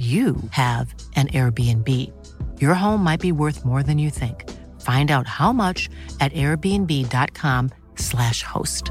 you 0.00 0.36
have 0.52 0.94
an 1.14 1.28
Airbnb. 1.28 1.86
Your 2.58 2.72
home 2.72 3.04
might 3.04 3.20
be 3.20 3.32
worth 3.32 3.66
more 3.66 3.82
than 3.82 3.98
you 3.98 4.08
think. 4.08 4.48
Find 4.80 5.10
out 5.10 5.26
how 5.26 5.52
much 5.52 5.90
at 6.20 6.32
airbnb.com/slash 6.32 8.42
host. 8.42 8.90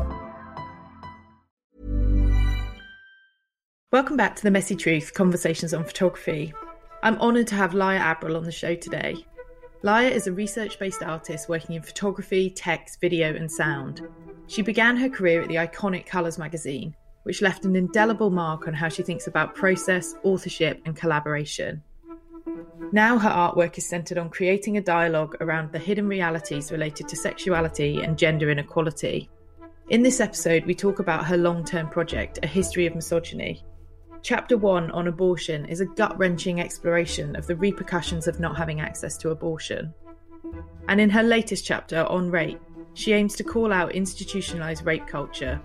Welcome 3.92 4.18
back 4.18 4.36
to 4.36 4.44
The 4.44 4.52
Messy 4.52 4.76
Truth 4.76 5.16
Conversations 5.16 5.74
on 5.74 5.84
Photography. 5.84 6.54
I'm 7.02 7.20
honoured 7.20 7.48
to 7.48 7.56
have 7.56 7.72
Laia 7.72 8.00
Abril 8.00 8.38
on 8.38 8.44
the 8.44 8.52
show 8.52 8.76
today. 8.76 9.26
Laia 9.84 10.12
is 10.12 10.28
a 10.28 10.32
research 10.32 10.78
based 10.78 11.02
artist 11.02 11.50
working 11.50 11.76
in 11.76 11.82
photography, 11.82 12.52
text, 12.52 13.02
video, 13.02 13.34
and 13.34 13.52
sound. 13.52 14.08
She 14.46 14.62
began 14.62 14.96
her 14.98 15.10
career 15.10 15.42
at 15.42 15.48
the 15.48 15.56
iconic 15.56 16.06
Colors 16.06 16.38
magazine, 16.38 16.96
which 17.30 17.44
left 17.44 17.64
an 17.64 17.76
indelible 17.76 18.32
mark 18.32 18.68
on 18.68 18.74
how 18.74 18.90
she 18.90 19.04
thinks 19.04 19.28
about 19.28 19.54
process, 19.54 20.16
authorship, 20.24 20.82
and 20.86 20.96
collaboration. 20.96 21.80
Now 22.92 23.20
her 23.20 23.30
artwork 23.30 23.78
is 23.78 23.88
centred 23.88 24.18
on 24.18 24.32
creating 24.32 24.78
a 24.78 24.82
dialogue 24.82 25.38
around 25.40 25.72
the 25.72 25.78
hidden 25.78 26.08
realities 26.08 26.72
related 26.72 27.08
to 27.08 27.16
sexuality 27.16 28.02
and 28.02 28.18
gender 28.18 28.50
inequality. 28.50 29.30
In 29.90 30.02
this 30.02 30.20
episode, 30.20 30.66
we 30.66 30.74
talk 30.74 30.98
about 30.98 31.24
her 31.28 31.38
long 31.38 31.64
term 31.64 31.88
project, 31.88 32.40
A 32.42 32.48
History 32.48 32.88
of 32.88 32.96
Misogyny. 32.96 33.64
Chapter 34.24 34.58
1 34.58 34.90
on 34.90 35.08
abortion 35.08 35.66
is 35.66 35.82
a 35.82 35.86
gut 35.86 36.18
wrenching 36.18 36.60
exploration 36.60 37.36
of 37.36 37.46
the 37.46 37.56
repercussions 37.56 38.28
of 38.28 38.40
not 38.40 38.58
having 38.58 38.82
access 38.82 39.18
to 39.18 39.30
abortion. 39.30 39.94
And 40.88 41.00
in 41.00 41.12
her 41.12 41.22
latest 41.22 41.64
chapter 41.64 42.06
on 42.06 42.32
rape, 42.32 42.60
she 42.96 43.14
aims 43.14 43.36
to 43.36 43.44
call 43.44 43.72
out 43.72 43.92
institutionalised 43.92 44.84
rape 44.84 45.06
culture 45.06 45.62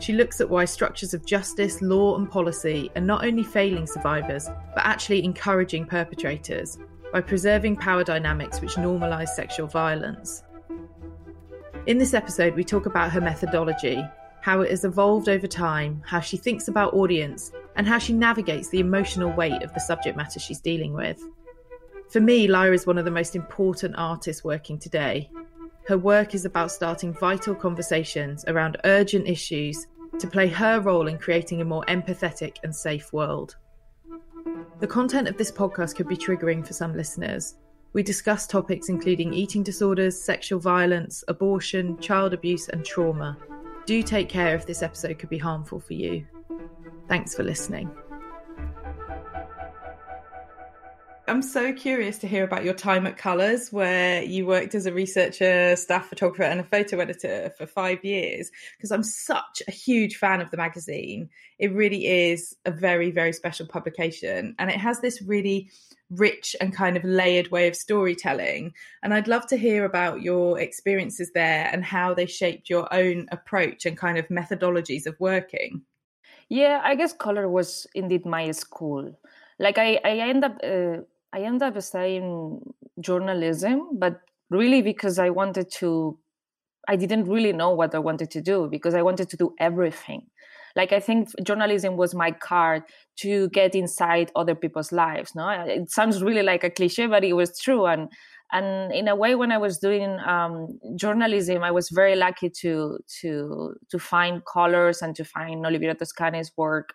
she 0.00 0.14
looks 0.14 0.40
at 0.40 0.48
why 0.48 0.64
structures 0.64 1.14
of 1.14 1.26
justice, 1.26 1.82
law, 1.82 2.16
and 2.16 2.30
policy 2.30 2.90
are 2.96 3.02
not 3.02 3.24
only 3.24 3.42
failing 3.42 3.86
survivors, 3.86 4.48
but 4.74 4.84
actually 4.84 5.22
encouraging 5.22 5.84
perpetrators 5.84 6.78
by 7.12 7.20
preserving 7.20 7.76
power 7.76 8.02
dynamics 8.02 8.60
which 8.60 8.74
normalise 8.74 9.28
sexual 9.28 9.66
violence. 9.66 10.42
In 11.86 11.98
this 11.98 12.14
episode, 12.14 12.54
we 12.54 12.64
talk 12.64 12.86
about 12.86 13.10
her 13.12 13.20
methodology, 13.20 14.02
how 14.40 14.62
it 14.62 14.70
has 14.70 14.84
evolved 14.84 15.28
over 15.28 15.46
time, 15.46 16.02
how 16.06 16.20
she 16.20 16.36
thinks 16.36 16.68
about 16.68 16.94
audience, 16.94 17.52
and 17.76 17.86
how 17.86 17.98
she 17.98 18.12
navigates 18.12 18.68
the 18.68 18.80
emotional 18.80 19.30
weight 19.32 19.62
of 19.62 19.72
the 19.74 19.80
subject 19.80 20.16
matter 20.16 20.40
she's 20.40 20.60
dealing 20.60 20.94
with. 20.94 21.22
For 22.10 22.20
me, 22.20 22.48
Laia 22.48 22.74
is 22.74 22.86
one 22.86 22.98
of 22.98 23.04
the 23.04 23.10
most 23.10 23.36
important 23.36 23.94
artists 23.96 24.42
working 24.42 24.78
today, 24.78 25.30
her 25.90 25.98
work 25.98 26.36
is 26.36 26.44
about 26.44 26.70
starting 26.70 27.12
vital 27.12 27.52
conversations 27.52 28.44
around 28.46 28.76
urgent 28.84 29.26
issues 29.26 29.88
to 30.20 30.28
play 30.28 30.46
her 30.46 30.78
role 30.78 31.08
in 31.08 31.18
creating 31.18 31.60
a 31.60 31.64
more 31.64 31.84
empathetic 31.88 32.58
and 32.62 32.72
safe 32.72 33.12
world. 33.12 33.56
The 34.78 34.86
content 34.86 35.26
of 35.26 35.36
this 35.36 35.50
podcast 35.50 35.96
could 35.96 36.06
be 36.06 36.16
triggering 36.16 36.64
for 36.64 36.74
some 36.74 36.96
listeners. 36.96 37.56
We 37.92 38.04
discuss 38.04 38.46
topics 38.46 38.88
including 38.88 39.34
eating 39.34 39.64
disorders, 39.64 40.16
sexual 40.16 40.60
violence, 40.60 41.24
abortion, 41.26 41.98
child 41.98 42.34
abuse, 42.34 42.68
and 42.68 42.84
trauma. 42.84 43.36
Do 43.84 44.00
take 44.04 44.28
care 44.28 44.54
if 44.54 44.66
this 44.66 44.84
episode 44.84 45.18
could 45.18 45.28
be 45.28 45.38
harmful 45.38 45.80
for 45.80 45.94
you. 45.94 46.24
Thanks 47.08 47.34
for 47.34 47.42
listening. 47.42 47.90
I'm 51.30 51.42
so 51.42 51.72
curious 51.72 52.18
to 52.18 52.26
hear 52.26 52.42
about 52.42 52.64
your 52.64 52.74
time 52.74 53.06
at 53.06 53.16
Colors, 53.16 53.72
where 53.72 54.20
you 54.20 54.46
worked 54.46 54.74
as 54.74 54.86
a 54.86 54.92
researcher, 54.92 55.76
staff 55.76 56.08
photographer, 56.08 56.42
and 56.42 56.58
a 56.58 56.64
photo 56.64 56.98
editor 56.98 57.52
for 57.56 57.66
five 57.66 58.04
years. 58.04 58.50
Because 58.76 58.90
I'm 58.90 59.04
such 59.04 59.62
a 59.68 59.70
huge 59.70 60.16
fan 60.16 60.40
of 60.40 60.50
the 60.50 60.56
magazine. 60.56 61.30
It 61.60 61.72
really 61.72 62.08
is 62.08 62.56
a 62.64 62.72
very, 62.72 63.12
very 63.12 63.32
special 63.32 63.68
publication. 63.68 64.56
And 64.58 64.70
it 64.70 64.78
has 64.78 65.02
this 65.02 65.22
really 65.22 65.70
rich 66.10 66.56
and 66.60 66.74
kind 66.74 66.96
of 66.96 67.04
layered 67.04 67.52
way 67.52 67.68
of 67.68 67.76
storytelling. 67.76 68.72
And 69.04 69.14
I'd 69.14 69.28
love 69.28 69.46
to 69.50 69.56
hear 69.56 69.84
about 69.84 70.22
your 70.22 70.58
experiences 70.58 71.30
there 71.32 71.70
and 71.72 71.84
how 71.84 72.12
they 72.12 72.26
shaped 72.26 72.68
your 72.68 72.92
own 72.92 73.28
approach 73.30 73.86
and 73.86 73.96
kind 73.96 74.18
of 74.18 74.26
methodologies 74.30 75.06
of 75.06 75.14
working. 75.20 75.82
Yeah, 76.48 76.80
I 76.82 76.96
guess 76.96 77.12
color 77.12 77.48
was 77.48 77.86
indeed 77.94 78.26
my 78.26 78.50
school. 78.50 79.16
Like 79.60 79.78
I, 79.78 80.00
I 80.04 80.18
end 80.18 80.44
up 80.44 80.58
uh, 80.64 81.02
I 81.32 81.42
ended 81.42 81.62
up 81.62 81.82
studying 81.82 82.60
journalism, 83.00 83.98
but 83.98 84.20
really 84.50 84.82
because 84.82 85.18
I 85.18 85.30
wanted 85.30 85.70
to, 85.78 86.18
I 86.88 86.96
didn't 86.96 87.24
really 87.24 87.52
know 87.52 87.70
what 87.70 87.94
I 87.94 87.98
wanted 87.98 88.30
to 88.32 88.40
do 88.40 88.68
because 88.70 88.94
I 88.94 89.02
wanted 89.02 89.28
to 89.30 89.36
do 89.36 89.54
everything. 89.58 90.26
Like 90.76 90.92
I 90.92 91.00
think 91.00 91.28
journalism 91.42 91.96
was 91.96 92.14
my 92.14 92.30
card 92.30 92.82
to 93.18 93.48
get 93.50 93.74
inside 93.74 94.30
other 94.36 94.54
people's 94.54 94.92
lives. 94.92 95.34
No, 95.34 95.48
it 95.48 95.90
sounds 95.90 96.22
really 96.22 96.42
like 96.42 96.64
a 96.64 96.70
cliche, 96.70 97.06
but 97.06 97.24
it 97.24 97.32
was 97.32 97.58
true. 97.58 97.86
And 97.86 98.08
and 98.52 98.92
in 98.92 99.06
a 99.08 99.14
way, 99.14 99.34
when 99.36 99.52
I 99.52 99.58
was 99.58 99.78
doing 99.78 100.18
um, 100.26 100.78
journalism, 100.96 101.62
I 101.62 101.70
was 101.70 101.88
very 101.90 102.16
lucky 102.16 102.50
to 102.60 102.98
to 103.20 103.74
to 103.90 103.98
find 103.98 104.44
colors 104.44 105.02
and 105.02 105.14
to 105.16 105.24
find 105.24 105.64
Oliviero 105.64 105.96
Toscani's 105.96 106.52
work, 106.56 106.94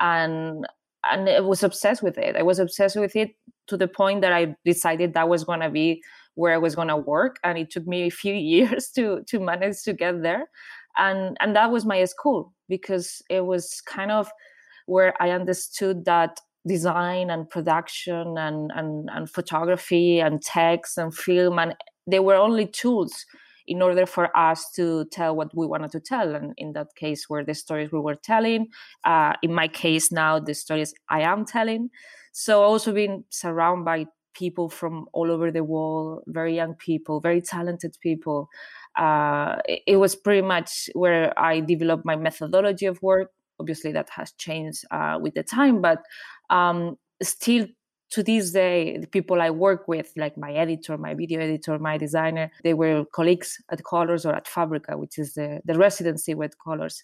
and 0.00 0.66
and 1.10 1.28
I 1.28 1.40
was 1.40 1.62
obsessed 1.62 2.02
with 2.02 2.18
it. 2.18 2.36
I 2.36 2.42
was 2.42 2.58
obsessed 2.58 2.96
with 2.96 3.16
it 3.16 3.34
to 3.66 3.76
the 3.76 3.88
point 3.88 4.20
that 4.22 4.32
I 4.32 4.56
decided 4.64 5.14
that 5.14 5.28
was 5.28 5.44
going 5.44 5.60
to 5.60 5.70
be 5.70 6.02
where 6.34 6.52
I 6.52 6.58
was 6.58 6.74
going 6.74 6.88
to 6.88 6.96
work, 6.96 7.38
and 7.44 7.58
it 7.58 7.70
took 7.70 7.86
me 7.86 8.02
a 8.02 8.10
few 8.10 8.34
years 8.54 8.88
to 8.90 9.22
to 9.28 9.40
manage 9.40 9.82
to 9.82 9.92
get 9.92 10.22
there, 10.22 10.48
and 10.96 11.36
and 11.40 11.56
that 11.56 11.70
was 11.70 11.84
my 11.84 12.04
school 12.04 12.52
because 12.68 13.22
it 13.28 13.44
was 13.44 13.80
kind 13.86 14.10
of 14.10 14.30
where 14.86 15.14
I 15.20 15.30
understood 15.30 16.04
that 16.04 16.40
design 16.66 17.30
and 17.30 17.48
production 17.48 18.38
and 18.38 18.70
and, 18.74 19.10
and 19.12 19.30
photography 19.30 20.20
and 20.20 20.42
text 20.42 20.96
and 20.98 21.14
film 21.14 21.58
and 21.58 21.74
they 22.06 22.20
were 22.20 22.36
only 22.36 22.66
tools 22.66 23.26
in 23.66 23.82
order 23.82 24.06
for 24.06 24.36
us 24.36 24.70
to 24.72 25.04
tell 25.06 25.34
what 25.34 25.54
we 25.56 25.66
wanted 25.66 25.92
to 25.92 26.00
tell. 26.00 26.34
And 26.34 26.54
in 26.56 26.72
that 26.74 26.94
case, 26.96 27.28
were 27.28 27.44
the 27.44 27.54
stories 27.54 27.92
we 27.92 28.00
were 28.00 28.14
telling. 28.14 28.68
Uh, 29.04 29.34
in 29.42 29.52
my 29.54 29.68
case 29.68 30.12
now, 30.12 30.38
the 30.38 30.54
stories 30.54 30.94
I 31.08 31.22
am 31.22 31.44
telling. 31.44 31.90
So 32.32 32.62
also 32.62 32.92
being 32.92 33.24
surrounded 33.30 33.84
by 33.84 34.06
people 34.34 34.68
from 34.68 35.06
all 35.12 35.30
over 35.30 35.50
the 35.50 35.64
world, 35.64 36.24
very 36.26 36.54
young 36.54 36.74
people, 36.74 37.20
very 37.20 37.40
talented 37.40 37.96
people. 38.00 38.48
Uh, 38.96 39.56
it, 39.66 39.82
it, 39.86 39.96
was 39.96 40.14
pretty 40.16 40.42
much 40.42 40.90
where 40.94 41.36
I 41.38 41.60
developed 41.60 42.04
my 42.04 42.16
methodology 42.16 42.86
of 42.86 43.00
work. 43.02 43.30
Obviously, 43.60 43.92
that 43.92 44.10
has 44.10 44.32
changed 44.32 44.84
uh, 44.90 45.18
with 45.20 45.34
the 45.34 45.44
time, 45.44 45.80
but 45.80 46.02
um, 46.50 46.96
still 47.22 47.66
to 48.14 48.22
this 48.22 48.52
day, 48.52 48.96
the 48.96 49.08
people 49.08 49.42
I 49.42 49.50
work 49.50 49.88
with, 49.88 50.12
like 50.16 50.38
my 50.38 50.52
editor, 50.52 50.96
my 50.96 51.14
video 51.14 51.40
editor, 51.40 51.80
my 51.80 51.98
designer, 51.98 52.52
they 52.62 52.72
were 52.72 53.04
colleagues 53.12 53.60
at 53.72 53.82
Colors 53.82 54.24
or 54.24 54.32
at 54.36 54.46
Fabrica, 54.46 54.96
which 54.96 55.18
is 55.18 55.34
the, 55.34 55.60
the 55.64 55.76
residency 55.76 56.32
with 56.32 56.52
Colors, 56.64 57.02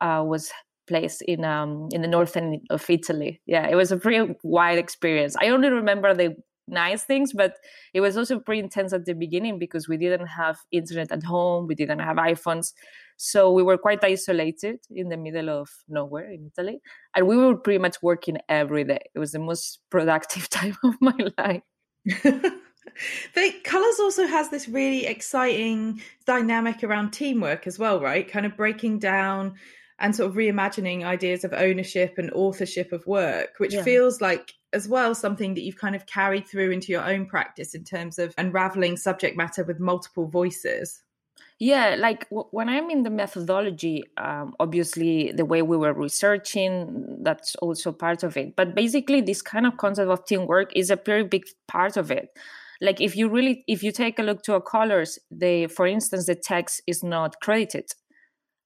uh, 0.00 0.22
was 0.24 0.52
placed 0.86 1.22
in 1.22 1.44
um, 1.44 1.88
in 1.90 2.00
the 2.02 2.06
northern 2.06 2.60
of 2.70 2.88
Italy. 2.88 3.40
Yeah, 3.44 3.66
it 3.66 3.74
was 3.74 3.90
a 3.90 3.96
pretty 3.96 4.36
wild 4.44 4.78
experience. 4.78 5.34
I 5.40 5.48
only 5.48 5.68
remember 5.68 6.14
the 6.14 6.36
nice 6.68 7.02
things, 7.02 7.32
but 7.32 7.56
it 7.92 8.00
was 8.00 8.16
also 8.16 8.38
pretty 8.38 8.60
intense 8.60 8.92
at 8.92 9.04
the 9.04 9.14
beginning 9.14 9.58
because 9.58 9.88
we 9.88 9.96
didn't 9.96 10.28
have 10.28 10.58
internet 10.70 11.10
at 11.10 11.24
home, 11.24 11.66
we 11.66 11.74
didn't 11.74 11.98
have 11.98 12.18
iPhones. 12.18 12.72
So 13.24 13.52
we 13.52 13.62
were 13.62 13.78
quite 13.78 14.02
isolated 14.02 14.80
in 14.90 15.08
the 15.08 15.16
middle 15.16 15.48
of 15.48 15.70
nowhere 15.88 16.28
in 16.28 16.50
Italy. 16.50 16.80
And 17.14 17.28
we 17.28 17.36
were 17.36 17.54
pretty 17.56 17.78
much 17.78 18.02
working 18.02 18.38
every 18.48 18.82
day. 18.82 18.98
It 19.14 19.18
was 19.20 19.30
the 19.30 19.38
most 19.38 19.78
productive 19.90 20.50
time 20.50 20.76
of 20.82 20.96
my 21.00 21.16
life. 21.38 21.62
the 22.04 23.54
colors 23.62 24.00
also 24.00 24.26
has 24.26 24.50
this 24.50 24.68
really 24.68 25.06
exciting 25.06 26.02
dynamic 26.26 26.82
around 26.82 27.12
teamwork 27.12 27.68
as 27.68 27.78
well 27.78 28.00
right 28.00 28.28
kind 28.28 28.44
of 28.44 28.56
breaking 28.56 28.98
down 28.98 29.54
and 30.00 30.16
sort 30.16 30.28
of 30.28 30.36
reimagining 30.36 31.04
ideas 31.04 31.44
of 31.44 31.52
ownership 31.52 32.14
and 32.18 32.32
authorship 32.32 32.90
of 32.90 33.06
work 33.06 33.50
which 33.58 33.72
yeah. 33.72 33.84
feels 33.84 34.20
like 34.20 34.52
as 34.72 34.88
well 34.88 35.14
something 35.14 35.54
that 35.54 35.62
you've 35.62 35.78
kind 35.78 35.94
of 35.94 36.04
carried 36.06 36.46
through 36.46 36.72
into 36.72 36.90
your 36.90 37.08
own 37.08 37.24
practice 37.24 37.72
in 37.72 37.84
terms 37.84 38.18
of 38.18 38.34
unraveling 38.36 38.96
subject 38.96 39.36
matter 39.36 39.62
with 39.62 39.78
multiple 39.78 40.26
voices 40.26 41.04
Yeah, 41.64 41.94
like 41.96 42.28
w- 42.30 42.48
when 42.50 42.68
I'm 42.68 42.90
in 42.90 43.04
the 43.04 43.10
methodology, 43.10 44.02
um, 44.16 44.54
obviously 44.58 45.30
the 45.30 45.44
way 45.44 45.62
we 45.62 45.76
were 45.76 45.92
researching, 45.92 47.18
that's 47.22 47.54
also 47.56 47.92
part 47.92 48.24
of 48.24 48.36
it. 48.36 48.56
But 48.56 48.74
basically, 48.74 49.20
this 49.20 49.42
kind 49.42 49.64
of 49.66 49.76
concept 49.76 50.10
of 50.10 50.24
teamwork 50.24 50.72
is 50.74 50.90
a 50.90 50.96
very 50.96 51.22
big 51.22 51.44
part 51.68 51.96
of 51.96 52.10
it. 52.10 52.30
Like 52.80 53.00
if 53.00 53.14
you 53.16 53.28
really, 53.28 53.62
if 53.68 53.84
you 53.84 53.92
take 53.92 54.18
a 54.18 54.22
look 54.24 54.42
to 54.42 54.54
our 54.54 54.60
colors, 54.60 55.20
they, 55.30 55.68
for 55.68 55.86
instance, 55.86 56.26
the 56.26 56.34
text 56.34 56.82
is 56.88 57.04
not 57.04 57.36
credited 57.40 57.86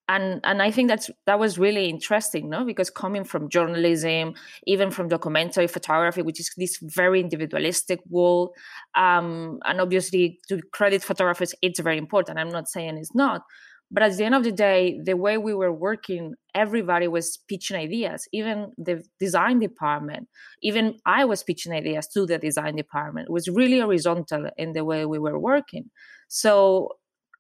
and 0.09 0.41
and 0.45 0.63
i 0.63 0.71
think 0.71 0.89
that's 0.89 1.11
that 1.27 1.39
was 1.39 1.59
really 1.59 1.89
interesting 1.89 2.49
no? 2.49 2.65
Because 2.65 2.91
coming 2.91 3.25
from 3.25 3.49
journalism 3.49 4.35
even 4.67 4.91
from 4.91 5.09
documentary 5.09 5.67
photography 5.67 6.23
which 6.23 6.41
is 6.41 6.51
this 6.57 6.79
very 6.83 7.21
individualistic 7.21 8.01
world 8.09 8.51
um, 8.95 9.59
and 9.65 9.81
obviously 9.81 10.39
to 10.49 10.61
credit 10.73 11.03
photographers 11.03 11.55
it's 11.63 11.81
very 11.81 11.99
important. 11.99 12.39
I'm 12.39 12.51
not 12.51 12.69
saying 12.69 12.97
it's 12.99 13.15
not. 13.15 13.43
But 13.89 14.03
at 14.03 14.17
the 14.17 14.25
end 14.25 14.35
of 14.35 14.43
the 14.43 14.53
day 14.53 15.01
the 15.05 15.17
way 15.17 15.39
we 15.39 15.55
were 15.55 15.73
working 15.73 16.35
everybody 16.55 17.09
was 17.09 17.39
pitching 17.49 17.77
ideas 17.77 18.29
even 18.33 18.73
the 18.79 19.03
design 19.19 19.59
department. 19.59 20.29
Even 20.63 20.99
i 21.05 21.25
was 21.25 21.43
pitching 21.43 21.73
ideas 21.73 22.07
to 22.09 22.27
the 22.27 22.39
design 22.39 22.77
department. 22.77 23.29
It 23.29 23.33
was 23.33 23.49
really 23.49 23.81
horizontal 23.81 24.51
in 24.57 24.73
the 24.73 24.85
way 24.85 25.05
we 25.05 25.19
were 25.19 25.39
working. 25.39 25.91
So 26.29 26.93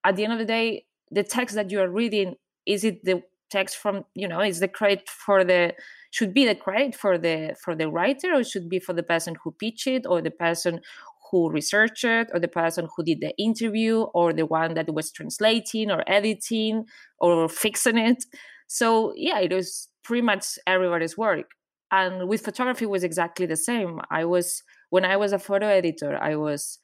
at 0.05 0.17
the 0.17 0.25
end 0.25 0.33
of 0.33 0.39
the 0.41 0.45
day 0.45 0.85
the 1.11 1.23
text 1.23 1.55
that 1.55 1.71
you 1.71 1.81
are 1.81 1.89
reading 1.89 2.35
is 2.67 2.85
it 2.85 3.05
the 3.05 3.23
text 3.51 3.77
from 3.77 4.05
you 4.15 4.27
know 4.27 4.41
is 4.41 4.61
the 4.61 4.69
credit 4.69 5.09
for 5.09 5.45
the 5.45 5.73
should 6.11 6.35
be 6.35 6.45
the 6.45 6.55
credit 6.55 6.95
for 6.95 7.17
the 7.19 7.55
for 7.63 7.75
the 7.75 7.89
writer 7.89 8.35
or 8.35 8.43
should 8.43 8.69
be 8.69 8.79
for 8.79 8.93
the 8.93 9.03
person 9.03 9.37
who 9.43 9.53
pitched 9.53 9.87
it 9.87 10.07
or 10.07 10.21
the 10.21 10.31
person 10.31 10.81
who 11.31 11.51
researched 11.51 12.05
it 12.05 12.29
or 12.33 12.41
the 12.41 12.49
person 12.49 12.89
who 12.97 13.05
did 13.05 13.21
the 13.21 13.37
interview 13.37 14.03
or 14.15 14.33
the 14.33 14.47
one 14.47 14.75
that 14.75 14.93
was 14.93 15.11
translating 15.11 15.91
or 15.91 16.05
editing 16.07 16.85
or 17.19 17.49
fixing 17.49 17.99
it? 17.99 18.25
So 18.67 19.13
yeah 19.17 19.41
it 19.41 19.53
was 19.53 19.89
pretty 20.03 20.23
much 20.23 20.59
everybody's 20.67 21.19
work. 21.19 21.51
And 21.91 22.29
with 22.29 22.45
photography 22.45 22.87
was 22.87 23.05
exactly 23.05 23.47
the 23.47 23.57
same. 23.57 24.01
I 24.11 24.25
was 24.25 24.63
when 24.91 25.05
i 25.05 25.17
was 25.17 25.33
a 25.33 25.39
photo 25.39 25.67
editor 25.67 26.17
i 26.23 26.35
was 26.37 26.79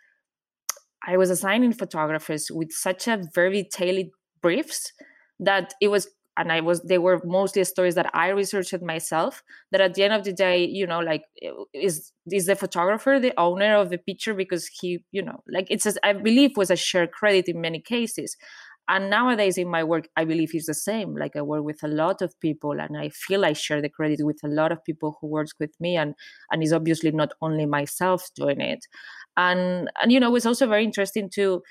i 1.06 1.16
was 1.16 1.30
assigning 1.30 1.72
photographers 1.72 2.50
with 2.50 2.72
such 2.72 3.08
a 3.08 3.22
very 3.34 3.64
tailored 3.64 4.10
briefs 4.40 4.92
that 5.40 5.74
it 5.80 5.88
was 5.88 6.08
and 6.38 6.50
I 6.50 6.60
was 6.62 6.80
they 6.82 6.96
were 6.96 7.20
mostly 7.24 7.62
stories 7.64 7.94
that 7.96 8.10
I 8.14 8.28
researched 8.28 8.80
myself. 8.80 9.42
That 9.70 9.82
at 9.82 9.94
the 9.94 10.02
end 10.04 10.14
of 10.14 10.24
the 10.24 10.32
day, 10.32 10.64
you 10.64 10.86
know, 10.86 11.00
like 11.00 11.24
eh, 11.42 11.50
is 11.74 12.12
is 12.30 12.46
the 12.46 12.56
photographer 12.56 13.18
the 13.20 13.34
owner 13.38 13.76
of 13.76 13.90
the 13.90 13.98
picture 13.98 14.32
because 14.34 14.66
he, 14.66 15.04
you 15.12 15.22
know, 15.22 15.42
like 15.52 15.66
it's 15.70 15.84
a, 15.86 15.92
I 16.06 16.14
believe 16.14 16.56
was 16.56 16.70
a 16.70 16.76
shared 16.76 17.12
credit 17.12 17.48
in 17.48 17.60
many 17.60 17.80
cases. 17.80 18.36
And 18.88 19.10
nowadays 19.10 19.58
in 19.58 19.68
my 19.68 19.84
work, 19.84 20.08
I 20.16 20.24
believe 20.24 20.50
it's 20.54 20.66
the 20.66 20.74
same. 20.74 21.14
Like 21.14 21.36
I 21.36 21.42
work 21.42 21.62
with 21.64 21.82
a 21.84 21.88
lot 21.88 22.20
of 22.20 22.38
people, 22.40 22.72
and 22.80 22.98
I 22.98 23.10
feel 23.10 23.44
I 23.44 23.52
share 23.52 23.80
the 23.80 23.88
credit 23.88 24.20
with 24.24 24.40
a 24.42 24.48
lot 24.48 24.72
of 24.72 24.84
people 24.84 25.16
who 25.20 25.28
works 25.28 25.52
with 25.60 25.70
me, 25.80 25.96
and 25.96 26.14
and 26.50 26.62
it's 26.62 26.72
obviously 26.72 27.12
not 27.12 27.32
only 27.40 27.64
myself 27.66 28.28
doing 28.34 28.60
it. 28.60 28.84
And 29.36 29.88
and 30.02 30.10
you 30.12 30.18
know, 30.20 30.34
it's 30.34 30.46
also 30.46 30.66
very 30.66 30.84
interesting 30.84 31.30
to 31.34 31.62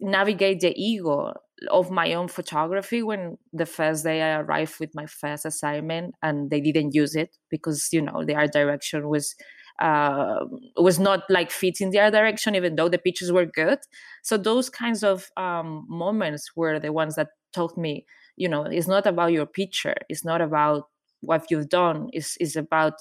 navigate 0.00 0.60
the 0.60 0.74
ego 0.80 1.34
of 1.70 1.90
my 1.90 2.12
own 2.14 2.28
photography 2.28 3.02
when 3.02 3.38
the 3.52 3.66
first 3.66 4.04
day 4.04 4.22
I 4.22 4.40
arrived 4.40 4.78
with 4.78 4.94
my 4.94 5.06
first 5.06 5.46
assignment 5.46 6.14
and 6.22 6.50
they 6.50 6.60
didn't 6.60 6.94
use 6.94 7.14
it 7.16 7.36
because 7.50 7.88
you 7.92 8.02
know 8.02 8.24
the 8.24 8.34
art 8.34 8.52
direction 8.52 9.08
was 9.08 9.34
uh, 9.80 10.44
was 10.76 10.98
not 10.98 11.24
like 11.28 11.50
fitting 11.50 11.90
the 11.90 12.00
art 12.00 12.12
direction 12.12 12.54
even 12.54 12.76
though 12.76 12.88
the 12.88 12.98
pictures 12.98 13.32
were 13.32 13.46
good. 13.46 13.78
So 14.22 14.36
those 14.36 14.68
kinds 14.70 15.02
of 15.02 15.30
um, 15.36 15.86
moments 15.88 16.50
were 16.56 16.78
the 16.78 16.92
ones 16.92 17.16
that 17.16 17.28
taught 17.52 17.76
me 17.78 18.04
you 18.36 18.48
know 18.48 18.64
it's 18.64 18.86
not 18.86 19.06
about 19.06 19.32
your 19.32 19.46
picture 19.46 19.94
it's 20.08 20.24
not 20.24 20.40
about 20.40 20.88
what 21.20 21.46
you've 21.50 21.68
done 21.68 22.08
it's, 22.12 22.36
it's 22.38 22.56
about 22.56 22.94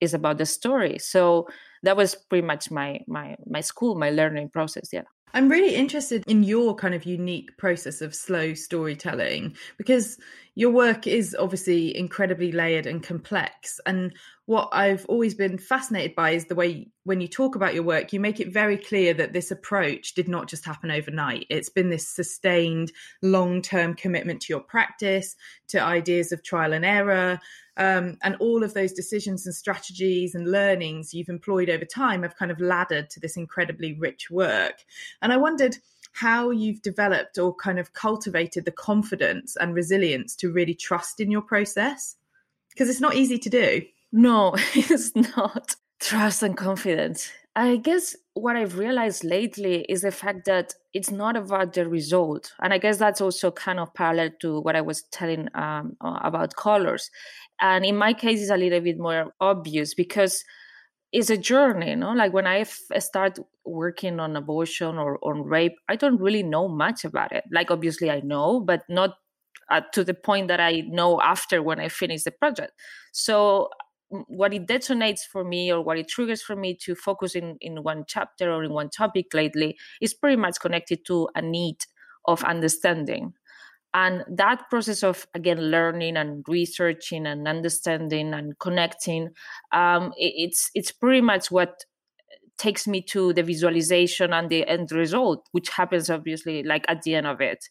is 0.00 0.14
about 0.14 0.38
the 0.38 0.46
story 0.46 0.98
so 0.98 1.46
that 1.82 1.96
was 1.96 2.14
pretty 2.14 2.46
much 2.46 2.70
my 2.70 3.00
my 3.06 3.36
my 3.46 3.60
school 3.60 3.94
my 3.94 4.10
learning 4.10 4.48
process 4.48 4.88
yeah 4.92 5.02
I'm 5.32 5.48
really 5.48 5.74
interested 5.74 6.24
in 6.26 6.42
your 6.42 6.74
kind 6.74 6.94
of 6.94 7.04
unique 7.04 7.56
process 7.56 8.00
of 8.00 8.14
slow 8.14 8.54
storytelling 8.54 9.54
because 9.76 10.18
your 10.56 10.70
work 10.70 11.06
is 11.06 11.36
obviously 11.38 11.96
incredibly 11.96 12.50
layered 12.50 12.86
and 12.86 13.02
complex. 13.02 13.80
And 13.86 14.12
what 14.50 14.68
I've 14.72 15.06
always 15.06 15.36
been 15.36 15.58
fascinated 15.58 16.16
by 16.16 16.30
is 16.30 16.46
the 16.46 16.56
way 16.56 16.88
when 17.04 17.20
you 17.20 17.28
talk 17.28 17.54
about 17.54 17.72
your 17.72 17.84
work, 17.84 18.12
you 18.12 18.18
make 18.18 18.40
it 18.40 18.52
very 18.52 18.76
clear 18.76 19.14
that 19.14 19.32
this 19.32 19.52
approach 19.52 20.14
did 20.14 20.26
not 20.26 20.48
just 20.48 20.64
happen 20.64 20.90
overnight. 20.90 21.46
It's 21.48 21.68
been 21.68 21.88
this 21.88 22.08
sustained 22.08 22.90
long 23.22 23.62
term 23.62 23.94
commitment 23.94 24.40
to 24.42 24.52
your 24.52 24.58
practice, 24.58 25.36
to 25.68 25.80
ideas 25.80 26.32
of 26.32 26.42
trial 26.42 26.72
and 26.72 26.84
error, 26.84 27.38
um, 27.76 28.16
and 28.24 28.34
all 28.40 28.64
of 28.64 28.74
those 28.74 28.92
decisions 28.92 29.46
and 29.46 29.54
strategies 29.54 30.34
and 30.34 30.50
learnings 30.50 31.14
you've 31.14 31.28
employed 31.28 31.70
over 31.70 31.84
time 31.84 32.24
have 32.24 32.34
kind 32.34 32.50
of 32.50 32.58
laddered 32.58 33.08
to 33.10 33.20
this 33.20 33.36
incredibly 33.36 33.92
rich 34.00 34.32
work. 34.32 34.82
And 35.22 35.32
I 35.32 35.36
wondered 35.36 35.76
how 36.10 36.50
you've 36.50 36.82
developed 36.82 37.38
or 37.38 37.54
kind 37.54 37.78
of 37.78 37.92
cultivated 37.92 38.64
the 38.64 38.72
confidence 38.72 39.54
and 39.54 39.76
resilience 39.76 40.34
to 40.34 40.50
really 40.50 40.74
trust 40.74 41.20
in 41.20 41.30
your 41.30 41.40
process 41.40 42.16
because 42.70 42.88
it's 42.88 43.00
not 43.00 43.14
easy 43.14 43.38
to 43.38 43.48
do. 43.48 43.82
No, 44.12 44.54
it's 44.74 45.14
not. 45.14 45.76
Trust 46.00 46.42
and 46.42 46.56
confidence. 46.56 47.30
I 47.54 47.76
guess 47.76 48.16
what 48.34 48.56
I've 48.56 48.78
realized 48.78 49.24
lately 49.24 49.84
is 49.88 50.02
the 50.02 50.12
fact 50.12 50.44
that 50.46 50.72
it's 50.94 51.10
not 51.10 51.36
about 51.36 51.74
the 51.74 51.88
result. 51.88 52.52
And 52.62 52.72
I 52.72 52.78
guess 52.78 52.98
that's 52.98 53.20
also 53.20 53.50
kind 53.50 53.80
of 53.80 53.92
parallel 53.92 54.30
to 54.40 54.60
what 54.60 54.76
I 54.76 54.80
was 54.80 55.02
telling 55.02 55.48
um, 55.54 55.96
about 56.00 56.54
colors. 56.56 57.10
And 57.60 57.84
in 57.84 57.96
my 57.96 58.14
case, 58.14 58.40
it's 58.40 58.50
a 58.50 58.56
little 58.56 58.80
bit 58.80 58.98
more 58.98 59.34
obvious 59.40 59.94
because 59.94 60.44
it's 61.12 61.28
a 61.28 61.36
journey, 61.36 61.90
you 61.90 61.96
know? 61.96 62.12
Like 62.12 62.32
when 62.32 62.46
I 62.46 62.62
start 62.62 63.38
working 63.64 64.20
on 64.20 64.36
abortion 64.36 64.96
or 64.96 65.18
on 65.22 65.42
rape, 65.42 65.74
I 65.88 65.96
don't 65.96 66.20
really 66.20 66.44
know 66.44 66.68
much 66.68 67.04
about 67.04 67.32
it. 67.32 67.44
Like, 67.52 67.70
obviously, 67.70 68.10
I 68.10 68.20
know, 68.20 68.60
but 68.60 68.84
not 68.88 69.16
uh, 69.70 69.82
to 69.92 70.04
the 70.04 70.14
point 70.14 70.48
that 70.48 70.60
I 70.60 70.82
know 70.86 71.20
after 71.20 71.62
when 71.62 71.80
I 71.80 71.88
finish 71.88 72.22
the 72.22 72.30
project. 72.30 72.72
So 73.12 73.70
what 74.10 74.52
it 74.52 74.66
detonates 74.66 75.20
for 75.20 75.44
me 75.44 75.72
or 75.72 75.82
what 75.82 75.98
it 75.98 76.08
triggers 76.08 76.42
for 76.42 76.56
me 76.56 76.74
to 76.74 76.94
focus 76.94 77.34
in, 77.34 77.56
in 77.60 77.82
one 77.82 78.04
chapter 78.06 78.52
or 78.52 78.64
in 78.64 78.72
one 78.72 78.90
topic 78.90 79.32
lately 79.32 79.78
is 80.00 80.14
pretty 80.14 80.36
much 80.36 80.58
connected 80.60 81.04
to 81.06 81.28
a 81.34 81.42
need 81.42 81.76
of 82.26 82.42
understanding. 82.44 83.32
And 83.92 84.24
that 84.28 84.68
process 84.70 85.02
of 85.02 85.26
again 85.34 85.70
learning 85.70 86.16
and 86.16 86.44
researching 86.48 87.26
and 87.26 87.48
understanding 87.48 88.34
and 88.34 88.56
connecting 88.60 89.30
um, 89.72 90.12
it, 90.16 90.32
it's 90.36 90.70
it's 90.74 90.92
pretty 90.92 91.20
much 91.20 91.50
what 91.50 91.84
takes 92.56 92.86
me 92.86 93.02
to 93.02 93.32
the 93.32 93.42
visualization 93.42 94.32
and 94.32 94.48
the 94.48 94.66
end 94.68 94.92
result 94.92 95.48
which 95.52 95.70
happens 95.70 96.08
obviously 96.08 96.62
like 96.62 96.84
at 96.88 97.02
the 97.02 97.16
end 97.16 97.26
of 97.26 97.40
it. 97.40 97.64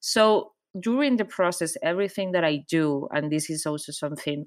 So 0.00 0.52
during 0.80 1.16
the 1.16 1.24
process 1.24 1.76
everything 1.82 2.32
that 2.32 2.44
i 2.44 2.62
do 2.68 3.08
and 3.12 3.32
this 3.32 3.48
is 3.48 3.64
also 3.64 3.92
something 3.92 4.46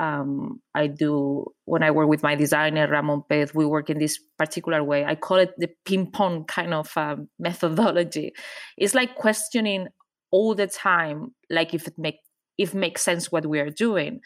um, 0.00 0.62
I 0.74 0.86
do 0.86 1.44
when 1.66 1.82
I 1.82 1.90
work 1.90 2.08
with 2.08 2.22
my 2.22 2.34
designer 2.34 2.88
Ramon 2.88 3.22
Pez. 3.30 3.54
We 3.54 3.66
work 3.66 3.90
in 3.90 3.98
this 3.98 4.18
particular 4.38 4.82
way. 4.82 5.04
I 5.04 5.14
call 5.14 5.36
it 5.36 5.52
the 5.58 5.68
ping 5.84 6.10
pong 6.10 6.46
kind 6.46 6.72
of 6.72 6.90
um, 6.96 7.28
methodology. 7.38 8.32
It's 8.78 8.94
like 8.94 9.14
questioning 9.14 9.88
all 10.30 10.54
the 10.54 10.66
time, 10.66 11.34
like 11.50 11.74
if 11.74 11.86
it 11.86 11.98
make 11.98 12.16
if 12.56 12.72
makes 12.74 13.02
sense 13.02 13.30
what 13.30 13.44
we 13.44 13.60
are 13.60 13.70
doing, 13.70 14.20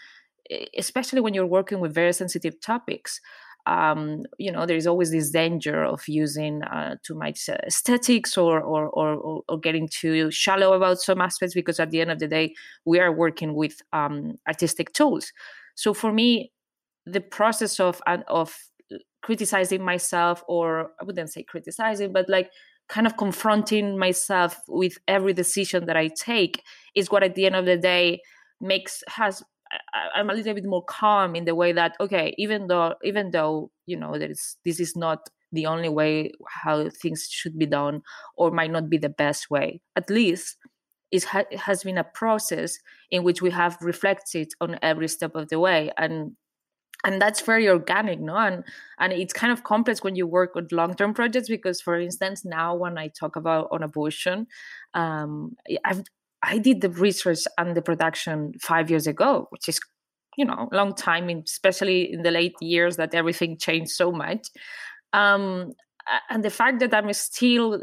especially 0.78 1.20
when 1.20 1.34
you're 1.34 1.46
working 1.46 1.80
with 1.80 1.92
very 1.92 2.12
sensitive 2.12 2.60
topics. 2.60 3.20
Um, 3.66 4.24
you 4.38 4.52
know, 4.52 4.66
there 4.66 4.76
is 4.76 4.86
always 4.86 5.10
this 5.10 5.30
danger 5.30 5.82
of 5.82 6.06
using 6.06 6.62
uh, 6.64 6.96
too 7.02 7.14
much 7.14 7.48
uh, 7.48 7.56
aesthetics 7.66 8.36
or, 8.36 8.60
or, 8.60 8.88
or, 8.90 9.42
or, 9.48 9.58
getting 9.58 9.88
too 9.88 10.30
shallow 10.30 10.74
about 10.74 11.00
some 11.00 11.22
aspects 11.22 11.54
because 11.54 11.80
at 11.80 11.90
the 11.90 12.02
end 12.02 12.10
of 12.10 12.18
the 12.18 12.28
day, 12.28 12.54
we 12.84 13.00
are 13.00 13.10
working 13.10 13.54
with 13.54 13.80
um, 13.94 14.34
artistic 14.46 14.92
tools. 14.92 15.32
So 15.74 15.94
for 15.94 16.12
me, 16.12 16.52
the 17.06 17.20
process 17.20 17.80
of 17.80 18.00
uh, 18.06 18.18
of 18.28 18.56
criticizing 19.22 19.82
myself, 19.82 20.42
or 20.48 20.90
I 21.00 21.04
wouldn't 21.04 21.32
say 21.32 21.42
criticizing, 21.42 22.12
but 22.12 22.28
like 22.28 22.50
kind 22.88 23.06
of 23.06 23.16
confronting 23.16 23.98
myself 23.98 24.60
with 24.68 24.98
every 25.08 25.32
decision 25.32 25.86
that 25.86 25.96
I 25.96 26.08
take 26.08 26.62
is 26.94 27.10
what 27.10 27.22
at 27.22 27.34
the 27.34 27.46
end 27.46 27.56
of 27.56 27.64
the 27.64 27.76
day 27.78 28.20
makes 28.60 29.02
has 29.08 29.42
I'm 30.14 30.30
a 30.30 30.34
little 30.34 30.54
bit 30.54 30.64
more 30.66 30.84
calm 30.84 31.34
in 31.34 31.46
the 31.46 31.54
way 31.54 31.72
that 31.72 31.96
okay 32.00 32.34
even 32.38 32.66
though 32.68 32.94
even 33.02 33.30
though 33.30 33.70
you 33.86 33.96
know 33.96 34.18
there 34.18 34.30
is 34.30 34.56
this 34.64 34.78
is 34.78 34.94
not 34.94 35.28
the 35.52 35.66
only 35.66 35.88
way 35.88 36.32
how 36.48 36.88
things 37.02 37.26
should 37.30 37.58
be 37.58 37.66
done 37.66 38.02
or 38.36 38.50
might 38.50 38.70
not 38.70 38.88
be 38.88 38.98
the 38.98 39.08
best 39.08 39.50
way 39.50 39.80
at 39.96 40.10
least 40.10 40.56
it, 41.14 41.24
ha- 41.24 41.56
has 41.56 41.84
been 41.84 41.98
a 41.98 42.04
process 42.04 42.78
in 43.10 43.22
which 43.22 43.40
we 43.40 43.50
have 43.50 43.78
reflected 43.80 44.52
on 44.60 44.78
every 44.82 45.08
step 45.08 45.34
of 45.36 45.48
the 45.48 45.58
way 45.58 45.90
and 45.96 46.32
and 47.04 47.20
that's 47.20 47.42
very 47.42 47.68
organic 47.68 48.18
no? 48.18 48.36
And 48.36 48.64
and 48.98 49.12
it's 49.12 49.32
kind 49.32 49.52
of 49.52 49.62
complex 49.62 50.02
when 50.02 50.16
you 50.16 50.26
work 50.26 50.54
with 50.54 50.72
long-term 50.72 51.14
projects 51.14 51.48
because 51.48 51.80
for 51.80 51.98
instance 51.98 52.44
now 52.44 52.74
when 52.74 52.98
i 52.98 53.08
talk 53.08 53.36
about 53.36 53.68
on 53.70 53.82
abortion 53.82 54.46
um, 54.94 55.56
i've 55.84 56.02
i 56.42 56.58
did 56.58 56.80
the 56.80 56.90
research 56.90 57.42
and 57.58 57.76
the 57.76 57.82
production 57.82 58.54
five 58.60 58.90
years 58.90 59.06
ago 59.06 59.46
which 59.50 59.68
is 59.68 59.78
you 60.36 60.44
know 60.44 60.68
long 60.72 60.94
time 60.94 61.28
especially 61.28 62.12
in 62.12 62.22
the 62.22 62.30
late 62.30 62.56
years 62.60 62.96
that 62.96 63.14
everything 63.14 63.56
changed 63.56 63.92
so 63.92 64.10
much. 64.10 64.48
Um, 65.12 65.72
and 66.28 66.44
the 66.44 66.50
fact 66.50 66.80
that 66.80 66.92
i'm 66.92 67.12
still 67.12 67.80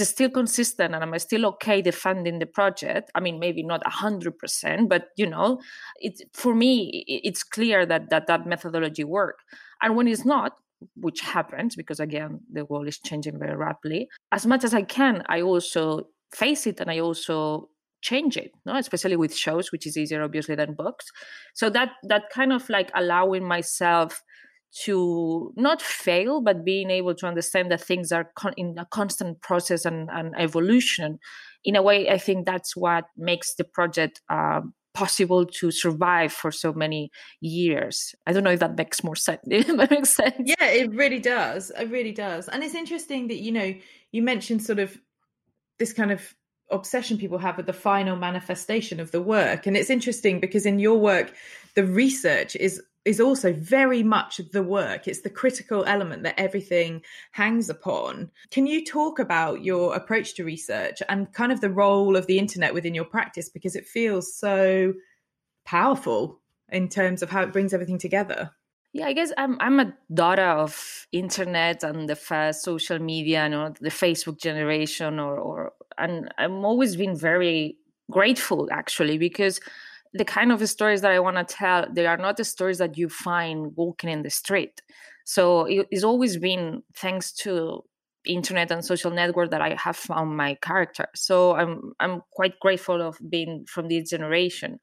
is 0.00 0.08
still 0.08 0.30
consistent 0.30 0.94
and 0.94 1.02
I'm 1.02 1.18
still 1.18 1.46
okay 1.46 1.82
defending 1.82 2.38
the 2.38 2.46
project. 2.46 3.10
I 3.14 3.20
mean, 3.20 3.38
maybe 3.38 3.62
not 3.62 3.86
hundred 3.86 4.38
percent, 4.38 4.88
but 4.88 5.08
you 5.16 5.26
know, 5.26 5.60
it's 6.00 6.22
for 6.32 6.54
me, 6.54 7.04
it's 7.06 7.42
clear 7.42 7.84
that 7.86 8.10
that 8.10 8.26
that 8.26 8.46
methodology 8.46 9.04
work. 9.04 9.40
And 9.82 9.96
when 9.96 10.08
it's 10.08 10.24
not, 10.24 10.56
which 10.96 11.20
happens 11.20 11.76
because 11.76 12.00
again, 12.00 12.40
the 12.50 12.64
world 12.64 12.88
is 12.88 12.98
changing 12.98 13.38
very 13.38 13.56
rapidly. 13.56 14.08
As 14.32 14.46
much 14.46 14.64
as 14.64 14.74
I 14.74 14.82
can, 14.82 15.22
I 15.28 15.42
also 15.42 16.08
face 16.32 16.66
it 16.66 16.80
and 16.80 16.90
I 16.90 16.98
also 16.98 17.68
change 18.02 18.36
it 18.36 18.50
no 18.66 18.74
especially 18.76 19.16
with 19.16 19.34
shows 19.34 19.70
which 19.70 19.86
is 19.86 19.96
easier 19.96 20.22
obviously 20.22 20.56
than 20.56 20.74
books 20.74 21.06
so 21.54 21.70
that 21.70 21.90
that 22.02 22.24
kind 22.34 22.52
of 22.52 22.68
like 22.68 22.90
allowing 22.94 23.44
myself 23.44 24.22
to 24.84 25.52
not 25.56 25.82
fail, 25.82 26.40
but 26.40 26.64
being 26.64 26.90
able 26.90 27.14
to 27.14 27.26
understand 27.26 27.70
that 27.70 27.82
things 27.82 28.10
are 28.10 28.30
con- 28.36 28.54
in 28.56 28.76
a 28.78 28.86
constant 28.86 29.40
process 29.42 29.84
and, 29.84 30.08
and, 30.10 30.34
evolution. 30.38 31.18
In 31.64 31.76
a 31.76 31.82
way, 31.82 32.08
I 32.08 32.18
think 32.18 32.46
that's 32.46 32.74
what 32.74 33.04
makes 33.16 33.54
the 33.54 33.64
project 33.64 34.22
uh, 34.30 34.62
possible 34.94 35.44
to 35.44 35.70
survive 35.70 36.32
for 36.32 36.50
so 36.50 36.72
many 36.72 37.10
years. 37.40 38.14
I 38.26 38.32
don't 38.32 38.44
know 38.44 38.50
if 38.50 38.60
that 38.60 38.76
makes 38.76 39.04
more 39.04 39.16
sense. 39.16 39.40
makes 39.46 40.10
sense. 40.10 40.34
Yeah, 40.38 40.66
it 40.66 40.90
really 40.94 41.20
does. 41.20 41.70
It 41.78 41.90
really 41.90 42.12
does. 42.12 42.48
And 42.48 42.64
it's 42.64 42.74
interesting 42.74 43.28
that 43.28 43.40
you 43.40 43.52
know 43.52 43.74
you 44.10 44.22
mentioned 44.22 44.62
sort 44.62 44.78
of 44.78 44.98
this 45.78 45.92
kind 45.92 46.12
of 46.12 46.34
obsession 46.70 47.18
people 47.18 47.38
have 47.38 47.58
with 47.58 47.66
the 47.66 47.72
final 47.72 48.16
manifestation 48.16 48.98
of 48.98 49.10
the 49.10 49.20
work 49.20 49.66
and 49.66 49.76
it's 49.76 49.90
interesting 49.90 50.40
because 50.40 50.64
in 50.64 50.78
your 50.78 50.98
work 50.98 51.34
the 51.74 51.84
research 51.84 52.56
is 52.56 52.80
is 53.04 53.20
also 53.20 53.52
very 53.52 54.02
much 54.02 54.40
the 54.52 54.62
work. 54.62 55.08
It's 55.08 55.22
the 55.22 55.30
critical 55.30 55.84
element 55.84 56.22
that 56.22 56.38
everything 56.38 57.02
hangs 57.32 57.68
upon. 57.68 58.30
Can 58.50 58.66
you 58.66 58.84
talk 58.84 59.18
about 59.18 59.64
your 59.64 59.94
approach 59.94 60.34
to 60.34 60.44
research 60.44 61.02
and 61.08 61.32
kind 61.32 61.50
of 61.52 61.60
the 61.60 61.70
role 61.70 62.16
of 62.16 62.26
the 62.26 62.38
internet 62.38 62.74
within 62.74 62.94
your 62.94 63.04
practice? 63.04 63.48
Because 63.48 63.74
it 63.74 63.86
feels 63.86 64.32
so 64.32 64.94
powerful 65.64 66.40
in 66.70 66.88
terms 66.88 67.22
of 67.22 67.30
how 67.30 67.42
it 67.42 67.52
brings 67.52 67.74
everything 67.74 67.98
together. 67.98 68.50
Yeah, 68.92 69.06
I 69.06 69.14
guess 69.14 69.32
I'm 69.38 69.56
I'm 69.58 69.80
a 69.80 69.94
daughter 70.12 70.42
of 70.42 71.06
internet 71.12 71.82
and 71.82 72.08
the 72.08 72.16
first 72.16 72.62
social 72.62 72.98
media, 72.98 73.44
you 73.44 73.50
know, 73.50 73.74
the 73.80 73.88
Facebook 73.88 74.38
generation, 74.38 75.18
or 75.18 75.38
or 75.38 75.72
and 75.96 76.32
I'm 76.36 76.64
always 76.64 76.96
been 76.96 77.16
very 77.16 77.78
grateful 78.10 78.68
actually 78.70 79.16
because 79.16 79.60
the 80.14 80.24
kind 80.24 80.52
of 80.52 80.66
stories 80.68 81.00
that 81.00 81.10
I 81.10 81.20
want 81.20 81.36
to 81.36 81.44
tell, 81.44 81.86
they 81.90 82.06
are 82.06 82.16
not 82.16 82.36
the 82.36 82.44
stories 82.44 82.78
that 82.78 82.98
you 82.98 83.08
find 83.08 83.74
walking 83.76 84.10
in 84.10 84.22
the 84.22 84.30
street. 84.30 84.82
So 85.24 85.64
it, 85.66 85.86
it's 85.90 86.04
always 86.04 86.36
been 86.36 86.82
thanks 86.94 87.32
to 87.32 87.84
internet 88.24 88.70
and 88.70 88.84
social 88.84 89.10
network 89.10 89.50
that 89.50 89.62
I 89.62 89.74
have 89.74 89.96
found 89.96 90.36
my 90.36 90.54
character. 90.62 91.06
So 91.14 91.54
I'm 91.54 91.92
I'm 92.00 92.22
quite 92.30 92.58
grateful 92.60 93.00
of 93.02 93.18
being 93.28 93.64
from 93.66 93.88
this 93.88 94.10
generation. 94.10 94.80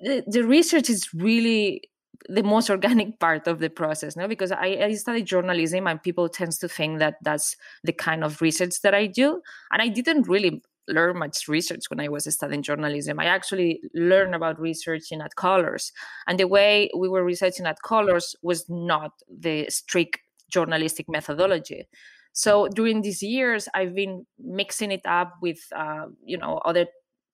The, 0.00 0.22
the 0.26 0.44
research 0.44 0.88
is 0.88 1.12
really 1.12 1.82
the 2.28 2.42
most 2.42 2.70
organic 2.76 3.18
part 3.18 3.46
of 3.46 3.60
the 3.60 3.70
process 3.70 4.16
no 4.16 4.26
because 4.26 4.50
I, 4.50 4.78
I 4.82 4.94
studied 4.94 5.26
journalism 5.26 5.86
and 5.86 6.02
people 6.02 6.28
tends 6.28 6.58
to 6.58 6.68
think 6.68 6.98
that 6.98 7.16
that's 7.22 7.56
the 7.84 7.92
kind 7.92 8.24
of 8.24 8.42
research 8.42 8.80
that 8.82 8.92
i 8.92 9.06
do 9.06 9.40
and 9.70 9.80
i 9.80 9.86
didn't 9.86 10.28
really 10.28 10.60
learn 10.88 11.18
much 11.18 11.46
research 11.48 11.84
when 11.88 12.00
I 12.00 12.08
was 12.08 12.24
studying 12.32 12.62
journalism. 12.62 13.20
I 13.20 13.26
actually 13.26 13.80
learned 13.94 14.34
about 14.34 14.60
researching 14.60 15.20
at 15.20 15.36
Colors. 15.36 15.92
And 16.26 16.38
the 16.38 16.48
way 16.48 16.90
we 16.96 17.08
were 17.08 17.24
researching 17.24 17.66
at 17.66 17.82
Colors 17.82 18.34
was 18.42 18.68
not 18.68 19.12
the 19.28 19.66
strict 19.68 20.18
journalistic 20.50 21.08
methodology. 21.08 21.86
So 22.32 22.68
during 22.68 23.02
these 23.02 23.22
years, 23.22 23.68
I've 23.74 23.94
been 23.94 24.26
mixing 24.38 24.92
it 24.92 25.02
up 25.04 25.34
with, 25.42 25.58
uh, 25.74 26.06
you 26.24 26.38
know, 26.38 26.58
other 26.64 26.86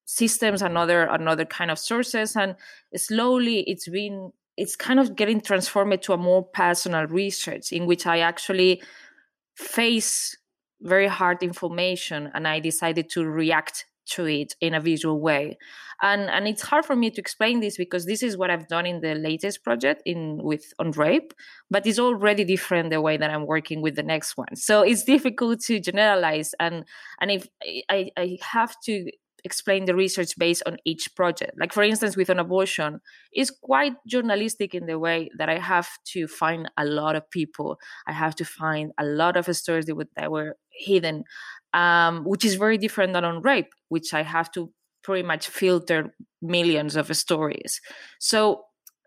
systems 0.05 0.61
and 0.61 0.77
other 0.77 1.03
another 1.05 1.45
kind 1.45 1.71
of 1.71 1.79
sources, 1.79 2.35
and 2.35 2.55
slowly 2.95 3.61
it's 3.61 3.87
been 3.87 4.31
it's 4.57 4.75
kind 4.75 4.99
of 4.99 5.15
getting 5.15 5.41
transformed 5.41 6.01
to 6.01 6.13
a 6.13 6.17
more 6.17 6.43
personal 6.43 7.05
research 7.07 7.71
in 7.71 7.85
which 7.85 8.05
I 8.05 8.19
actually 8.19 8.81
face 9.55 10.37
very 10.81 11.07
hard 11.07 11.41
information 11.41 12.31
and 12.33 12.47
i 12.47 12.59
decided 12.59 13.09
to 13.09 13.25
react 13.25 13.85
to 14.05 14.25
it 14.27 14.55
in 14.61 14.73
a 14.73 14.79
visual 14.79 15.19
way. 15.19 15.57
And 16.01 16.29
and 16.29 16.47
it's 16.47 16.61
hard 16.61 16.85
for 16.85 16.95
me 16.95 17.09
to 17.11 17.21
explain 17.21 17.59
this 17.59 17.77
because 17.77 18.05
this 18.05 18.21
is 18.21 18.35
what 18.37 18.49
i've 18.49 18.67
done 18.67 18.85
in 18.85 18.99
the 18.99 19.15
latest 19.15 19.63
project 19.63 20.01
in 20.05 20.39
with 20.43 20.73
on 20.77 20.91
rape 20.91 21.33
but 21.71 21.87
it's 21.87 21.99
already 21.99 22.43
different 22.43 22.89
the 22.89 22.99
way 22.99 23.15
that 23.15 23.29
i'm 23.31 23.47
working 23.47 23.81
with 23.81 23.95
the 23.95 24.03
next 24.03 24.35
one. 24.35 24.55
So 24.55 24.81
it's 24.81 25.03
difficult 25.03 25.61
to 25.61 25.79
generalize 25.79 26.53
and 26.59 26.83
and 27.21 27.31
if 27.31 27.47
i 27.89 28.09
i 28.17 28.37
have 28.41 28.75
to 28.81 29.09
explain 29.45 29.85
the 29.85 29.95
research 29.95 30.37
based 30.37 30.63
on 30.65 30.77
each 30.83 31.15
project. 31.15 31.53
Like, 31.57 31.71
for 31.71 31.83
instance, 31.83 32.17
with 32.17 32.29
an 32.29 32.39
abortion, 32.39 32.99
it's 33.31 33.51
quite 33.51 33.93
journalistic 34.07 34.73
in 34.75 34.87
the 34.87 34.99
way 34.99 35.29
that 35.37 35.47
I 35.47 35.59
have 35.59 35.87
to 36.13 36.27
find 36.27 36.69
a 36.77 36.83
lot 36.83 37.15
of 37.15 37.29
people. 37.29 37.77
I 38.07 38.11
have 38.11 38.35
to 38.35 38.45
find 38.45 38.91
a 38.97 39.05
lot 39.05 39.37
of 39.37 39.45
stories 39.55 39.85
that, 39.85 40.07
that 40.17 40.31
were 40.31 40.57
hidden, 40.71 41.23
um, 41.73 42.25
which 42.25 42.43
is 42.43 42.55
very 42.55 42.77
different 42.77 43.13
than 43.13 43.23
on 43.23 43.41
rape, 43.41 43.71
which 43.89 44.13
I 44.13 44.23
have 44.23 44.51
to 44.53 44.71
pretty 45.03 45.25
much 45.25 45.47
filter 45.47 46.13
millions 46.41 46.95
of 46.95 47.15
stories. 47.15 47.79
So 48.19 48.63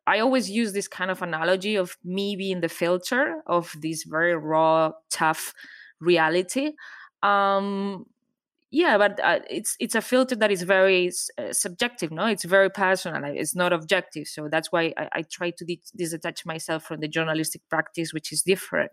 I 0.06 0.20
always 0.20 0.48
use 0.48 0.72
this 0.72 0.88
kind 0.88 1.10
of 1.10 1.20
analogy 1.20 1.74
of 1.74 1.96
me 2.04 2.36
being 2.36 2.60
the 2.60 2.68
filter 2.68 3.42
of 3.46 3.74
this 3.82 4.04
very 4.04 4.36
raw, 4.36 4.92
tough 5.10 5.52
reality. 6.00 6.72
Um, 7.22 8.06
yeah 8.70 8.98
but 8.98 9.18
uh, 9.22 9.40
it's 9.48 9.76
it's 9.80 9.94
a 9.94 10.00
filter 10.02 10.36
that 10.36 10.50
is 10.50 10.62
very 10.62 11.10
uh, 11.38 11.52
subjective 11.52 12.10
no? 12.10 12.26
It's 12.26 12.44
very 12.44 12.70
personal 12.70 13.22
it's 13.24 13.54
not 13.56 13.72
objective. 13.72 14.26
So 14.28 14.48
that's 14.50 14.70
why 14.72 14.92
i, 14.98 15.08
I 15.12 15.22
try 15.22 15.50
to 15.50 15.64
de- 15.64 15.80
disattach 15.98 16.44
myself 16.46 16.84
from 16.84 17.00
the 17.00 17.08
journalistic 17.08 17.62
practice 17.70 18.12
which 18.12 18.32
is 18.32 18.42
different. 18.42 18.92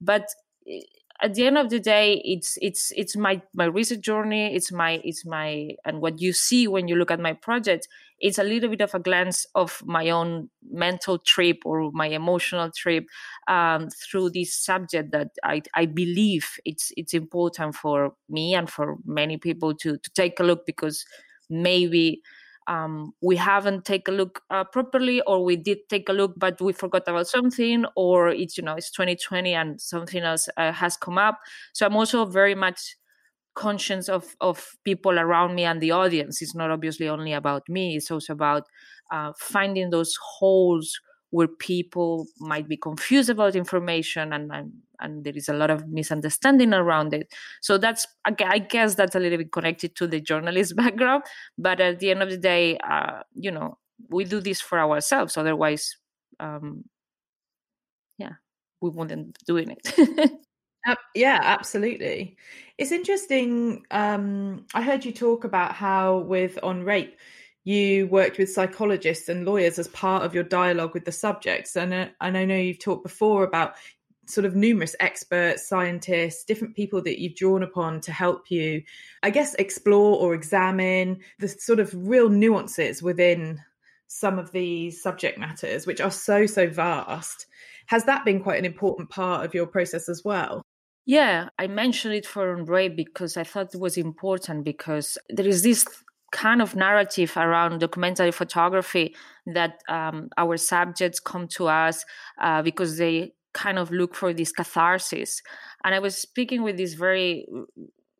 But 0.00 0.26
eh, 0.68 0.80
at 1.22 1.34
the 1.34 1.46
end 1.46 1.58
of 1.58 1.70
the 1.70 1.80
day 1.80 2.22
it's 2.24 2.58
it's 2.62 2.92
it's 2.96 3.16
my 3.16 3.42
my 3.54 3.66
research 3.66 4.00
journey 4.00 4.54
it's 4.54 4.72
my 4.72 5.00
it's 5.04 5.24
my 5.26 5.70
and 5.84 6.00
what 6.00 6.20
you 6.20 6.32
see 6.32 6.66
when 6.68 6.88
you 6.88 6.96
look 6.96 7.10
at 7.10 7.20
my 7.20 7.32
project 7.34 7.88
it's 8.20 8.38
a 8.38 8.44
little 8.44 8.68
bit 8.68 8.82
of 8.82 8.94
a 8.94 8.98
glance 8.98 9.46
of 9.54 9.82
my 9.86 10.10
own 10.10 10.50
mental 10.70 11.18
trip 11.18 11.58
or 11.64 11.90
my 11.92 12.06
emotional 12.06 12.70
trip 12.70 13.06
um, 13.48 13.88
through 13.88 14.30
this 14.30 14.54
subject 14.54 15.10
that 15.12 15.30
I, 15.42 15.62
I 15.74 15.86
believe 15.86 16.46
it's 16.64 16.92
it's 16.96 17.14
important 17.14 17.74
for 17.74 18.12
me 18.28 18.54
and 18.54 18.68
for 18.68 18.96
many 19.04 19.38
people 19.38 19.74
to 19.76 19.96
to 19.96 20.10
take 20.12 20.38
a 20.40 20.44
look 20.44 20.66
because 20.66 21.04
maybe 21.48 22.22
um, 22.66 23.12
we 23.20 23.36
haven't 23.36 23.84
taken 23.84 24.14
a 24.14 24.16
look 24.16 24.42
uh, 24.50 24.64
properly 24.64 25.20
or 25.22 25.42
we 25.42 25.56
did 25.56 25.78
take 25.88 26.08
a 26.08 26.12
look 26.12 26.34
but 26.36 26.60
we 26.60 26.72
forgot 26.72 27.02
about 27.08 27.26
something 27.26 27.84
or 27.96 28.28
it's 28.28 28.56
you 28.56 28.62
know 28.62 28.74
it's 28.74 28.90
2020 28.90 29.54
and 29.54 29.80
something 29.80 30.22
else 30.22 30.48
uh, 30.56 30.72
has 30.72 30.96
come 30.96 31.18
up. 31.18 31.40
So 31.72 31.86
i'm 31.86 31.96
also 31.96 32.24
very 32.26 32.54
much 32.54 32.96
conscious 33.54 34.08
of 34.08 34.36
of 34.40 34.76
people 34.84 35.18
around 35.18 35.54
me 35.54 35.64
and 35.64 35.80
the 35.80 35.90
audience. 35.90 36.42
It's 36.42 36.54
not 36.54 36.70
obviously 36.70 37.08
only 37.08 37.32
about 37.32 37.68
me. 37.68 37.96
It's 37.96 38.10
also 38.10 38.32
about 38.32 38.64
uh, 39.10 39.32
finding 39.38 39.90
those 39.90 40.16
holes 40.38 40.98
where 41.30 41.48
people 41.48 42.26
might 42.40 42.68
be 42.68 42.76
confused 42.76 43.30
about 43.30 43.54
information 43.56 44.32
and, 44.32 44.50
and 44.52 44.72
and 45.02 45.24
there 45.24 45.32
is 45.34 45.48
a 45.48 45.54
lot 45.54 45.70
of 45.70 45.88
misunderstanding 45.88 46.74
around 46.74 47.14
it. 47.14 47.32
So 47.62 47.78
that's 47.78 48.06
i 48.24 48.58
guess 48.58 48.94
that's 48.94 49.14
a 49.14 49.20
little 49.20 49.38
bit 49.38 49.52
connected 49.52 49.96
to 49.96 50.06
the 50.06 50.20
journalist 50.20 50.76
background 50.82 51.22
but 51.56 51.80
at 51.80 51.98
the 52.00 52.10
end 52.10 52.22
of 52.22 52.30
the 52.30 52.36
day 52.38 52.78
uh, 52.78 53.22
you 53.34 53.50
know 53.50 53.78
we 54.10 54.24
do 54.24 54.40
this 54.40 54.60
for 54.60 54.78
ourselves. 54.78 55.36
Otherwise 55.36 55.96
um 56.40 56.84
yeah 58.18 58.34
we 58.80 58.90
wouldn't 58.90 59.36
doing 59.46 59.70
it 59.70 60.32
uh, 60.86 60.94
yeah 61.14 61.40
absolutely 61.42 62.36
it's 62.78 62.92
interesting 62.92 63.84
um 63.90 64.64
i 64.74 64.82
heard 64.82 65.04
you 65.04 65.12
talk 65.12 65.44
about 65.44 65.72
how 65.72 66.18
with 66.18 66.58
on 66.62 66.82
rape 66.82 67.16
you 67.64 68.06
worked 68.06 68.38
with 68.38 68.50
psychologists 68.50 69.28
and 69.28 69.44
lawyers 69.44 69.78
as 69.78 69.88
part 69.88 70.24
of 70.24 70.34
your 70.34 70.44
dialogue 70.44 70.94
with 70.94 71.04
the 71.04 71.12
subjects. 71.12 71.76
And, 71.76 71.92
uh, 71.92 72.06
and 72.20 72.36
I 72.36 72.44
know 72.44 72.56
you've 72.56 72.78
talked 72.78 73.02
before 73.02 73.44
about 73.44 73.74
sort 74.26 74.44
of 74.44 74.54
numerous 74.54 74.94
experts, 75.00 75.68
scientists, 75.68 76.44
different 76.44 76.76
people 76.76 77.02
that 77.02 77.20
you've 77.20 77.34
drawn 77.34 77.62
upon 77.62 78.00
to 78.02 78.12
help 78.12 78.50
you, 78.50 78.82
I 79.22 79.30
guess, 79.30 79.54
explore 79.54 80.18
or 80.18 80.34
examine 80.34 81.18
the 81.38 81.48
sort 81.48 81.80
of 81.80 81.92
real 81.94 82.28
nuances 82.28 83.02
within 83.02 83.60
some 84.06 84.38
of 84.38 84.52
these 84.52 85.02
subject 85.02 85.38
matters, 85.38 85.86
which 85.86 86.00
are 86.00 86.10
so, 86.10 86.46
so 86.46 86.68
vast. 86.68 87.46
Has 87.86 88.04
that 88.04 88.24
been 88.24 88.40
quite 88.42 88.58
an 88.58 88.64
important 88.64 89.10
part 89.10 89.44
of 89.44 89.54
your 89.54 89.66
process 89.66 90.08
as 90.08 90.22
well? 90.24 90.62
Yeah, 91.06 91.48
I 91.58 91.66
mentioned 91.66 92.14
it 92.14 92.26
for 92.26 92.62
rape 92.64 92.96
because 92.96 93.36
I 93.36 93.44
thought 93.44 93.74
it 93.74 93.80
was 93.80 93.96
important 93.96 94.64
because 94.64 95.18
there 95.28 95.46
is 95.46 95.62
this 95.62 95.84
kind 96.32 96.62
of 96.62 96.76
narrative 96.76 97.36
around 97.36 97.80
documentary 97.80 98.30
photography 98.30 99.16
that 99.46 99.80
um, 99.88 100.28
our 100.38 100.56
subjects 100.56 101.18
come 101.18 101.48
to 101.48 101.66
us 101.66 102.04
uh, 102.40 102.62
because 102.62 102.98
they 102.98 103.32
kind 103.52 103.78
of 103.78 103.90
look 103.90 104.14
for 104.14 104.32
this 104.32 104.52
catharsis. 104.52 105.42
And 105.84 105.94
I 105.94 105.98
was 105.98 106.16
speaking 106.16 106.62
with 106.62 106.76
this 106.76 106.94
very 106.94 107.46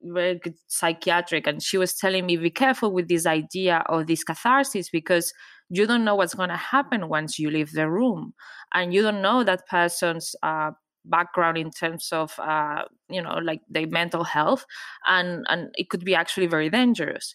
very 0.02 0.38
good 0.38 0.54
psychiatric 0.66 1.46
and 1.46 1.62
she 1.62 1.76
was 1.76 1.94
telling 1.94 2.24
me 2.24 2.36
be 2.36 2.50
careful 2.50 2.90
with 2.90 3.08
this 3.08 3.26
idea 3.26 3.84
of 3.86 4.06
this 4.06 4.24
catharsis 4.24 4.88
because 4.88 5.30
you 5.68 5.86
don't 5.86 6.04
know 6.04 6.14
what's 6.14 6.34
going 6.34 6.48
to 6.48 6.56
happen 6.56 7.08
once 7.08 7.38
you 7.38 7.50
leave 7.50 7.72
the 7.72 7.88
room 7.88 8.32
and 8.72 8.94
you 8.94 9.02
don't 9.02 9.20
know 9.20 9.44
that 9.44 9.66
person's 9.68 10.34
uh, 10.42 10.70
background 11.04 11.58
in 11.58 11.70
terms 11.70 12.08
of 12.12 12.38
uh, 12.38 12.82
you 13.08 13.22
know 13.22 13.38
like 13.42 13.60
their 13.68 13.86
mental 13.86 14.24
health 14.24 14.64
and 15.06 15.44
and 15.48 15.74
it 15.76 15.88
could 15.90 16.04
be 16.04 16.14
actually 16.14 16.46
very 16.46 16.70
dangerous. 16.70 17.34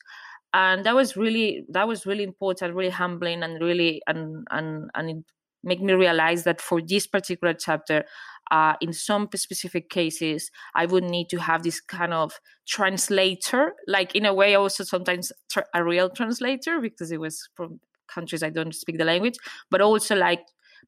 And 0.53 0.85
that 0.85 0.95
was 0.95 1.17
really 1.17 1.65
that 1.69 1.87
was 1.87 2.05
really 2.05 2.23
important 2.23 2.75
really 2.75 2.89
humbling 2.89 3.43
and 3.43 3.61
really 3.61 4.01
and 4.07 4.47
and 4.51 4.89
and 4.95 5.09
it 5.09 5.17
made 5.63 5.81
me 5.81 5.93
realize 5.93 6.43
that 6.43 6.61
for 6.61 6.81
this 6.81 7.07
particular 7.07 7.53
chapter 7.53 8.05
uh, 8.51 8.75
in 8.79 8.93
some 8.93 9.27
specific 9.35 9.89
cases 9.89 10.51
i 10.75 10.85
would 10.85 11.03
need 11.03 11.27
to 11.29 11.37
have 11.37 11.63
this 11.63 11.81
kind 11.81 12.13
of 12.13 12.39
translator 12.67 13.73
like 13.87 14.15
in 14.15 14.25
a 14.25 14.33
way 14.33 14.55
also 14.55 14.83
sometimes 14.83 15.31
a 15.73 15.83
real 15.83 16.09
translator 16.09 16.79
because 16.79 17.11
it 17.11 17.19
was 17.19 17.49
from 17.55 17.79
countries 18.07 18.43
i 18.43 18.49
don't 18.49 18.75
speak 18.75 18.97
the 18.99 19.05
language 19.05 19.35
but 19.71 19.81
also 19.81 20.15
like 20.15 20.45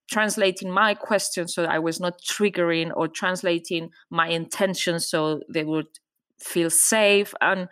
translating 0.10 0.72
my 0.72 0.94
questions 0.94 1.54
so 1.54 1.66
i 1.66 1.80
was 1.80 2.00
not 2.00 2.22
triggering 2.22 2.92
or 2.96 3.08
translating 3.08 3.89
my 4.10 4.27
intentions 4.27 5.08
so 5.08 5.39
they 5.50 5.63
would 5.63 5.88
feel 6.39 6.70
safe. 6.70 7.34
And 7.42 7.68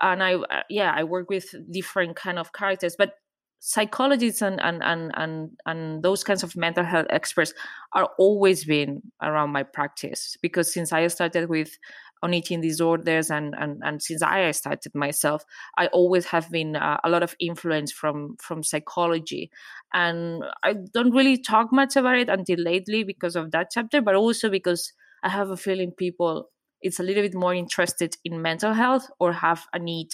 and 0.00 0.22
I 0.22 0.34
uh, 0.34 0.62
yeah 0.68 0.92
I 0.94 1.04
work 1.04 1.30
with 1.30 1.54
different 1.70 2.16
kind 2.16 2.38
of 2.38 2.52
characters, 2.52 2.96
but 2.96 3.14
psychologists 3.58 4.42
and 4.42 4.60
and 4.60 4.82
and 4.82 5.10
and 5.14 5.50
and 5.64 6.02
those 6.02 6.22
kinds 6.24 6.42
of 6.42 6.56
mental 6.56 6.84
health 6.84 7.06
experts 7.10 7.54
are 7.94 8.10
always 8.18 8.64
been 8.64 9.02
around 9.22 9.50
my 9.50 9.62
practice 9.62 10.36
because 10.42 10.72
since 10.72 10.92
I 10.92 11.06
started 11.08 11.48
with 11.48 11.78
on 12.22 12.34
eating 12.34 12.60
disorders 12.60 13.30
and 13.30 13.54
and 13.58 13.82
and 13.84 14.02
since 14.02 14.22
I 14.22 14.50
started 14.52 14.94
myself, 14.94 15.44
I 15.76 15.86
always 15.88 16.26
have 16.26 16.50
been 16.50 16.76
uh, 16.76 16.98
a 17.04 17.10
lot 17.10 17.22
of 17.22 17.34
influence 17.40 17.92
from 17.92 18.36
from 18.40 18.62
psychology, 18.62 19.50
and 19.92 20.44
I 20.64 20.74
don't 20.92 21.12
really 21.12 21.38
talk 21.38 21.72
much 21.72 21.96
about 21.96 22.18
it 22.18 22.28
until 22.28 22.58
lately 22.58 23.04
because 23.04 23.36
of 23.36 23.50
that 23.52 23.68
chapter, 23.72 24.00
but 24.00 24.14
also 24.14 24.48
because 24.48 24.92
I 25.22 25.28
have 25.28 25.50
a 25.50 25.56
feeling 25.56 25.92
people 25.92 26.50
it's 26.82 27.00
a 27.00 27.02
little 27.02 27.22
bit 27.22 27.34
more 27.34 27.54
interested 27.54 28.16
in 28.24 28.42
mental 28.42 28.72
health 28.72 29.10
or 29.18 29.32
have 29.32 29.66
a 29.72 29.78
need 29.78 30.08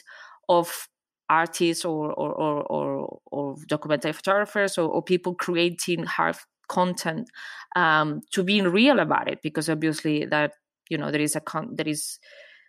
of 0.48 0.88
artists 1.28 1.84
or 1.84 2.12
or 2.12 2.32
or, 2.32 2.62
or, 2.64 3.18
or 3.30 3.56
documentary 3.68 4.12
photographers 4.12 4.78
or, 4.78 4.88
or, 4.88 5.02
people 5.02 5.34
creating 5.34 6.04
hard 6.04 6.36
content 6.68 7.28
um, 7.76 8.20
to 8.32 8.42
being 8.42 8.64
real 8.64 8.98
about 8.98 9.28
it 9.28 9.40
because 9.42 9.68
obviously 9.68 10.24
that 10.24 10.52
you 10.92 10.98
know 10.98 11.10
there 11.10 11.26
is 11.28 11.34
a 11.34 11.40
con- 11.40 11.74
there 11.78 11.88
is 11.88 12.18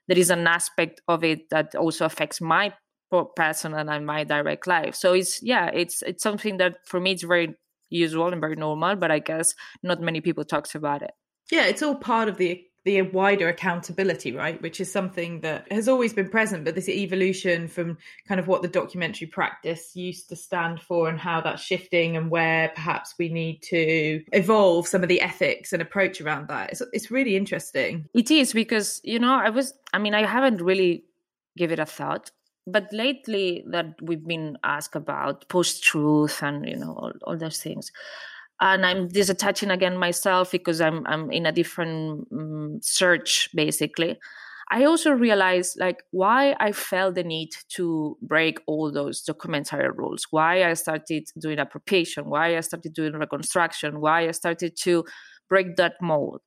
there 0.08 0.18
is 0.18 0.30
an 0.30 0.48
aspect 0.48 1.01
of 1.08 1.24
it 1.24 1.50
that 1.50 1.75
also 1.75 2.06
affects 2.06 2.39
my 2.42 2.74
personal 3.36 3.89
and 3.89 4.06
my 4.06 4.24
direct 4.24 4.65
life. 4.65 4.96
So 4.96 5.13
it's 5.13 5.44
yeah 5.44 5.70
it's 5.82 6.01
it's 6.01 6.24
something 6.24 6.58
that 6.58 6.77
for 6.86 7.00
me 7.00 7.12
it's 7.12 7.24
very 7.24 7.56
usual 7.89 8.32
and 8.34 8.42
very 8.42 8.56
normal 8.56 8.96
but 8.96 9.12
i 9.12 9.20
guess 9.20 9.53
not 9.84 10.01
many 10.01 10.20
people 10.20 10.44
talks 10.44 10.74
about 10.74 11.01
it. 11.03 11.12
Yeah 11.51 11.65
it's 11.65 11.84
all 11.84 11.96
part 11.96 12.27
of 12.27 12.38
the 12.38 12.63
the 12.86 13.02
wider 13.02 13.48
accountability, 13.48 14.34
right? 14.34 14.62
Which 14.62 14.82
is 14.82 14.92
something 14.92 15.42
that 15.42 15.72
has 15.72 15.88
always 15.88 16.13
been 16.13 16.30
present, 16.30 16.66
but 16.66 16.75
this 16.75 16.90
evolution 16.90 17.68
from 17.68 17.98
kind 18.28 18.40
of 18.40 18.48
what 18.48 18.62
the 18.62 18.68
documentary 18.68 19.28
practice 19.28 19.96
used 19.96 20.28
to 20.30 20.36
stand 20.36 20.82
for 20.82 21.08
and 21.08 21.20
how 21.20 21.40
that's 21.42 21.62
shifting 21.62 22.18
and 22.18 22.30
where 22.30 22.70
perhaps 22.75 23.16
we 23.18 23.30
need 23.30 23.62
to 23.63 24.24
evolve 24.34 24.88
some 24.88 25.02
of 25.02 25.10
the 25.10 25.22
ethics 25.22 25.72
and 25.72 25.82
approach 25.82 26.20
around 26.20 26.50
that. 26.50 26.72
It's, 26.72 26.82
it's 26.92 27.12
really 27.12 27.38
interesting. 27.38 28.06
It 28.13 28.30
is 28.32 28.52
because, 28.52 29.00
you 29.04 29.20
know, 29.20 29.34
I 29.34 29.50
was, 29.50 29.74
I 29.94 30.00
mean, 30.00 30.14
I 30.14 30.25
haven't 30.25 30.62
really 30.62 31.05
give 31.57 31.72
it 31.72 31.79
a 31.79 31.86
thought 31.86 32.31
but 32.66 32.92
lately 32.94 33.64
that 33.68 33.96
we've 34.01 34.25
been 34.25 34.57
asked 34.64 34.96
about 34.96 35.48
post 35.50 35.84
truth 35.84 36.42
and 36.42 36.68
you 36.68 36.77
know 36.77 36.94
all, 36.94 37.12
all 37.24 37.38
those 37.38 37.57
things 37.57 37.92
and 38.64 38.86
I'm 38.86 39.10
disattaching 39.10 39.74
again 39.74 39.98
myself 39.98 40.52
because 40.52 40.80
I'm 40.80 41.06
I'm 41.06 41.30
in 41.32 41.46
a 41.46 41.52
different 41.52 42.28
um, 42.32 42.80
search 42.82 43.50
basically. 43.54 44.18
I 44.72 44.86
also 44.86 45.12
realized 45.12 45.78
like 45.80 46.04
why 46.12 46.56
I 46.60 46.72
felt 46.72 47.16
the 47.16 47.24
need 47.24 47.50
to 47.76 48.18
break 48.22 48.60
all 48.66 48.90
those 48.92 49.22
documentary 49.22 49.90
rules, 49.90 50.28
why 50.32 50.64
I 50.64 50.74
started 50.76 51.26
doing 51.38 51.60
appropriation, 51.60 52.30
why 52.30 52.56
I 52.56 52.62
started 52.62 52.94
doing 52.94 53.14
reconstruction, 53.14 54.00
why 54.00 54.30
I 54.30 54.32
started 54.32 54.78
to 54.84 55.04
break 55.50 55.76
that 55.76 55.96
mold. 56.02 56.42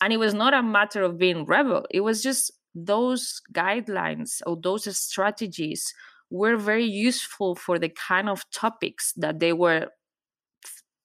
And 0.00 0.12
it 0.12 0.18
was 0.18 0.34
not 0.34 0.54
a 0.54 0.62
matter 0.62 1.02
of 1.02 1.18
being 1.18 1.46
rebel. 1.46 1.84
It 1.90 2.02
was 2.02 2.22
just 2.22 2.52
those 2.76 3.40
guidelines 3.52 4.40
or 4.46 4.56
those 4.62 4.96
strategies 4.96 5.92
were 6.30 6.56
very 6.56 6.84
useful 6.84 7.56
for 7.56 7.78
the 7.78 7.88
kind 7.88 8.28
of 8.28 8.44
topics 8.52 9.12
that 9.16 9.40
they 9.40 9.52
were 9.52 9.88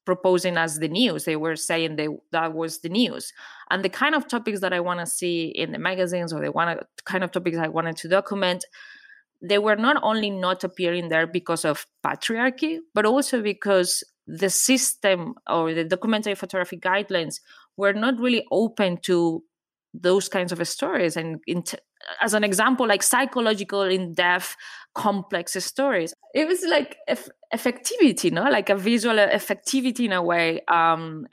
proposing 0.06 0.58
as 0.58 0.80
the 0.80 0.88
news. 0.88 1.26
They 1.26 1.36
were 1.36 1.56
saying 1.56 1.96
they, 1.96 2.08
that 2.32 2.54
was 2.54 2.80
the 2.80 2.90
news. 2.90 3.34
And 3.70 3.84
the 3.84 3.90
kind 3.90 4.16
of 4.16 4.28
topics 4.28 4.62
that 4.62 4.74
I 4.74 4.80
want 4.80 5.00
to 5.00 5.06
see 5.06 5.48
in 5.48 5.72
the 5.72 5.80
magazines 5.80 6.34
or 6.34 6.42
the 6.42 6.52
one 6.52 6.78
kind 7.06 7.24
of 7.24 7.32
topics 7.32 7.58
I 7.58 7.68
wanted 7.68 7.98
to 7.98 8.08
document, 8.08 8.66
they 9.42 9.58
were 9.58 9.76
not 9.76 9.98
only 10.04 10.30
not 10.30 10.64
appearing 10.64 11.10
there 11.10 11.28
because 11.28 11.66
of 11.66 11.86
patriarchy, 12.06 12.80
but 12.94 13.06
also 13.06 13.42
because 13.42 14.04
the 14.28 14.50
system 14.50 15.36
or 15.50 15.74
the 15.74 15.84
documentary 15.84 16.36
photography 16.36 16.78
guidelines 16.78 17.42
were 17.78 17.94
not 17.94 18.20
really 18.20 18.46
open 18.52 18.98
to 19.04 19.44
those 19.94 20.30
kinds 20.30 20.52
of 20.52 20.68
stories 20.68 21.18
and 21.18 21.42
in 21.48 21.64
as 22.22 22.34
an 22.34 22.44
example 22.44 22.88
like 22.88 23.04
psychological 23.04 23.82
in-depth 23.82 24.56
complex 24.94 25.54
stories. 25.64 26.14
It 26.34 26.48
was 26.48 26.64
like 26.64 26.98
eff- 27.08 27.30
effectivity 27.54 28.32
no? 28.32 28.44
Like 28.44 28.70
a 28.70 28.76
visual 28.76 29.16
effectivity 29.16 30.06
in 30.06 30.12
a 30.14 30.22
way 30.22 30.62
um 30.68 31.28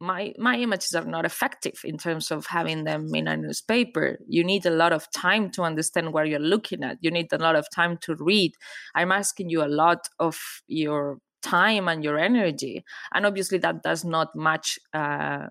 my 0.00 0.32
my 0.38 0.56
images 0.56 0.94
are 0.94 1.04
not 1.04 1.24
effective 1.24 1.80
in 1.84 1.98
terms 1.98 2.30
of 2.30 2.46
having 2.46 2.84
them 2.84 3.14
in 3.14 3.26
a 3.26 3.36
newspaper. 3.36 4.18
You 4.28 4.44
need 4.44 4.64
a 4.64 4.70
lot 4.70 4.92
of 4.92 5.10
time 5.10 5.50
to 5.52 5.62
understand 5.62 6.12
what 6.12 6.28
you're 6.28 6.38
looking 6.38 6.84
at. 6.84 6.98
You 7.00 7.10
need 7.10 7.32
a 7.32 7.38
lot 7.38 7.56
of 7.56 7.66
time 7.74 7.98
to 8.02 8.14
read. 8.14 8.52
I'm 8.94 9.10
asking 9.10 9.50
you 9.50 9.64
a 9.64 9.66
lot 9.66 10.08
of 10.20 10.38
your 10.68 11.18
time 11.42 11.88
and 11.88 12.02
your 12.02 12.18
energy 12.18 12.84
and 13.14 13.24
obviously 13.24 13.58
that 13.58 13.82
does 13.82 14.04
not 14.04 14.34
match 14.34 14.76
uh, 14.92 15.46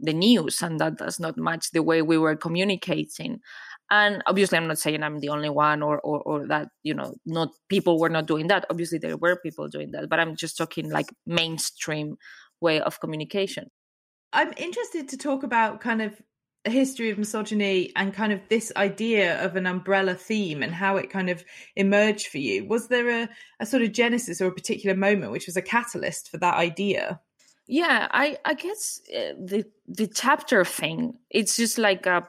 the 0.00 0.12
news 0.12 0.60
and 0.62 0.78
that 0.80 0.98
does 0.98 1.18
not 1.18 1.36
match 1.36 1.70
the 1.72 1.82
way 1.82 2.02
we 2.02 2.18
were 2.18 2.36
communicating 2.36 3.40
and 3.90 4.22
obviously 4.26 4.58
i'm 4.58 4.66
not 4.66 4.78
saying 4.78 5.02
i'm 5.02 5.20
the 5.20 5.28
only 5.28 5.50
one 5.50 5.82
or, 5.82 6.00
or 6.00 6.20
or 6.22 6.46
that 6.46 6.68
you 6.82 6.94
know 6.94 7.14
not 7.26 7.50
people 7.68 7.98
were 7.98 8.08
not 8.08 8.26
doing 8.26 8.46
that. 8.48 8.64
Obviously 8.70 8.98
there 8.98 9.16
were 9.16 9.36
people 9.36 9.68
doing 9.68 9.90
that 9.92 10.08
but 10.08 10.18
i'm 10.18 10.36
just 10.36 10.56
talking 10.56 10.90
like 10.90 11.06
mainstream 11.26 12.16
way 12.60 12.80
of 12.80 12.98
communication. 13.00 13.70
I'm 14.32 14.52
interested 14.56 15.08
to 15.10 15.16
talk 15.16 15.44
about 15.44 15.80
kind 15.80 16.02
of 16.02 16.20
a 16.64 16.70
history 16.70 17.10
of 17.10 17.18
misogyny 17.18 17.92
and 17.94 18.12
kind 18.12 18.32
of 18.32 18.40
this 18.48 18.72
idea 18.76 19.44
of 19.44 19.54
an 19.54 19.66
umbrella 19.66 20.14
theme 20.14 20.62
and 20.62 20.72
how 20.72 20.96
it 20.96 21.10
kind 21.10 21.28
of 21.28 21.44
emerged 21.76 22.28
for 22.28 22.38
you. 22.38 22.66
Was 22.66 22.88
there 22.88 23.22
a, 23.22 23.28
a 23.60 23.66
sort 23.66 23.82
of 23.82 23.92
genesis 23.92 24.40
or 24.40 24.46
a 24.46 24.52
particular 24.52 24.96
moment 24.96 25.30
which 25.30 25.46
was 25.46 25.58
a 25.58 25.62
catalyst 25.62 26.30
for 26.30 26.38
that 26.38 26.56
idea? 26.56 27.20
Yeah 27.66 28.08
i 28.10 28.36
i 28.44 28.52
guess 28.52 29.00
uh, 29.08 29.32
the 29.42 29.64
the 29.88 30.06
chapter 30.06 30.66
thing 30.66 31.14
it's 31.30 31.56
just 31.56 31.78
like 31.78 32.04
a 32.04 32.28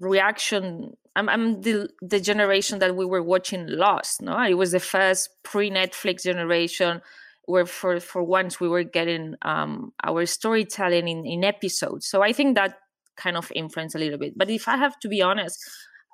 reaction 0.00 0.94
i'm 1.14 1.28
i'm 1.28 1.60
the 1.60 1.88
the 2.00 2.20
generation 2.20 2.78
that 2.78 2.96
we 2.96 3.04
were 3.04 3.22
watching 3.22 3.66
lost 3.68 4.22
no 4.22 4.40
it 4.42 4.54
was 4.54 4.72
the 4.72 4.80
first 4.80 5.28
pre 5.42 5.70
netflix 5.70 6.22
generation 6.22 7.00
where 7.44 7.66
for 7.66 8.00
for 8.00 8.22
once 8.22 8.60
we 8.60 8.68
were 8.68 8.82
getting 8.82 9.34
um 9.42 9.92
our 10.04 10.24
storytelling 10.26 11.06
in 11.06 11.26
in 11.26 11.44
episodes 11.44 12.06
so 12.06 12.22
i 12.22 12.32
think 12.32 12.54
that 12.54 12.78
kind 13.16 13.36
of 13.36 13.52
influenced 13.54 13.94
a 13.94 13.98
little 13.98 14.18
bit 14.18 14.32
but 14.36 14.48
if 14.48 14.66
i 14.66 14.76
have 14.76 14.98
to 14.98 15.08
be 15.08 15.20
honest 15.20 15.58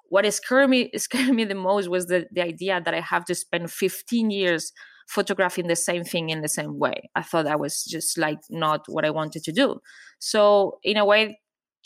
what 0.08 0.30
scared 0.32 0.68
me 0.68 0.90
scared 0.96 1.34
me 1.34 1.44
the 1.44 1.54
most 1.54 1.88
was 1.88 2.06
the 2.06 2.26
the 2.32 2.42
idea 2.42 2.80
that 2.84 2.94
i 2.94 3.00
have 3.00 3.24
to 3.24 3.34
spend 3.34 3.70
15 3.70 4.30
years 4.30 4.72
photographing 5.06 5.68
the 5.68 5.76
same 5.76 6.04
thing 6.04 6.30
in 6.30 6.42
the 6.42 6.48
same 6.48 6.78
way. 6.78 7.10
I 7.14 7.22
thought 7.22 7.44
that 7.44 7.60
was 7.60 7.84
just 7.84 8.18
like 8.18 8.40
not 8.50 8.84
what 8.88 9.04
I 9.04 9.10
wanted 9.10 9.44
to 9.44 9.52
do. 9.52 9.80
So 10.18 10.78
in 10.82 10.96
a 10.96 11.04
way, 11.04 11.38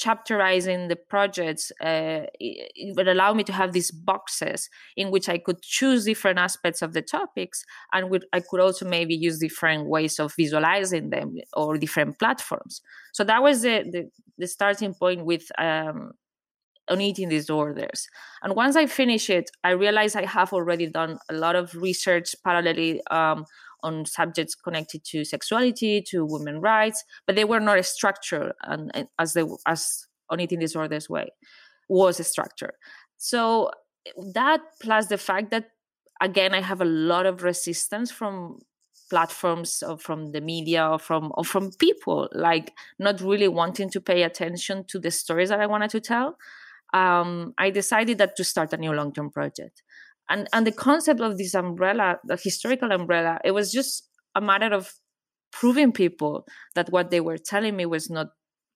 chapterizing 0.02 0.88
the 0.88 0.96
projects 0.96 1.70
uh, 1.82 2.22
it, 2.38 2.96
would 2.96 3.08
allow 3.08 3.34
me 3.34 3.44
to 3.44 3.52
have 3.52 3.72
these 3.72 3.90
boxes 3.90 4.68
in 4.96 5.10
which 5.10 5.28
i 5.28 5.36
could 5.36 5.60
choose 5.62 6.04
different 6.04 6.38
aspects 6.38 6.80
of 6.82 6.92
the 6.92 7.02
topics 7.02 7.64
and 7.92 8.10
would, 8.10 8.24
i 8.32 8.40
could 8.40 8.60
also 8.60 8.88
maybe 8.88 9.14
use 9.14 9.38
different 9.38 9.86
ways 9.86 10.18
of 10.18 10.34
visualizing 10.36 11.10
them 11.10 11.36
or 11.52 11.76
different 11.76 12.18
platforms 12.18 12.80
so 13.12 13.24
that 13.24 13.42
was 13.42 13.62
the, 13.62 13.84
the, 13.90 14.10
the 14.38 14.46
starting 14.46 14.94
point 14.94 15.24
with 15.24 15.46
um, 15.58 16.12
on 16.90 17.00
eating 17.00 17.28
disorders. 17.28 18.08
And 18.42 18.54
once 18.54 18.76
I 18.76 18.86
finish 18.86 19.30
it, 19.30 19.50
I 19.62 19.70
realize 19.70 20.16
I 20.16 20.26
have 20.26 20.52
already 20.52 20.88
done 20.88 21.18
a 21.30 21.34
lot 21.34 21.56
of 21.56 21.74
research 21.74 22.34
parallelly 22.44 22.98
um, 23.10 23.44
on 23.82 24.04
subjects 24.06 24.54
connected 24.54 25.04
to 25.04 25.24
sexuality, 25.24 26.02
to 26.08 26.24
women 26.24 26.60
rights, 26.60 27.04
but 27.26 27.36
they 27.36 27.44
were 27.44 27.60
not 27.60 27.78
a 27.78 27.82
structure 27.82 28.52
and, 28.62 28.90
and 28.94 29.08
as 29.18 29.34
they 29.34 29.44
as 29.66 30.06
on 30.28 30.40
eating 30.40 30.60
disorders 30.60 31.08
way 31.10 31.30
was 31.88 32.20
a 32.20 32.24
structure. 32.24 32.74
So 33.16 33.70
that 34.32 34.60
plus 34.80 35.08
the 35.08 35.18
fact 35.18 35.50
that 35.50 35.70
again 36.20 36.54
I 36.54 36.60
have 36.60 36.80
a 36.80 36.86
lot 36.86 37.26
of 37.26 37.42
resistance 37.42 38.10
from 38.10 38.60
platforms 39.10 39.82
or 39.86 39.98
from 39.98 40.30
the 40.32 40.40
media 40.40 40.88
or 40.88 40.98
from 40.98 41.32
or 41.34 41.44
from 41.44 41.72
people 41.72 42.28
like 42.32 42.72
not 42.98 43.20
really 43.20 43.48
wanting 43.48 43.90
to 43.90 44.00
pay 44.00 44.22
attention 44.22 44.84
to 44.84 44.98
the 44.98 45.10
stories 45.10 45.48
that 45.48 45.60
I 45.60 45.66
wanted 45.66 45.90
to 45.90 46.00
tell. 46.00 46.38
Um, 46.94 47.54
I 47.58 47.70
decided 47.70 48.18
that 48.18 48.36
to 48.36 48.44
start 48.44 48.72
a 48.72 48.76
new 48.76 48.92
long-term 48.92 49.30
project 49.30 49.82
and 50.30 50.48
and 50.52 50.66
the 50.66 50.72
concept 50.72 51.20
of 51.20 51.36
this 51.36 51.54
umbrella 51.54 52.18
the 52.24 52.36
historical 52.36 52.90
umbrella 52.92 53.38
it 53.44 53.50
was 53.50 53.70
just 53.72 54.08
a 54.34 54.40
matter 54.40 54.74
of 54.74 54.94
proving 55.52 55.92
people 55.92 56.46
that 56.74 56.90
what 56.90 57.10
they 57.10 57.20
were 57.20 57.36
telling 57.36 57.76
me 57.76 57.84
was 57.84 58.08
not 58.08 58.28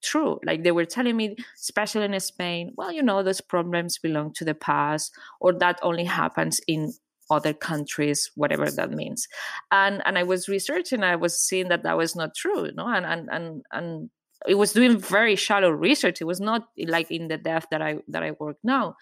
true. 0.03 0.39
Like 0.45 0.65
they 0.65 0.73
were 0.73 0.85
telling 0.85 1.17
me 1.17 1.37
especially 1.57 2.05
in 2.05 2.21
spain 2.21 2.73
well 2.77 2.93
you 2.93 3.03
know 3.03 3.23
those 3.23 3.41
problems 3.41 3.99
belong 3.99 4.33
to 4.35 4.45
the 4.45 4.55
past 4.55 5.13
or 5.41 5.53
that 5.55 5.79
only 5.83 6.05
happens 6.05 6.61
in 6.69 6.93
other 7.31 7.55
countries 7.55 8.31
whatever 8.35 8.71
that 8.71 8.91
means. 8.91 9.27
And 9.71 10.03
and 10.05 10.19
i 10.19 10.23
was 10.23 10.49
researching 10.49 11.03
i 11.03 11.17
was 11.17 11.41
seeing 11.41 11.69
that 11.69 11.85
that 11.85 11.97
was 11.97 12.15
not 12.15 12.35
true 12.35 12.67
you 12.67 12.73
know 12.75 12.87
and 12.89 13.07
and 13.07 13.29
and, 13.33 13.63
and 13.73 14.11
it 14.47 14.57
was 14.57 14.73
doing 14.73 14.99
very 14.99 15.37
shallow 15.37 15.71
research. 15.71 16.21
It 16.21 16.27
was 16.27 16.41
not 16.41 16.69
like 16.87 17.11
in 17.11 17.29
the 17.29 17.39
depth 17.39 17.69
that 17.71 17.81
i 17.81 17.97
that 18.09 18.23
i 18.23 18.33
work 18.33 18.57
now 18.63 18.97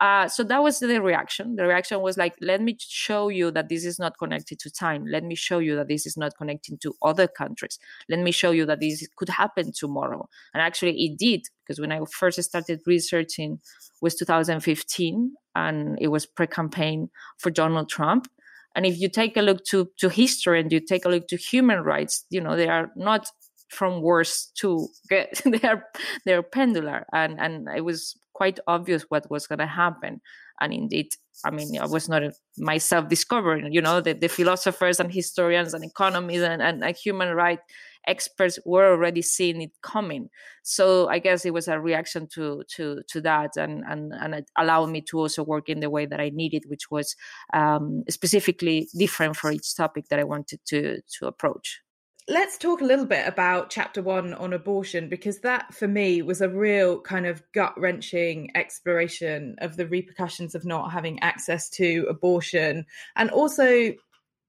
uh, 0.00 0.28
so 0.28 0.44
that 0.44 0.62
was 0.62 0.78
the 0.78 1.02
reaction. 1.02 1.56
The 1.56 1.66
reaction 1.66 2.00
was 2.00 2.16
like, 2.16 2.34
let 2.40 2.62
me 2.62 2.76
show 2.78 3.28
you 3.28 3.50
that 3.50 3.68
this 3.68 3.84
is 3.84 3.98
not 3.98 4.16
connected 4.18 4.58
to 4.60 4.70
time. 4.70 5.04
Let 5.06 5.24
me 5.24 5.34
show 5.34 5.58
you 5.58 5.74
that 5.76 5.88
this 5.88 6.06
is 6.06 6.16
not 6.16 6.36
connecting 6.36 6.78
to 6.78 6.94
other 7.02 7.26
countries. 7.26 7.78
Let 8.08 8.20
me 8.20 8.30
show 8.30 8.52
you 8.52 8.64
that 8.66 8.80
this 8.80 9.06
could 9.16 9.28
happen 9.28 9.72
tomorrow. 9.72 10.28
And 10.54 10.62
actually, 10.62 11.00
it 11.04 11.18
did, 11.18 11.46
because 11.64 11.80
when 11.80 11.90
I 11.90 12.00
first 12.12 12.40
started 12.42 12.80
researching 12.86 13.60
was 14.00 14.14
2015, 14.14 15.34
and 15.56 15.98
it 16.00 16.08
was 16.08 16.26
pre-campaign 16.26 17.10
for 17.38 17.50
Donald 17.50 17.88
Trump. 17.88 18.28
And 18.76 18.86
if 18.86 19.00
you 19.00 19.08
take 19.08 19.36
a 19.36 19.42
look 19.42 19.64
to 19.66 19.90
to 19.98 20.08
history 20.08 20.60
and 20.60 20.70
you 20.70 20.78
take 20.78 21.04
a 21.04 21.08
look 21.08 21.26
to 21.28 21.36
human 21.36 21.80
rights, 21.82 22.24
you 22.30 22.40
know 22.40 22.54
they 22.54 22.68
are 22.68 22.92
not 22.94 23.28
from 23.68 24.00
worse 24.00 24.50
to 24.58 24.88
get 25.10 25.42
they 25.44 25.66
are 25.68 25.84
they're 26.24 26.42
pendular 26.42 27.04
and 27.12 27.38
and 27.40 27.68
it 27.76 27.84
was 27.84 28.16
quite 28.38 28.58
obvious 28.66 29.02
what 29.08 29.30
was 29.30 29.48
going 29.48 29.58
to 29.58 29.66
happen. 29.66 30.20
And 30.60 30.72
indeed, 30.72 31.08
I 31.44 31.50
mean, 31.50 31.78
I 31.78 31.86
was 31.86 32.08
not 32.08 32.22
myself 32.56 33.08
discovering, 33.08 33.72
you 33.72 33.82
know, 33.82 34.00
the, 34.00 34.12
the 34.14 34.28
philosophers 34.28 35.00
and 35.00 35.12
historians 35.12 35.74
and 35.74 35.84
economists 35.84 36.42
and, 36.52 36.62
and, 36.62 36.84
and 36.84 36.96
human 36.96 37.30
rights 37.34 37.62
experts 38.06 38.58
were 38.64 38.90
already 38.90 39.22
seeing 39.22 39.60
it 39.62 39.72
coming. 39.82 40.30
So 40.62 41.08
I 41.08 41.18
guess 41.18 41.44
it 41.44 41.52
was 41.52 41.68
a 41.68 41.78
reaction 41.78 42.26
to 42.34 42.62
to 42.76 43.02
to 43.12 43.20
that, 43.20 43.50
and 43.56 43.84
and 43.90 44.12
and 44.22 44.34
it 44.34 44.50
allowed 44.56 44.90
me 44.90 45.00
to 45.10 45.18
also 45.18 45.42
work 45.44 45.68
in 45.68 45.80
the 45.80 45.90
way 45.90 46.06
that 46.06 46.20
I 46.20 46.30
needed, 46.30 46.64
which 46.66 46.90
was 46.90 47.14
um, 47.52 48.04
specifically 48.08 48.88
different 48.96 49.36
for 49.36 49.52
each 49.52 49.76
topic 49.76 50.04
that 50.08 50.18
I 50.18 50.24
wanted 50.24 50.60
to 50.70 51.00
to 51.18 51.26
approach 51.26 51.80
let's 52.28 52.58
talk 52.58 52.82
a 52.82 52.84
little 52.84 53.06
bit 53.06 53.26
about 53.26 53.70
chapter 53.70 54.02
one 54.02 54.34
on 54.34 54.52
abortion 54.52 55.08
because 55.08 55.40
that 55.40 55.72
for 55.72 55.88
me 55.88 56.20
was 56.20 56.42
a 56.42 56.48
real 56.48 57.00
kind 57.00 57.26
of 57.26 57.42
gut 57.52 57.72
wrenching 57.80 58.50
exploration 58.54 59.56
of 59.58 59.78
the 59.78 59.86
repercussions 59.86 60.54
of 60.54 60.66
not 60.66 60.92
having 60.92 61.18
access 61.20 61.70
to 61.70 62.06
abortion 62.08 62.84
and 63.16 63.30
also 63.30 63.94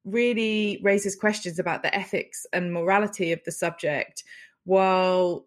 really 0.04 0.80
raises 0.84 1.15
questions 1.15 1.58
about 1.58 1.82
the 1.82 1.96
ethics 1.96 2.46
and 2.52 2.74
morality 2.74 3.32
of 3.32 3.39
the 3.46 3.52
subject 3.52 4.26
while 4.65 5.46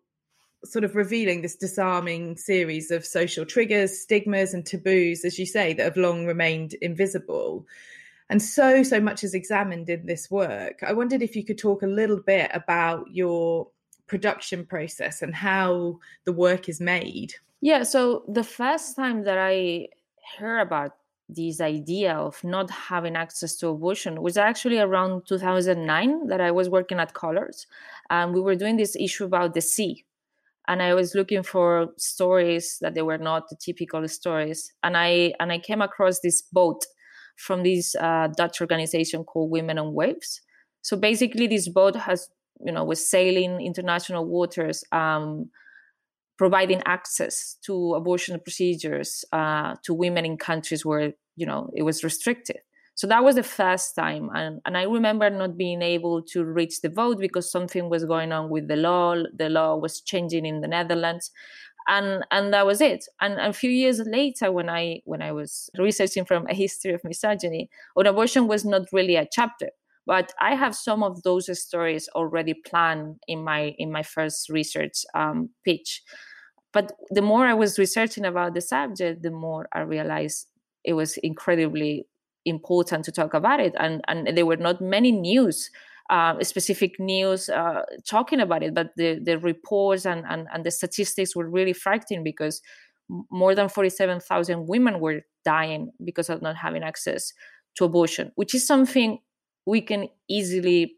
sort 0.64 0.85
of 0.85 0.97
revealing 0.97 1.42
this 1.42 1.57
disarming 1.57 2.37
series 2.37 2.90
of 2.90 3.05
social 3.05 3.45
triggers, 3.45 3.99
stigmas, 3.99 4.55
and 4.55 4.64
taboos, 4.64 5.25
as 5.25 5.38
you 5.38 5.45
say, 5.45 5.73
that 5.75 5.83
have 5.83 5.97
long 5.97 6.25
remained 6.25 6.75
invisible 6.75 7.66
and 8.33 8.40
so 8.40 8.83
so 8.83 8.99
much 8.99 9.23
is 9.23 9.35
examined 9.35 9.90
in 9.90 10.07
this 10.07 10.31
work. 10.31 10.83
I 10.83 10.95
wondered 10.95 11.21
if 11.21 11.37
you 11.37 11.45
could 11.45 11.59
talk 11.59 11.83
a 11.83 11.87
little 12.01 12.18
bit 12.18 12.51
about 12.55 13.05
your 13.12 13.68
production 14.07 14.64
process 14.64 15.21
and 15.21 15.35
how 15.35 15.99
the 16.25 16.33
work 16.33 16.66
is 16.66 16.81
made. 16.81 17.35
Yeah 17.61 17.83
so 17.83 18.25
the 18.27 18.42
first 18.42 18.97
time 18.97 19.25
that 19.25 19.38
i 19.38 19.88
heard 20.38 20.61
about 20.61 20.92
this 21.29 21.61
idea 21.61 22.14
of 22.14 22.42
not 22.42 22.71
having 22.71 23.16
access 23.16 23.57
to 23.57 23.68
abortion 23.68 24.23
was 24.23 24.37
actually 24.37 24.79
around 24.79 25.27
2009 25.27 26.27
that 26.29 26.40
i 26.40 26.51
was 26.51 26.71
working 26.71 27.01
at 27.01 27.12
colors. 27.12 27.66
And 28.09 28.33
we 28.33 28.40
were 28.40 28.57
doing 28.57 28.79
this 28.79 28.97
issue 28.97 29.27
about 29.27 29.53
the 29.53 29.61
sea 29.61 30.05
and 30.68 30.81
i 30.83 30.95
was 30.95 31.14
looking 31.14 31.42
for 31.42 31.88
stories 31.99 32.79
that 32.81 32.95
they 32.95 33.03
were 33.03 33.23
not 33.31 33.51
the 33.51 33.57
typical 33.57 34.09
stories. 34.09 34.73
And 34.83 34.97
i 34.97 35.35
and 35.38 35.53
i 35.53 35.59
came 35.59 35.83
across 35.83 36.21
this 36.21 36.40
boat 36.40 36.83
from 37.42 37.64
this 37.64 37.94
uh, 37.96 38.28
Dutch 38.37 38.61
organization 38.61 39.24
called 39.24 39.50
Women 39.50 39.78
on 39.78 39.94
Waves. 39.94 40.40
So 40.83 40.96
basically, 40.96 41.46
this 41.48 41.68
boat 41.68 41.96
has, 41.96 42.28
you 42.64 42.72
know, 42.72 42.85
was 42.85 43.09
sailing 43.09 43.61
international 43.61 44.24
waters, 44.26 44.85
um, 44.92 45.50
providing 46.38 46.83
access 46.87 47.57
to 47.66 47.94
abortion 47.94 48.38
procedures 48.40 49.24
uh, 49.33 49.74
to 49.85 49.92
women 49.92 50.24
in 50.24 50.37
countries 50.37 50.85
where, 50.85 51.12
you 51.37 51.46
know, 51.46 51.70
it 51.74 51.83
was 51.83 52.05
restricted. 52.05 52.59
So 52.94 53.07
that 53.09 53.24
was 53.24 53.37
the 53.37 53.42
first 53.42 53.96
time. 53.96 54.28
And, 54.35 54.61
and 54.64 54.76
I 54.76 54.83
remember 54.83 55.28
not 55.31 55.57
being 55.57 55.83
able 55.83 56.22
to 56.33 56.44
reach 56.44 56.81
the 56.83 56.90
vote 56.90 57.18
because 57.18 57.50
something 57.50 57.88
was 57.88 58.05
going 58.05 58.33
on 58.33 58.50
with 58.50 58.68
the 58.68 58.76
law. 58.76 59.16
The 59.35 59.48
law 59.48 59.76
was 59.76 60.00
changing 60.00 60.46
in 60.46 60.61
the 60.61 60.68
Netherlands 60.68 61.31
and 61.88 62.25
and 62.31 62.53
that 62.53 62.66
was 62.66 62.81
it. 62.81 63.07
And 63.21 63.38
a 63.38 63.53
few 63.53 63.71
years 63.71 64.01
later 64.01 64.53
when 64.53 64.68
i 64.68 65.01
when 65.05 65.23
i 65.23 65.33
was 65.33 65.71
researching 65.79 66.25
from 66.25 66.47
a 66.49 66.55
history 66.55 66.92
of 66.92 67.03
misogyny 67.05 67.71
on 67.97 68.07
abortion 68.07 68.49
was 68.49 68.64
not 68.64 68.83
really 68.92 69.16
a 69.16 69.29
chapter 69.31 69.71
but 70.07 70.33
i 70.40 70.55
have 70.55 70.75
some 70.75 71.03
of 71.03 71.23
those 71.23 71.47
stories 71.61 72.09
already 72.14 72.55
planned 72.55 73.16
in 73.29 73.42
my 73.45 73.75
in 73.79 73.92
my 73.92 74.03
first 74.03 74.49
research 74.49 75.05
um, 75.14 75.51
pitch. 75.64 76.03
But 76.73 76.92
the 77.11 77.23
more 77.23 77.47
i 77.47 77.55
was 77.55 77.79
researching 77.79 78.25
about 78.25 78.55
the 78.55 78.61
subject 78.61 79.23
the 79.23 79.31
more 79.31 79.68
i 79.73 79.81
realized 79.81 80.49
it 80.85 80.95
was 80.95 81.16
incredibly 81.18 82.07
important 82.45 83.05
to 83.05 83.12
talk 83.12 83.35
about 83.35 83.61
it. 83.61 83.75
And 83.79 84.03
and 84.09 84.37
there 84.37 84.47
were 84.47 84.57
not 84.57 84.81
many 84.81 85.12
news 85.12 85.71
uh, 86.12 86.44
specific 86.44 87.01
news 87.01 87.48
uh, 87.48 87.83
talking 88.07 88.38
about 88.38 88.62
it, 88.62 88.75
but 88.75 88.90
the, 88.96 89.18
the 89.25 89.38
reports 89.38 90.05
and, 90.05 90.25
and, 90.29 90.46
and 90.53 90.64
the 90.64 90.70
statistics 90.70 91.35
were 91.35 91.48
really 91.48 91.72
frightening 91.72 92.22
because 92.22 92.61
more 93.31 93.55
than 93.55 93.70
47,000 93.70 94.68
women 94.68 95.01
were 95.01 95.22
dying 95.42 95.90
because 96.05 96.29
of 96.29 96.42
not 96.42 96.55
having 96.55 96.83
access 96.83 97.33
to 97.77 97.85
abortion, 97.87 98.31
which 98.35 98.55
is 98.55 98.66
something 98.66 99.20
we 99.64 99.81
can 99.81 100.09
easily 100.29 100.94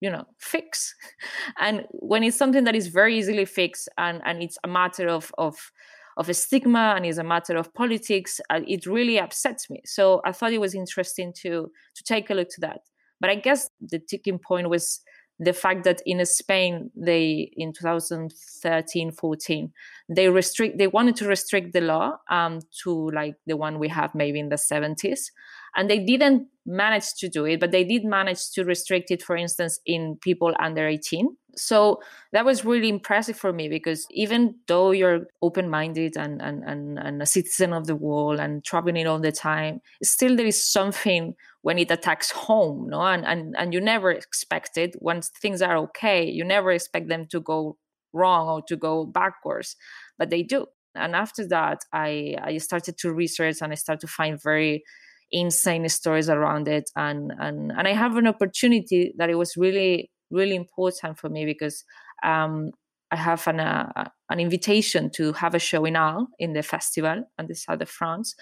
you 0.00 0.10
know 0.10 0.24
fix. 0.38 0.94
And 1.58 1.86
when 1.90 2.22
it's 2.22 2.36
something 2.36 2.64
that 2.64 2.76
is 2.76 2.86
very 2.86 3.18
easily 3.18 3.46
fixed 3.46 3.88
and 3.98 4.20
and 4.24 4.42
it's 4.42 4.58
a 4.62 4.68
matter 4.68 5.08
of 5.08 5.32
of 5.38 5.72
of 6.16 6.28
a 6.28 6.34
stigma 6.34 6.94
and 6.96 7.04
is 7.04 7.18
a 7.18 7.24
matter 7.24 7.56
of 7.56 7.74
politics 7.74 8.40
uh, 8.50 8.60
it 8.66 8.86
really 8.86 9.18
upsets 9.18 9.68
me. 9.70 9.80
So 9.86 10.20
i 10.24 10.32
thought 10.32 10.52
it 10.52 10.60
was 10.60 10.74
interesting 10.74 11.32
to 11.42 11.70
to 11.96 12.04
take 12.04 12.30
a 12.30 12.34
look 12.34 12.50
to 12.50 12.60
that 12.60 12.80
but 13.20 13.30
I 13.30 13.36
guess 13.36 13.70
the 13.80 13.98
ticking 13.98 14.38
point 14.38 14.68
was 14.68 15.00
the 15.38 15.52
fact 15.52 15.84
that 15.84 16.00
in 16.06 16.24
Spain, 16.24 16.90
they 16.96 17.50
in 17.56 17.72
2013, 17.72 19.12
14, 19.12 19.72
they 20.08 20.28
restrict, 20.28 20.78
they 20.78 20.86
wanted 20.86 21.16
to 21.16 21.28
restrict 21.28 21.72
the 21.72 21.82
law 21.82 22.16
um, 22.30 22.60
to 22.82 23.10
like 23.10 23.34
the 23.46 23.56
one 23.56 23.78
we 23.78 23.88
have 23.88 24.14
maybe 24.14 24.40
in 24.40 24.48
the 24.48 24.56
70s, 24.56 25.30
and 25.76 25.90
they 25.90 25.98
didn't 25.98 26.48
manage 26.64 27.12
to 27.18 27.28
do 27.28 27.44
it, 27.44 27.60
but 27.60 27.70
they 27.70 27.84
did 27.84 28.04
manage 28.04 28.50
to 28.52 28.64
restrict 28.64 29.10
it, 29.10 29.22
for 29.22 29.36
instance, 29.36 29.78
in 29.84 30.16
people 30.22 30.54
under 30.58 30.86
18 30.86 31.36
so 31.56 32.00
that 32.32 32.44
was 32.44 32.64
really 32.64 32.88
impressive 32.88 33.36
for 33.36 33.52
me 33.52 33.68
because 33.68 34.06
even 34.10 34.54
though 34.68 34.90
you're 34.90 35.26
open-minded 35.42 36.16
and, 36.16 36.40
and, 36.42 36.62
and, 36.64 36.98
and 36.98 37.22
a 37.22 37.26
citizen 37.26 37.72
of 37.72 37.86
the 37.86 37.96
world 37.96 38.38
and 38.38 38.64
traveling 38.64 39.06
all 39.06 39.18
the 39.18 39.32
time 39.32 39.80
still 40.02 40.36
there 40.36 40.46
is 40.46 40.62
something 40.62 41.34
when 41.66 41.80
it 41.80 41.90
attacks 41.90 42.30
home 42.30 42.86
no? 42.88 43.00
And, 43.00 43.24
and 43.26 43.42
and 43.58 43.74
you 43.74 43.80
never 43.80 44.12
expect 44.12 44.78
it. 44.84 44.92
Once 45.00 45.24
things 45.42 45.60
are 45.60 45.76
okay 45.86 46.20
you 46.38 46.44
never 46.44 46.70
expect 46.70 47.08
them 47.08 47.26
to 47.32 47.40
go 47.40 47.76
wrong 48.12 48.44
or 48.48 48.62
to 48.68 48.76
go 48.76 49.04
backwards 49.04 49.74
but 50.18 50.30
they 50.30 50.42
do. 50.44 50.66
And 50.94 51.16
after 51.24 51.42
that 51.48 51.78
i 51.92 52.36
i 52.50 52.58
started 52.58 52.94
to 52.98 53.12
research 53.12 53.56
and 53.62 53.72
i 53.72 53.76
started 53.84 54.02
to 54.06 54.12
find 54.18 54.40
very 54.50 54.84
insane 55.32 55.88
stories 55.88 56.28
around 56.30 56.68
it. 56.68 56.86
And 56.94 57.32
and 57.44 57.72
and 57.76 57.88
i 57.88 57.94
have 58.02 58.16
an 58.16 58.28
opportunity 58.28 59.12
that 59.18 59.28
it 59.32 59.38
was 59.42 59.56
really 59.56 60.10
really 60.30 60.56
important 60.64 61.18
for 61.18 61.28
me 61.28 61.44
because 61.52 61.84
um 62.22 62.70
I 63.10 63.16
have 63.16 63.46
an 63.46 63.60
uh, 63.60 64.08
an 64.30 64.40
invitation 64.40 65.10
to 65.10 65.32
have 65.42 65.54
a 65.54 65.60
show 65.60 65.84
in 65.84 65.96
Arles 65.96 66.28
in 66.38 66.54
the 66.54 66.62
festival 66.62 67.18
on 67.38 67.46
the 67.46 67.54
south 67.54 67.80
of 67.80 67.88
France, 67.88 68.34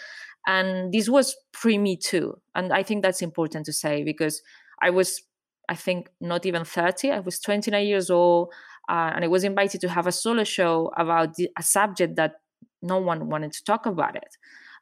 and 0.47 0.93
this 0.93 1.09
was 1.09 1.37
pre 1.53 1.79
me 1.79 1.97
too, 1.97 2.41
and 2.55 2.73
I 2.73 2.83
think 2.83 3.03
that's 3.03 3.23
important 3.23 3.67
to 3.67 3.73
say 3.73 4.05
because 4.05 4.43
I 4.83 4.91
was 4.91 5.23
I 5.69 5.75
think 5.75 6.11
not 6.21 6.47
even 6.47 6.65
30. 6.65 7.11
I 7.11 7.21
was 7.21 7.41
29 7.41 7.87
years 7.87 8.11
old, 8.11 8.53
uh, 8.89 9.13
and 9.15 9.25
I 9.25 9.29
was 9.29 9.45
invited 9.45 9.81
to 9.83 9.89
have 9.89 10.07
a 10.07 10.13
solo 10.13 10.45
show 10.45 10.93
about 10.97 11.35
the, 11.37 11.49
a 11.59 11.63
subject 11.63 12.17
that 12.17 12.35
no 12.83 12.99
one 12.99 13.29
wanted 13.31 13.53
to 13.53 13.65
talk 13.65 13.87
about 13.87 14.17
it. 14.17 14.37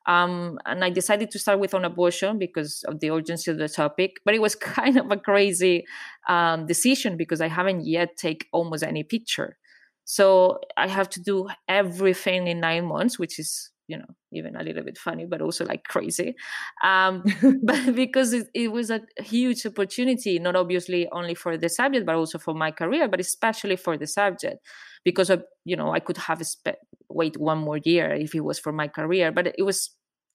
Um, 0.06 0.58
and 0.66 0.84
I 0.84 0.90
decided 0.90 1.30
to 1.30 1.38
start 1.38 1.60
with 1.60 1.74
on 1.74 1.84
abortion 1.84 2.38
because 2.38 2.82
of 2.88 3.00
the 3.00 3.10
urgency 3.10 3.50
of 3.52 3.58
the 3.58 3.68
topic. 3.68 4.16
But 4.24 4.34
it 4.34 4.42
was 4.42 4.54
kind 4.76 4.96
of 4.96 5.10
a 5.10 5.16
crazy 5.16 5.84
um, 6.28 6.66
decision 6.66 7.16
because 7.16 7.40
I 7.40 7.48
haven't 7.48 7.86
yet 7.86 8.16
take 8.16 8.48
almost 8.52 8.82
any 8.82 9.04
picture. 9.04 9.58
So 10.04 10.60
I 10.76 10.88
have 10.88 11.08
to 11.10 11.22
do 11.22 11.48
everything 11.68 12.48
in 12.48 12.60
nine 12.60 12.86
months, 12.86 13.18
which 13.18 13.38
is 13.38 13.70
you 13.92 13.98
know 13.98 14.12
even 14.32 14.56
a 14.56 14.62
little 14.62 14.84
bit 14.88 14.98
funny 15.06 15.26
but 15.26 15.42
also 15.42 15.64
like 15.72 15.84
crazy. 15.84 16.34
Um, 16.82 17.22
but 17.62 17.94
because 17.94 18.32
it, 18.32 18.46
it, 18.54 18.72
was 18.72 18.90
a 18.90 19.00
huge 19.18 19.66
opportunity 19.66 20.38
not 20.38 20.56
obviously 20.56 21.08
only 21.12 21.34
for 21.34 21.52
the 21.58 21.68
subject 21.68 22.06
but 22.06 22.14
also 22.14 22.38
for 22.38 22.54
my 22.54 22.70
career 22.70 23.06
but 23.08 23.20
especially 23.20 23.76
for 23.76 23.94
the 23.98 24.06
subject. 24.06 24.58
Because 25.04 25.30
of 25.30 25.44
you 25.64 25.76
know 25.76 25.90
i 25.92 26.00
could 26.06 26.20
have 26.28 26.40
spe- 26.46 26.82
wait 27.08 27.36
one 27.36 27.58
more 27.58 27.80
year 27.92 28.08
if 28.26 28.34
it 28.34 28.44
was 28.48 28.58
for 28.58 28.72
my 28.72 28.88
career 28.88 29.30
but 29.30 29.44
it 29.60 29.64
was 29.70 29.78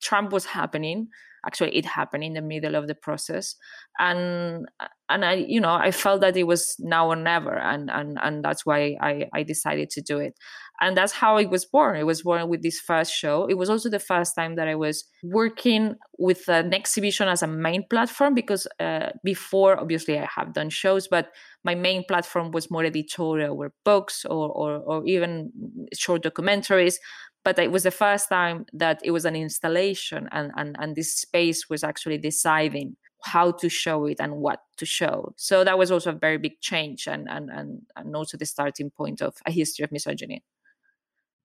trump 0.00 0.32
was 0.32 0.46
happening. 0.58 1.08
Actually 1.46 1.74
it 1.80 1.86
happened 1.98 2.24
in 2.24 2.34
the 2.34 2.42
middle 2.52 2.74
of 2.76 2.86
the 2.86 2.94
process. 2.94 3.56
And 3.98 4.66
and 5.08 5.24
i 5.24 5.34
you 5.54 5.60
know 5.64 5.74
i 5.88 5.90
felt 5.90 6.20
that 6.20 6.36
it 6.36 6.46
was 6.52 6.76
now 6.78 7.08
or 7.12 7.16
never 7.16 7.56
and 7.72 7.90
and 7.90 8.18
and 8.22 8.44
that's 8.44 8.64
why 8.66 8.80
i 9.00 9.12
i 9.38 9.42
decided 9.42 9.88
to 9.90 10.02
do 10.02 10.18
it 10.18 10.34
and 10.80 10.96
that's 10.96 11.12
how 11.12 11.36
it 11.38 11.50
was 11.50 11.64
born. 11.64 11.96
It 11.96 12.06
was 12.06 12.22
born 12.22 12.48
with 12.48 12.62
this 12.62 12.78
first 12.78 13.12
show. 13.12 13.46
It 13.46 13.58
was 13.58 13.68
also 13.68 13.88
the 13.90 13.98
first 13.98 14.34
time 14.34 14.54
that 14.56 14.68
i 14.68 14.74
was 14.74 15.04
working 15.22 15.96
with 16.18 16.48
an 16.48 16.72
exhibition 16.72 17.28
as 17.28 17.42
a 17.42 17.46
main 17.46 17.84
platform 17.88 18.34
because 18.34 18.66
uh, 18.80 19.10
before 19.24 19.78
obviously 19.78 20.18
i 20.18 20.28
have 20.36 20.52
done 20.52 20.70
shows 20.70 21.08
but 21.08 21.30
my 21.64 21.74
main 21.74 22.04
platform 22.04 22.50
was 22.50 22.70
more 22.70 22.84
editorial 22.84 23.56
were 23.56 23.72
books 23.84 24.24
or, 24.24 24.48
or, 24.50 24.76
or 24.76 25.06
even 25.06 25.50
short 25.94 26.22
documentaries. 26.22 26.96
But 27.44 27.58
it 27.58 27.72
was 27.72 27.82
the 27.82 27.90
first 27.90 28.28
time 28.28 28.66
that 28.72 29.00
it 29.04 29.10
was 29.10 29.24
an 29.24 29.36
installation 29.36 30.28
and, 30.32 30.50
and, 30.56 30.76
and 30.78 30.96
this 30.96 31.14
space 31.14 31.68
was 31.68 31.84
actually 31.84 32.18
deciding 32.18 32.96
how 33.24 33.52
to 33.52 33.68
show 33.68 34.06
it 34.06 34.18
and 34.20 34.36
what 34.36 34.60
to 34.76 34.86
show. 34.86 35.34
So 35.36 35.64
that 35.64 35.78
was 35.78 35.90
also 35.90 36.10
a 36.10 36.18
very 36.26 36.38
big 36.38 36.60
change 36.60 37.06
and, 37.06 37.28
and, 37.28 37.50
and, 37.50 37.82
and 37.96 38.14
also 38.14 38.36
the 38.36 38.46
starting 38.46 38.90
point 38.90 39.20
of 39.20 39.34
a 39.46 39.50
history 39.50 39.84
of 39.84 39.92
misogyny 39.92 40.42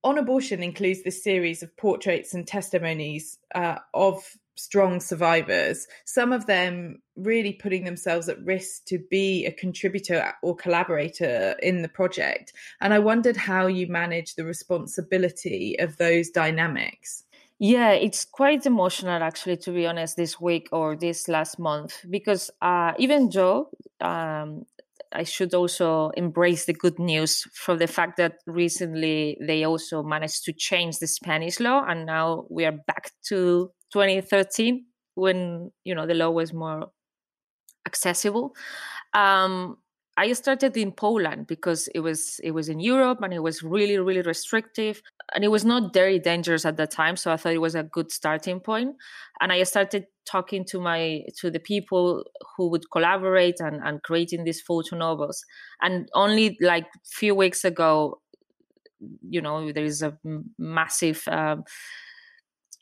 on 0.03 0.17
abortion 0.17 0.61
includes 0.61 1.03
this 1.03 1.23
series 1.23 1.63
of 1.63 1.75
portraits 1.77 2.33
and 2.33 2.45
testimonies 2.45 3.37
uh, 3.55 3.77
of 3.93 4.37
strong 4.55 4.99
survivors, 4.99 5.87
some 6.05 6.31
of 6.31 6.45
them 6.45 7.01
really 7.15 7.53
putting 7.53 7.85
themselves 7.85 8.29
at 8.29 8.43
risk 8.43 8.85
to 8.85 8.99
be 9.09 9.45
a 9.45 9.51
contributor 9.51 10.33
or 10.41 10.55
collaborator 10.55 11.55
in 11.61 11.81
the 11.81 11.89
project. 11.89 12.53
And 12.81 12.93
I 12.93 12.99
wondered 12.99 13.37
how 13.37 13.67
you 13.67 13.87
manage 13.87 14.35
the 14.35 14.45
responsibility 14.45 15.75
of 15.79 15.97
those 15.97 16.29
dynamics. 16.29 17.23
Yeah, 17.59 17.91
it's 17.91 18.25
quite 18.25 18.65
emotional 18.65 19.23
actually, 19.23 19.57
to 19.57 19.71
be 19.71 19.87
honest, 19.87 20.17
this 20.17 20.39
week 20.39 20.67
or 20.71 20.95
this 20.95 21.27
last 21.27 21.59
month, 21.59 22.05
because 22.09 22.51
uh, 22.61 22.93
even 22.97 23.29
though 23.29 23.69
um, 24.01 24.65
I 25.13 25.23
should 25.23 25.53
also 25.53 26.09
embrace 26.17 26.65
the 26.65 26.73
good 26.73 26.99
news 26.99 27.43
for 27.53 27.75
the 27.75 27.87
fact 27.87 28.17
that 28.17 28.37
recently 28.47 29.37
they 29.41 29.63
also 29.63 30.03
managed 30.03 30.43
to 30.45 30.53
change 30.53 30.99
the 30.99 31.07
Spanish 31.07 31.59
law, 31.59 31.85
and 31.87 32.05
now 32.05 32.45
we 32.49 32.65
are 32.65 32.71
back 32.87 33.11
to 33.27 33.71
2013 33.91 34.85
when 35.15 35.71
you 35.83 35.93
know 35.95 36.05
the 36.05 36.13
law 36.13 36.31
was 36.31 36.53
more 36.53 36.87
accessible. 37.85 38.55
Um, 39.13 39.77
I 40.15 40.31
started 40.33 40.77
in 40.77 40.91
Poland 40.91 41.47
because 41.47 41.87
it 41.95 41.99
was 41.99 42.39
it 42.43 42.51
was 42.51 42.69
in 42.69 42.79
Europe 42.79 43.19
and 43.21 43.33
it 43.33 43.41
was 43.41 43.63
really 43.63 43.97
really 43.97 44.21
restrictive 44.21 45.01
and 45.33 45.43
it 45.43 45.47
was 45.47 45.65
not 45.65 45.93
very 45.93 46.19
dangerous 46.19 46.65
at 46.65 46.77
that 46.77 46.91
time 46.91 47.15
so 47.15 47.31
I 47.31 47.37
thought 47.37 47.53
it 47.53 47.61
was 47.61 47.73
a 47.73 47.83
good 47.83 48.11
starting 48.11 48.59
point 48.59 48.95
and 49.41 49.51
I 49.51 49.63
started 49.63 50.05
talking 50.25 50.65
to 50.65 50.79
my 50.79 51.21
to 51.39 51.51
the 51.51 51.59
people 51.59 52.23
who 52.55 52.69
would 52.69 52.89
collaborate 52.91 53.59
and 53.59 53.81
and 53.83 54.01
creating 54.03 54.43
these 54.43 54.61
photo 54.61 54.95
novels 54.95 55.43
and 55.81 56.09
only 56.13 56.57
like 56.61 56.85
few 57.05 57.35
weeks 57.35 57.63
ago 57.63 58.19
you 59.29 59.41
know 59.41 59.71
there 59.71 59.83
is 59.83 60.01
a 60.01 60.17
massive 60.57 61.23
um, 61.27 61.63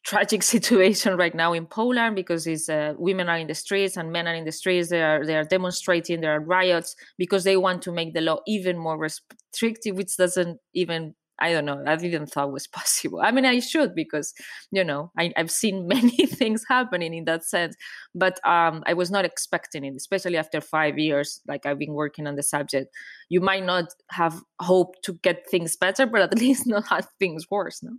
tragic 0.04 0.43
situation 0.56 1.17
right 1.17 1.36
now 1.36 1.54
in 1.54 1.65
Poland 1.65 2.15
because 2.15 2.47
it's, 2.47 2.69
uh, 2.69 2.93
women 2.97 3.30
are 3.30 3.38
in 3.38 3.47
the 3.47 3.54
streets 3.54 3.97
and 3.97 4.12
men 4.12 4.27
are 4.27 4.34
in 4.34 4.45
the 4.45 4.51
streets. 4.51 4.89
They 4.89 5.01
are 5.01 5.25
they 5.25 5.36
are 5.36 5.43
demonstrating. 5.43 6.21
There 6.21 6.34
are 6.34 6.39
riots 6.39 6.95
because 7.17 7.43
they 7.43 7.58
want 7.58 7.82
to 7.84 7.91
make 7.91 8.13
the 8.13 8.21
law 8.21 8.39
even 8.47 8.77
more 8.77 8.97
restrictive, 8.97 9.95
which 9.95 10.17
doesn't 10.17 10.60
even 10.73 11.15
I 11.41 11.54
don't 11.54 11.65
know. 11.65 11.84
I 11.86 11.95
didn't 11.95 12.27
thought 12.27 12.51
was 12.51 12.67
possible. 12.80 13.19
I 13.21 13.32
mean, 13.32 13.45
I 13.45 13.60
should 13.60 13.95
because, 13.95 14.34
you 14.71 14.84
know, 14.84 15.12
I, 15.17 15.34
have 15.36 15.51
seen 15.51 15.88
many 15.95 16.25
things 16.27 16.63
happening 16.69 17.13
in 17.13 17.25
that 17.25 17.43
sense, 17.43 17.75
but 18.15 18.39
um, 18.47 18.84
I 18.86 18.93
was 18.93 19.12
not 19.12 19.25
expecting 19.25 19.84
it, 19.84 19.95
especially 19.95 20.38
after 20.38 20.62
five 20.62 20.97
years. 20.97 21.41
Like 21.47 21.65
I've 21.65 21.80
been 21.80 21.93
working 21.93 22.27
on 22.27 22.36
the 22.36 22.43
subject, 22.43 22.93
you 23.30 23.41
might 23.41 23.65
not 23.65 23.86
have 24.12 24.41
hope 24.60 25.01
to 25.04 25.13
get 25.23 25.49
things 25.49 25.75
better, 25.75 26.06
but 26.06 26.21
at 26.21 26.38
least 26.38 26.67
not 26.67 26.88
have 26.88 27.08
things 27.19 27.45
worse. 27.49 27.82
No, 27.82 27.93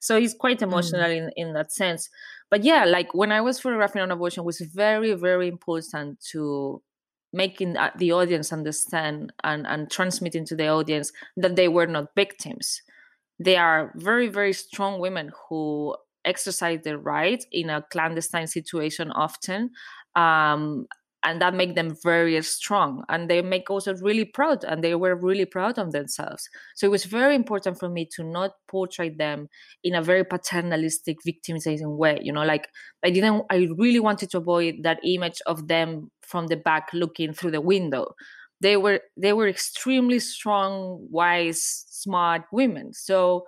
so 0.00 0.16
it's 0.16 0.34
quite 0.34 0.60
emotional 0.62 1.02
mm. 1.02 1.16
in 1.16 1.30
in 1.36 1.54
that 1.54 1.72
sense. 1.72 2.08
But 2.50 2.64
yeah, 2.64 2.84
like 2.84 3.14
when 3.14 3.30
I 3.30 3.40
was 3.40 3.60
photographing 3.60 4.02
on 4.02 4.10
abortion, 4.10 4.44
was 4.44 4.60
very 4.60 5.14
very 5.14 5.48
important 5.48 6.20
to 6.32 6.82
making 7.32 7.76
the 7.96 8.12
audience 8.12 8.52
understand 8.52 9.32
and, 9.44 9.66
and 9.66 9.90
transmitting 9.90 10.44
to 10.46 10.56
the 10.56 10.68
audience 10.68 11.12
that 11.36 11.56
they 11.56 11.68
were 11.68 11.86
not 11.86 12.14
victims. 12.14 12.80
They 13.38 13.56
are 13.56 13.92
very, 13.96 14.28
very 14.28 14.52
strong 14.52 15.00
women 15.00 15.30
who 15.48 15.96
exercise 16.24 16.80
their 16.82 16.98
right 16.98 17.44
in 17.52 17.70
a 17.70 17.82
clandestine 17.90 18.46
situation 18.46 19.10
often 19.12 19.70
um, 20.16 20.86
and 21.24 21.40
that 21.42 21.54
make 21.54 21.74
them 21.74 21.96
very 22.04 22.40
strong 22.42 23.04
and 23.08 23.28
they 23.28 23.42
make 23.42 23.70
also 23.70 23.94
really 23.96 24.24
proud 24.24 24.62
and 24.64 24.84
they 24.84 24.94
were 24.94 25.16
really 25.16 25.44
proud 25.44 25.78
of 25.78 25.90
themselves. 25.92 26.48
So 26.76 26.86
it 26.86 26.90
was 26.90 27.04
very 27.04 27.34
important 27.34 27.78
for 27.78 27.88
me 27.88 28.06
to 28.16 28.22
not 28.22 28.52
portray 28.68 29.10
them 29.10 29.48
in 29.82 29.94
a 29.94 30.02
very 30.02 30.24
paternalistic 30.24 31.16
victimizing 31.24 31.96
way 31.96 32.18
you 32.22 32.32
know 32.32 32.44
like 32.44 32.68
i 33.04 33.10
didn't 33.10 33.42
i 33.50 33.68
really 33.76 34.00
wanted 34.00 34.30
to 34.30 34.38
avoid 34.38 34.76
that 34.82 34.98
image 35.04 35.40
of 35.46 35.66
them 35.68 36.10
from 36.22 36.46
the 36.48 36.56
back 36.56 36.88
looking 36.92 37.32
through 37.32 37.50
the 37.50 37.60
window 37.60 38.14
they 38.60 38.76
were 38.76 39.00
they 39.16 39.32
were 39.32 39.48
extremely 39.48 40.18
strong 40.18 41.06
wise 41.10 41.62
smart 41.88 42.42
women. 42.52 42.92
So 42.92 43.44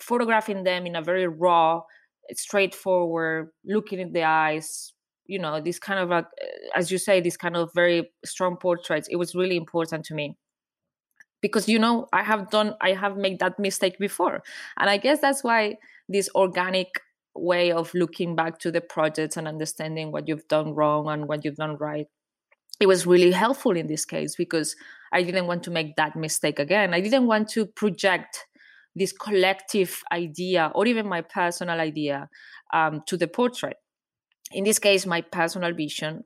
photographing 0.00 0.64
them 0.64 0.86
in 0.86 0.96
a 0.96 1.02
very 1.02 1.26
raw 1.26 1.82
straightforward 2.32 3.50
looking 3.66 4.00
in 4.00 4.12
the 4.12 4.24
eyes 4.24 4.94
you 5.26 5.38
know 5.38 5.60
this 5.60 5.78
kind 5.78 6.00
of 6.00 6.08
like 6.08 6.26
as 6.74 6.90
you 6.90 6.98
say 6.98 7.20
this 7.20 7.36
kind 7.36 7.56
of 7.56 7.70
very 7.74 8.10
strong 8.24 8.56
portraits 8.56 9.08
it 9.08 9.16
was 9.16 9.34
really 9.34 9.56
important 9.56 10.04
to 10.04 10.14
me. 10.14 10.36
Because 11.40 11.68
you 11.68 11.78
know 11.78 12.06
i 12.12 12.22
have 12.22 12.50
done 12.50 12.74
i 12.80 12.92
have 12.92 13.16
made 13.16 13.38
that 13.40 13.58
mistake 13.58 13.98
before. 13.98 14.42
And 14.78 14.90
i 14.90 14.96
guess 14.96 15.20
that's 15.20 15.44
why 15.44 15.76
this 16.08 16.28
organic 16.34 16.88
way 17.34 17.72
of 17.72 17.92
looking 17.94 18.36
back 18.36 18.58
to 18.60 18.70
the 18.70 18.80
projects 18.80 19.36
and 19.36 19.48
understanding 19.48 20.12
what 20.12 20.28
you've 20.28 20.46
done 20.48 20.74
wrong 20.74 21.08
and 21.08 21.28
what 21.28 21.44
you've 21.44 21.56
done 21.56 21.76
right 21.76 22.06
it 22.80 22.86
was 22.86 23.06
really 23.06 23.30
helpful 23.30 23.76
in 23.76 23.86
this 23.86 24.04
case 24.04 24.34
because 24.36 24.76
i 25.12 25.22
didn't 25.22 25.46
want 25.46 25.62
to 25.62 25.70
make 25.70 25.96
that 25.96 26.16
mistake 26.16 26.58
again. 26.58 26.92
I 26.92 27.00
didn't 27.00 27.26
want 27.26 27.48
to 27.50 27.66
project 27.66 28.46
this 28.96 29.12
collective 29.12 30.02
idea 30.12 30.70
or 30.74 30.86
even 30.86 31.08
my 31.08 31.20
personal 31.20 31.80
idea 31.80 32.28
um, 32.72 33.02
to 33.06 33.16
the 33.16 33.26
portrait. 33.26 33.76
In 34.52 34.64
this 34.64 34.78
case 34.78 35.06
my 35.06 35.20
personal 35.20 35.72
vision 35.72 36.22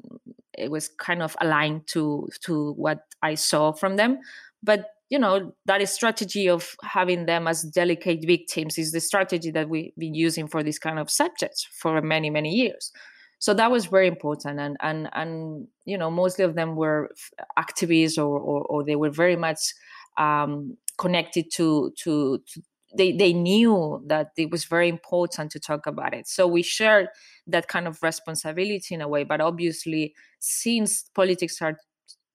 it 0.57 0.71
was 0.71 0.89
kind 0.89 1.23
of 1.23 1.37
aligned 1.41 1.87
to 1.89 2.29
to 2.43 2.73
what 2.73 3.01
i 3.23 3.35
saw 3.35 3.73
from 3.73 3.97
them. 3.97 4.19
But 4.63 4.87
you 5.11 5.19
know 5.19 5.55
that 5.67 5.87
strategy 5.89 6.49
of 6.49 6.77
having 6.83 7.27
them 7.27 7.47
as 7.49 7.63
delicate 7.63 8.25
victims 8.27 8.79
is 8.79 8.93
the 8.93 9.01
strategy 9.01 9.51
that 9.51 9.69
we've 9.69 9.95
been 9.97 10.15
using 10.15 10.47
for 10.49 10.63
this 10.63 10.79
kind 10.79 10.99
of 10.99 11.11
subjects 11.11 11.67
for 11.71 12.03
many 12.03 12.31
many 12.31 12.55
years 12.55 12.93
so 13.39 13.55
that 13.55 13.71
was 13.71 13.87
very 13.87 14.07
important 14.09 14.59
and 14.59 14.77
and 14.81 15.09
and 15.13 15.69
you 15.85 15.97
know 15.97 16.11
mostly 16.11 16.45
of 16.45 16.55
them 16.55 16.77
were 16.77 17.11
activists 17.59 18.19
or 18.19 18.39
or, 18.39 18.63
or 18.65 18.85
they 18.85 18.97
were 18.97 19.11
very 19.11 19.37
much 19.37 19.75
um, 20.17 20.77
connected 20.97 21.51
to 21.53 21.93
to, 21.99 22.39
to 22.53 22.63
they, 22.97 23.13
they 23.13 23.35
knew 23.35 24.03
that 24.07 24.31
it 24.39 24.51
was 24.51 24.65
very 24.65 24.89
important 24.89 25.53
to 25.53 25.61
talk 25.61 25.87
about 25.87 26.15
it. 26.15 26.27
So 26.27 26.47
we 26.47 26.63
shared 26.63 27.09
that 27.47 27.69
kind 27.69 27.87
of 27.87 28.03
responsibility 28.03 28.95
in 28.95 29.03
a 29.03 29.09
way. 29.09 29.25
But 29.25 29.43
obviously, 29.43 30.15
since 30.39 31.03
politics 31.15 31.61
are 31.61 31.77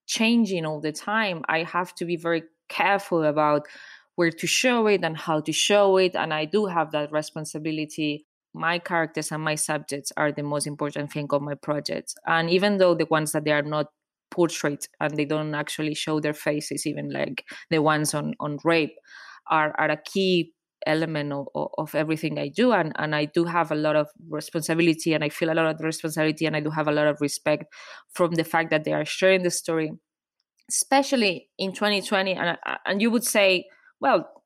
changing 0.06 0.66
all 0.66 0.80
the 0.80 0.92
time, 0.92 1.44
I 1.48 1.64
have 1.64 1.96
to 1.96 2.06
be 2.06 2.16
very 2.18 2.44
careful 2.70 3.24
about 3.24 3.68
where 4.16 4.32
to 4.32 4.48
show 4.48 4.88
it 4.88 5.04
and 5.04 5.18
how 5.18 5.42
to 5.42 5.52
show 5.52 5.98
it. 5.98 6.16
And 6.16 6.34
I 6.34 6.46
do 6.46 6.66
have 6.68 6.92
that 6.92 7.12
responsibility. 7.12 8.26
My 8.54 8.80
characters 8.80 9.32
and 9.32 9.44
my 9.44 9.56
subjects 9.56 10.12
are 10.16 10.32
the 10.32 10.44
most 10.44 10.68
important 10.68 11.12
thing 11.12 11.28
of 11.32 11.42
my 11.42 11.56
project. 11.56 12.14
And 12.28 12.50
even 12.50 12.78
though 12.78 12.94
the 12.94 13.06
ones 13.06 13.32
that 13.32 13.46
they 13.46 13.52
are 13.52 13.64
not 13.64 13.88
portrait 14.30 14.88
and 15.00 15.16
they 15.16 15.26
don't 15.26 15.56
actually 15.56 15.96
show 15.96 16.20
their 16.20 16.34
faces, 16.34 16.86
even 16.86 17.10
like 17.12 17.46
the 17.70 17.82
ones 17.82 18.14
on, 18.14 18.34
on 18.40 18.58
rape, 18.64 18.96
are, 19.50 19.74
are 19.78 19.90
a 19.90 19.98
key 19.98 20.54
element 20.86 21.32
of, 21.32 21.48
of 21.78 21.96
everything 21.96 22.38
I 22.38 22.50
do. 22.50 22.72
And, 22.74 22.92
and 22.98 23.16
I 23.16 23.26
do 23.26 23.46
have 23.46 23.72
a 23.72 23.76
lot 23.76 23.96
of 23.96 24.08
responsibility 24.30 25.14
and 25.14 25.24
I 25.24 25.30
feel 25.30 25.52
a 25.52 25.54
lot 25.54 25.68
of 25.68 25.80
responsibility 25.82 26.46
and 26.46 26.56
I 26.56 26.60
do 26.60 26.70
have 26.70 26.88
a 26.88 26.92
lot 26.92 27.08
of 27.08 27.22
respect 27.22 27.66
from 28.14 28.36
the 28.36 28.44
fact 28.44 28.70
that 28.72 28.84
they 28.84 28.94
are 28.94 29.06
sharing 29.06 29.44
the 29.44 29.52
story, 29.52 29.92
especially 30.70 31.50
in 31.58 31.74
2020. 31.74 32.34
And, 32.34 32.58
and 32.86 33.02
you 33.02 33.12
would 33.12 33.24
say, 33.24 33.66
well, 34.00 34.43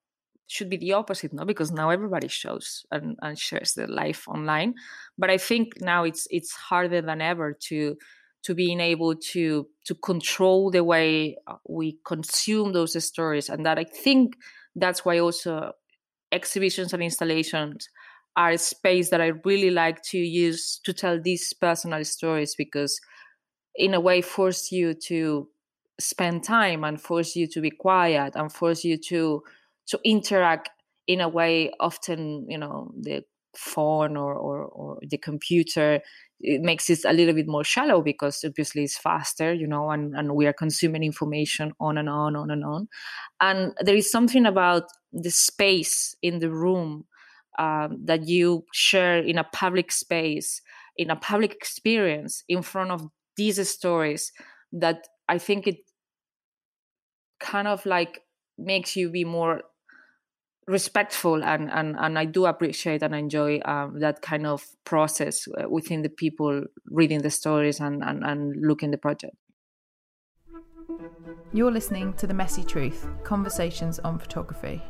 should 0.47 0.69
be 0.69 0.77
the 0.77 0.93
opposite, 0.93 1.33
no? 1.33 1.45
Because 1.45 1.71
now 1.71 1.89
everybody 1.89 2.27
shows 2.27 2.85
and, 2.91 3.17
and 3.21 3.37
shares 3.37 3.73
their 3.73 3.87
life 3.87 4.27
online. 4.27 4.75
But 5.17 5.29
I 5.29 5.37
think 5.37 5.81
now 5.81 6.03
it's 6.03 6.27
it's 6.31 6.53
harder 6.53 7.01
than 7.01 7.21
ever 7.21 7.53
to 7.67 7.97
to 8.43 8.55
being 8.55 8.79
able 8.79 9.15
to 9.15 9.67
to 9.85 9.95
control 9.95 10.71
the 10.71 10.83
way 10.83 11.37
uh, 11.47 11.55
we 11.67 11.99
consume 12.05 12.71
those 12.71 13.03
stories 13.03 13.49
and 13.49 13.65
that 13.65 13.79
i 13.79 13.83
think 13.83 14.37
that's 14.75 15.03
why 15.03 15.17
also 15.19 15.73
exhibitions 16.31 16.93
and 16.93 17.03
installations 17.03 17.89
are 18.35 18.51
a 18.51 18.57
space 18.57 19.09
that 19.09 19.21
I 19.21 19.31
really 19.45 19.71
like 19.71 20.03
to 20.03 20.17
use 20.19 20.79
to 20.83 20.93
tell 20.93 21.19
these 21.19 21.53
personal 21.53 22.03
stories 22.05 22.55
because 22.55 22.99
in 23.75 23.93
a 23.93 23.99
way 23.99 24.21
force 24.21 24.71
you 24.71 24.93
to 24.93 25.49
spend 25.99 26.43
time 26.43 26.83
and 26.83 27.01
force 27.01 27.35
you 27.35 27.47
to 27.47 27.61
be 27.61 27.71
quiet 27.71 28.35
and 28.35 28.51
force 28.51 28.83
you 28.83 28.97
to 28.97 29.43
to 29.87 29.99
interact 30.03 30.69
in 31.07 31.21
a 31.21 31.29
way 31.29 31.71
often 31.79 32.45
you 32.49 32.57
know 32.57 32.91
the 32.99 33.23
phone 33.55 34.15
or, 34.15 34.35
or, 34.35 34.65
or 34.65 34.99
the 35.09 35.17
computer 35.17 35.99
it 36.39 36.61
makes 36.61 36.89
it 36.91 36.99
a 37.05 37.13
little 37.13 37.33
bit 37.33 37.47
more 37.47 37.63
shallow 37.63 38.01
because 38.03 38.43
obviously 38.45 38.83
it's 38.83 38.97
faster 38.97 39.51
you 39.51 39.65
know 39.65 39.89
and, 39.89 40.15
and 40.15 40.35
we 40.35 40.45
are 40.45 40.53
consuming 40.53 41.03
information 41.03 41.73
on 41.79 41.97
and 41.97 42.07
on 42.07 42.35
and 42.35 42.37
on 42.37 42.51
and 42.51 42.63
on. 42.63 42.87
And 43.41 43.73
there 43.81 43.95
is 43.95 44.11
something 44.11 44.45
about 44.45 44.83
the 45.11 45.31
space 45.31 46.15
in 46.21 46.37
the 46.39 46.51
room 46.51 47.05
um, 47.57 47.97
that 48.05 48.27
you 48.27 48.65
share 48.71 49.17
in 49.17 49.39
a 49.39 49.43
public 49.43 49.91
space 49.91 50.61
in 50.97 51.09
a 51.09 51.15
public 51.15 51.53
experience 51.53 52.43
in 52.47 52.61
front 52.61 52.91
of 52.91 53.07
these 53.35 53.67
stories 53.69 54.31
that 54.71 55.07
i 55.29 55.37
think 55.37 55.67
it 55.67 55.77
kind 57.39 57.67
of 57.67 57.85
like 57.85 58.21
makes 58.57 58.95
you 58.95 59.09
be 59.09 59.23
more 59.23 59.61
respectful 60.67 61.43
and, 61.43 61.71
and, 61.71 61.95
and 61.97 62.19
I 62.19 62.25
do 62.25 62.45
appreciate 62.45 63.01
and 63.01 63.15
enjoy 63.15 63.61
um, 63.63 63.99
that 63.99 64.21
kind 64.21 64.45
of 64.45 64.65
process 64.83 65.47
uh, 65.47 65.69
within 65.69 66.01
the 66.01 66.09
people 66.09 66.63
reading 66.91 67.21
the 67.21 67.29
stories 67.29 67.79
and, 67.79 68.03
and, 68.03 68.23
and 68.23 68.53
looking 68.61 68.91
the 68.91 68.97
project. 68.97 69.35
You're 71.53 71.71
listening 71.71 72.13
to 72.13 72.27
The 72.27 72.33
Messy 72.33 72.63
Truth 72.63 73.07
Conversations 73.23 73.99
on 73.99 74.19
Photography. 74.19 74.81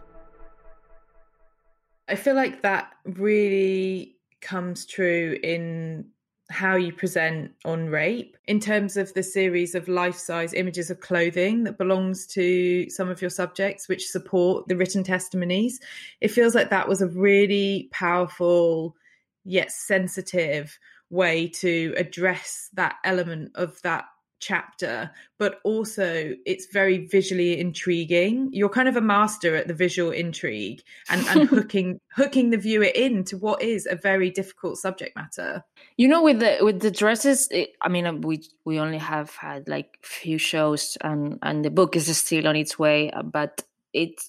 I 2.07 2.15
feel 2.15 2.35
like 2.35 2.61
that 2.63 2.93
really 3.05 4.17
comes 4.41 4.85
true 4.85 5.37
in 5.43 6.09
how 6.49 6.75
you 6.75 6.93
present 6.93 7.51
on 7.65 7.87
rape 7.89 8.37
in 8.45 8.59
terms 8.59 8.95
of 8.95 9.13
the 9.13 9.23
series 9.23 9.75
of 9.75 9.87
life-size 9.87 10.53
images 10.53 10.89
of 10.89 11.01
clothing 11.01 11.65
that 11.65 11.77
belongs 11.77 12.25
to 12.25 12.89
some 12.89 13.09
of 13.09 13.21
your 13.21 13.29
subjects 13.29 13.89
which 13.89 14.07
support 14.07 14.67
the 14.67 14.77
written 14.77 15.03
testimonies. 15.03 15.79
It 16.21 16.29
feels 16.29 16.55
like 16.55 16.69
that 16.69 16.87
was 16.87 17.01
a 17.01 17.07
really 17.07 17.89
powerful 17.91 18.95
yet 19.43 19.71
sensitive 19.71 20.79
way 21.09 21.47
to 21.47 21.93
address 21.97 22.69
that 22.73 22.95
element 23.03 23.51
of 23.55 23.81
that 23.81 24.05
chapter, 24.39 25.11
but 25.37 25.59
also 25.63 26.33
it's 26.45 26.67
very 26.71 27.05
visually 27.07 27.59
intriguing. 27.59 28.49
You're 28.51 28.69
kind 28.69 28.87
of 28.87 28.95
a 28.95 29.01
master 29.01 29.55
at 29.55 29.67
the 29.67 29.73
visual 29.73 30.11
intrigue 30.11 30.81
and, 31.09 31.25
and 31.27 31.49
hooking 31.49 31.99
hooking 32.15 32.49
the 32.49 32.57
viewer 32.57 32.91
in 32.95 33.23
to 33.25 33.37
what 33.37 33.61
is 33.61 33.87
a 33.89 33.95
very 33.95 34.29
difficult 34.29 34.77
subject 34.77 35.15
matter. 35.15 35.63
You 35.97 36.07
know, 36.07 36.21
with 36.21 36.39
the 36.39 36.57
with 36.61 36.81
the 36.81 36.91
dresses, 36.91 37.47
it, 37.51 37.71
I 37.81 37.89
mean, 37.89 38.05
um, 38.05 38.21
we 38.21 38.43
we 38.65 38.79
only 38.79 38.99
have 38.99 39.35
had 39.35 39.67
like 39.67 39.99
few 40.03 40.37
shows, 40.37 40.97
and 41.01 41.39
and 41.41 41.65
the 41.65 41.71
book 41.71 41.95
is 41.95 42.15
still 42.17 42.47
on 42.47 42.55
its 42.55 42.77
way, 42.77 43.11
uh, 43.11 43.23
but 43.23 43.63
it 43.93 44.21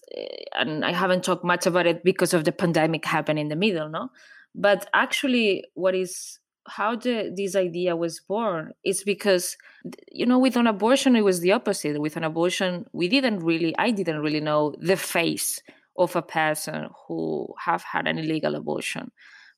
and 0.55 0.85
I 0.85 0.93
haven't 0.93 1.25
talked 1.25 1.45
much 1.45 1.67
about 1.67 1.87
it 1.87 2.05
because 2.05 2.35
of 2.35 2.45
the 2.45 2.53
pandemic 2.53 3.05
happened 3.05 3.39
in 3.39 3.49
the 3.49 3.57
middle, 3.57 3.89
no. 3.89 4.11
But 4.55 4.89
actually, 4.95 5.65
what 5.75 5.95
is 5.95 6.39
how 6.69 6.97
the, 6.97 7.33
this 7.35 7.57
idea 7.57 7.97
was 7.97 8.21
born 8.21 8.73
is 8.85 9.03
because 9.03 9.57
you 10.11 10.27
know 10.27 10.39
with 10.39 10.57
an 10.57 10.67
abortion 10.67 11.17
it 11.17 11.25
was 11.25 11.41
the 11.41 11.53
opposite. 11.53 12.01
With 12.01 12.17
an 12.17 12.25
abortion 12.25 12.87
we 12.93 13.09
didn't 13.09 13.41
really 13.41 13.75
i 13.79 13.91
didn't 13.91 14.21
really 14.21 14.41
know 14.41 14.75
the 14.81 14.97
face 14.97 15.61
of 15.97 16.15
a 16.15 16.23
person 16.23 16.89
who 17.07 17.55
have 17.65 17.83
had 17.83 18.07
an 18.07 18.19
illegal 18.19 18.55
abortion. 18.55 19.11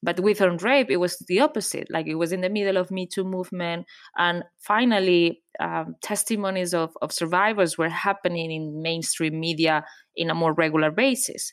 But 0.03 0.20
with 0.20 0.40
on 0.40 0.57
rape 0.59 0.90
it 0.90 0.96
was 0.96 1.18
the 1.29 1.40
opposite. 1.40 1.88
Like 1.90 2.07
it 2.07 2.14
was 2.14 2.33
in 2.33 2.40
the 2.40 2.49
middle 2.49 2.79
of 2.79 2.90
me 2.90 3.07
too 3.07 3.25
movement 3.25 3.87
and 4.16 4.44
finally 4.59 5.42
um, 5.61 5.96
testimonies 6.01 6.73
of, 6.73 6.90
of 7.03 7.12
survivors 7.12 7.77
were 7.77 7.90
happening 7.90 8.51
in 8.51 8.83
mainstream 8.83 9.38
media 9.38 9.85
in 10.16 10.31
a 10.31 10.35
more 10.35 10.55
regular 10.55 10.90
basis. 10.90 11.53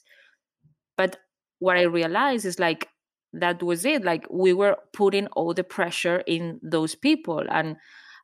But 0.96 1.17
what 1.60 1.78
i 1.78 1.82
realized 1.82 2.46
is 2.46 2.60
like 2.60 2.88
that 3.34 3.62
was 3.62 3.86
it. 3.86 4.04
Like 4.04 4.26
we 4.30 4.54
were 4.54 4.78
putting 4.94 5.28
all 5.28 5.54
the 5.54 5.63
pressure 5.63 6.24
in 6.28 6.60
those 6.63 6.96
people. 6.96 7.44
And 7.50 7.78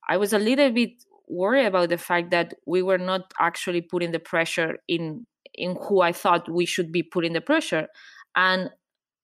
i 0.09 0.17
was 0.17 0.33
a 0.33 0.39
little 0.39 0.71
bit 0.71 1.03
worried 1.29 1.65
about 1.65 1.89
the 1.89 1.97
fact 1.97 2.31
that 2.31 2.53
we 2.65 2.81
were 2.81 2.97
not 2.97 3.33
actually 3.39 3.81
putting 3.81 4.11
the 4.11 4.19
pressure 4.19 4.77
in 4.87 5.25
in 5.53 5.77
who 5.87 6.01
i 6.01 6.11
thought 6.11 6.49
we 6.49 6.65
should 6.65 6.91
be 6.91 7.03
putting 7.03 7.33
the 7.33 7.41
pressure. 7.41 7.87
And 8.35 8.69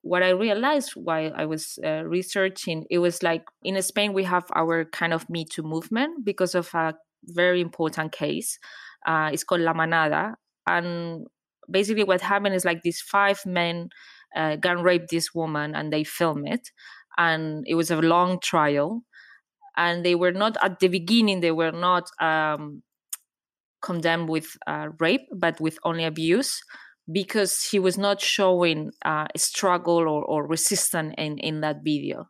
what 0.01 0.23
i 0.23 0.29
realized 0.29 0.91
while 0.95 1.33
i 1.35 1.45
was 1.45 1.77
uh, 1.83 2.03
researching 2.05 2.85
it 2.89 2.99
was 2.99 3.21
like 3.21 3.43
in 3.63 3.81
spain 3.81 4.13
we 4.13 4.23
have 4.23 4.45
our 4.55 4.85
kind 4.85 5.11
of 5.13 5.29
me 5.29 5.43
too 5.43 5.61
movement 5.61 6.23
because 6.23 6.55
of 6.55 6.73
a 6.73 6.95
very 7.25 7.59
important 7.59 8.13
case 8.13 8.57
uh, 9.05 9.29
it's 9.31 9.43
called 9.43 9.61
la 9.61 9.73
manada. 9.73 10.35
And 10.67 11.27
basically 11.69 12.03
what 12.03 12.21
happened 12.21 12.55
is 12.55 12.65
like 12.65 12.81
these 12.83 13.01
five 13.01 13.45
men 13.45 13.89
uh, 14.35 14.55
gun 14.55 14.83
raped 14.83 15.09
this 15.09 15.33
woman 15.33 15.75
and 15.75 15.91
they 15.91 16.03
film 16.03 16.45
it. 16.45 16.69
And 17.17 17.63
it 17.67 17.75
was 17.75 17.91
a 17.91 17.97
long 18.01 18.39
trial. 18.39 19.03
And 19.77 20.05
they 20.05 20.15
were 20.15 20.31
not 20.31 20.57
at 20.61 20.79
the 20.79 20.87
beginning 20.89 21.39
they 21.39 21.51
were 21.51 21.71
not 21.71 22.09
um, 22.21 22.83
condemned 23.81 24.29
with 24.29 24.57
uh, 24.67 24.89
rape 24.99 25.27
but 25.33 25.59
with 25.61 25.79
only 25.83 26.03
abuse 26.03 26.61
because 27.11 27.63
he 27.63 27.79
was 27.79 27.97
not 27.97 28.21
showing 28.21 28.91
uh, 29.05 29.25
a 29.33 29.39
struggle 29.39 29.99
or, 29.99 30.23
or 30.23 30.45
resistance 30.45 31.15
in, 31.17 31.37
in 31.39 31.61
that 31.61 31.77
video. 31.83 32.27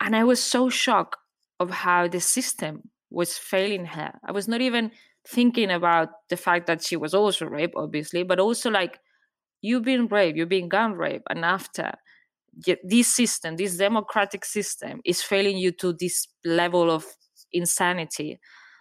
And 0.00 0.14
i 0.14 0.24
was 0.24 0.42
so 0.42 0.68
shocked 0.68 1.16
of 1.60 1.70
how 1.70 2.08
the 2.08 2.20
system 2.20 2.90
was 3.10 3.38
failing 3.38 3.86
her. 3.86 4.12
I 4.24 4.32
was 4.32 4.48
not 4.48 4.60
even 4.60 4.90
thinking 5.26 5.70
about 5.70 6.08
the 6.28 6.36
fact 6.36 6.66
that 6.66 6.82
she 6.82 6.96
was 6.96 7.14
also 7.14 7.46
raped 7.46 7.74
obviously 7.76 8.22
but 8.22 8.38
also 8.38 8.70
like 8.70 8.98
you've 9.64 9.84
been 9.84 10.06
raped, 10.06 10.36
you've 10.36 10.48
been 10.48 10.68
gun 10.68 10.92
raped, 10.92 11.26
and 11.30 11.44
after 11.44 11.92
this 12.84 13.08
system, 13.14 13.56
this 13.56 13.76
democratic 13.76 14.44
system, 14.44 15.00
is 15.04 15.22
failing 15.22 15.56
you 15.56 15.72
to 15.72 15.92
this 15.92 16.28
level 16.44 16.90
of 16.90 17.04
insanity 17.52 18.38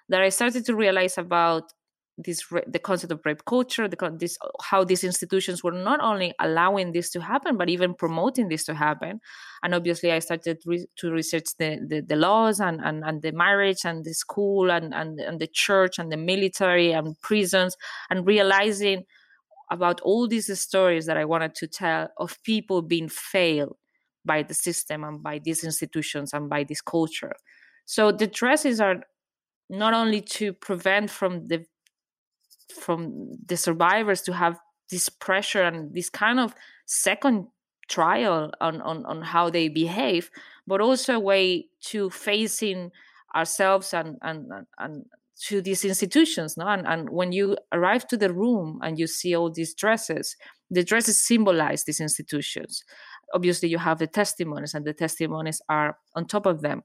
that 0.10 0.22
I 0.22 0.30
started 0.30 0.66
to 0.66 0.76
realize 0.76 1.18
about 1.18 1.64
this 2.18 2.46
the 2.68 2.78
concept 2.78 3.12
of 3.12 3.22
rape 3.26 3.44
culture 3.44 3.88
the 3.88 4.18
this 4.20 4.38
how 4.62 4.84
these 4.84 5.04
institutions 5.04 5.64
were 5.64 5.72
not 5.72 6.00
only 6.00 6.32
allowing 6.40 6.92
this 6.92 7.10
to 7.10 7.20
happen 7.20 7.58
but 7.58 7.70
even 7.70 7.96
promoting 7.96 8.50
this 8.50 8.64
to 8.66 8.76
happen. 8.76 9.20
And 9.64 9.74
obviously 9.74 10.12
i 10.12 10.20
started 10.20 10.60
re- 10.66 10.86
to 10.98 11.12
research 11.12 11.48
the, 11.58 11.80
the, 11.88 12.02
the 12.02 12.16
laws 12.16 12.60
and, 12.60 12.82
and 12.84 13.04
and 13.04 13.24
the 13.24 13.32
marriage 13.32 13.84
and 13.84 14.06
the 14.06 14.14
school 14.14 14.70
and, 14.70 14.94
and 14.94 15.20
and 15.20 15.40
the 15.40 15.48
church 15.48 15.98
and 15.98 16.12
the 16.12 16.18
military 16.18 16.92
and 16.92 17.20
prisons 17.22 17.76
and 18.12 18.28
realizing 18.28 19.06
about 19.74 20.00
all 20.02 20.28
these 20.28 20.60
stories 20.60 21.06
that 21.08 21.18
I 21.18 21.26
wanted 21.26 21.56
to 21.56 21.68
tell 21.68 22.10
of 22.18 22.42
people 22.44 22.82
being 22.82 23.10
failed 23.10 23.76
by 24.24 24.44
the 24.44 24.54
system 24.54 25.04
and 25.04 25.22
by 25.22 25.40
these 25.44 25.64
institutions 25.64 26.32
and 26.34 26.50
by 26.50 26.64
this 26.64 26.82
culture. 26.82 27.34
So 27.86 28.12
the 28.12 28.28
dresses 28.28 28.80
are 28.80 28.98
not 29.70 29.94
only 29.94 30.22
to 30.38 30.54
prevent 30.54 31.10
from 31.10 31.48
the 31.48 31.66
from 32.82 33.32
the 33.46 33.58
survivors 33.58 34.22
to 34.22 34.34
have 34.34 34.58
this 34.90 35.10
pressure 35.10 35.64
and 35.64 35.94
this 35.94 36.10
kind 36.10 36.40
of 36.40 36.56
second 36.86 37.48
trial 37.90 38.52
on, 38.62 38.82
on, 38.82 39.06
on 39.06 39.22
how 39.22 39.50
they 39.50 39.68
behave, 39.68 40.30
but 40.66 40.82
also 40.82 41.16
a 41.16 41.20
way 41.20 41.68
to 41.82 42.10
facing 42.10 42.92
ourselves 43.36 43.94
and, 43.94 44.18
and, 44.22 44.50
and 44.80 45.06
to 45.48 45.62
these 45.62 45.84
institutions. 45.84 46.58
No? 46.58 46.68
And, 46.68 46.88
and 46.88 47.10
when 47.10 47.32
you 47.32 47.58
arrive 47.72 48.08
to 48.08 48.18
the 48.18 48.34
room 48.34 48.80
and 48.82 48.98
you 48.98 49.08
see 49.08 49.36
all 49.36 49.52
these 49.52 49.74
dresses, 49.74 50.36
the 50.70 50.84
dresses 50.84 51.22
symbolize 51.22 51.84
these 51.84 52.00
institutions. 52.00 52.84
Obviously, 53.34 53.70
you 53.70 53.78
have 53.78 54.00
the 54.00 54.08
testimonies, 54.08 54.74
and 54.74 54.86
the 54.86 54.94
testimonies 54.94 55.62
are 55.70 55.98
on 56.16 56.26
top 56.26 56.46
of 56.46 56.62
them. 56.62 56.84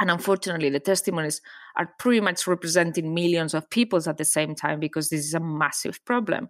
And 0.00 0.10
unfortunately, 0.10 0.70
the 0.70 0.80
testimonies 0.80 1.40
are 1.76 1.92
pretty 1.98 2.20
much 2.20 2.46
representing 2.46 3.14
millions 3.14 3.54
of 3.54 3.70
people 3.70 4.00
at 4.08 4.18
the 4.18 4.24
same 4.24 4.54
time 4.54 4.80
because 4.80 5.08
this 5.08 5.24
is 5.24 5.34
a 5.34 5.40
massive 5.40 6.04
problem. 6.04 6.48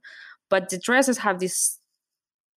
But 0.49 0.71
the 0.71 0.79
dresses 0.79 1.19
have 1.19 1.41
this 1.41 1.79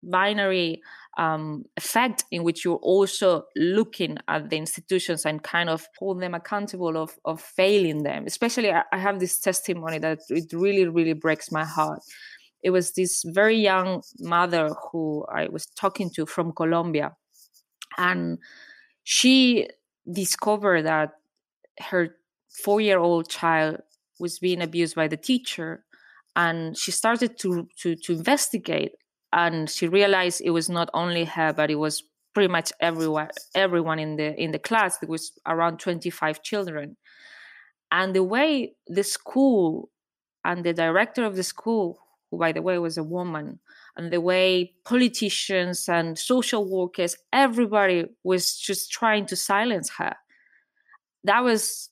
binary 0.03 0.81
um, 1.17 1.65
effect 1.75 2.23
in 2.31 2.43
which 2.43 2.63
you're 2.63 2.75
also 2.75 3.43
looking 3.55 4.17
at 4.27 4.49
the 4.49 4.57
institutions 4.57 5.25
and 5.25 5.43
kind 5.43 5.69
of 5.69 5.87
hold 5.97 6.21
them 6.21 6.35
accountable 6.35 6.95
of, 6.95 7.17
of 7.25 7.41
failing 7.41 8.03
them. 8.03 8.25
Especially, 8.27 8.71
I, 8.71 8.83
I 8.93 8.99
have 8.99 9.19
this 9.19 9.39
testimony 9.39 9.97
that 9.99 10.19
it 10.29 10.53
really, 10.53 10.87
really 10.87 11.13
breaks 11.13 11.51
my 11.51 11.65
heart. 11.65 11.99
It 12.63 12.69
was 12.69 12.93
this 12.93 13.23
very 13.25 13.57
young 13.57 14.03
mother 14.19 14.69
who 14.91 15.25
I 15.33 15.47
was 15.47 15.65
talking 15.65 16.11
to 16.11 16.25
from 16.25 16.51
Colombia. 16.51 17.15
And 17.97 18.37
she 19.03 19.67
discovered 20.11 20.83
that 20.83 21.13
her 21.79 22.15
four 22.63 22.79
year 22.79 22.99
old 22.99 23.29
child 23.29 23.77
was 24.19 24.39
being 24.39 24.61
abused 24.61 24.95
by 24.95 25.07
the 25.07 25.17
teacher 25.17 25.83
and 26.35 26.77
she 26.77 26.91
started 26.91 27.37
to, 27.39 27.67
to 27.79 27.95
to 27.95 28.13
investigate 28.13 28.93
and 29.33 29.69
she 29.69 29.87
realized 29.87 30.41
it 30.41 30.51
was 30.51 30.69
not 30.69 30.89
only 30.93 31.25
her 31.25 31.53
but 31.53 31.69
it 31.69 31.75
was 31.75 32.03
pretty 32.33 32.51
much 32.51 32.71
everyone 32.79 33.29
everyone 33.55 33.99
in 33.99 34.15
the 34.15 34.35
in 34.39 34.51
the 34.51 34.59
class. 34.59 34.99
There 34.99 35.09
was 35.09 35.31
around 35.47 35.79
25 35.79 36.43
children. 36.43 36.97
And 37.91 38.13
the 38.13 38.23
way 38.23 38.75
the 38.87 39.03
school 39.03 39.89
and 40.45 40.63
the 40.63 40.73
director 40.73 41.25
of 41.25 41.35
the 41.35 41.43
school 41.43 41.99
who 42.29 42.37
by 42.37 42.51
the 42.51 42.61
way 42.61 42.77
was 42.77 42.97
a 42.97 43.03
woman 43.03 43.59
and 43.95 44.11
the 44.11 44.21
way 44.21 44.73
politicians 44.85 45.89
and 45.89 46.19
social 46.19 46.69
workers 46.69 47.15
everybody 47.33 48.05
was 48.23 48.55
just 48.55 48.91
trying 48.91 49.25
to 49.25 49.35
silence 49.35 49.89
her. 49.97 50.15
That 51.23 51.43
was 51.43 51.89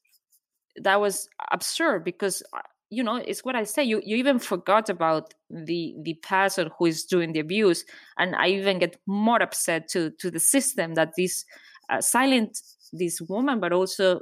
that 0.75 0.99
was 1.01 1.27
absurd 1.51 2.03
because 2.03 2.43
uh, 2.53 2.59
you 2.95 3.03
know 3.03 3.17
it's 3.17 3.43
what 3.43 3.55
i 3.55 3.63
say 3.63 3.83
you 3.83 4.01
you 4.05 4.15
even 4.15 4.39
forgot 4.39 4.89
about 4.89 5.33
the 5.49 5.93
the 6.03 6.13
person 6.15 6.69
who 6.77 6.85
is 6.85 7.03
doing 7.03 7.33
the 7.33 7.39
abuse 7.39 7.83
and 8.17 8.35
i 8.35 8.47
even 8.47 8.79
get 8.79 8.97
more 9.05 9.41
upset 9.41 9.87
to 9.87 10.11
to 10.11 10.31
the 10.31 10.39
system 10.39 10.93
that 10.93 11.11
this 11.17 11.45
uh, 11.89 12.01
silent 12.01 12.61
this 12.93 13.21
woman 13.21 13.59
but 13.59 13.73
also 13.73 14.21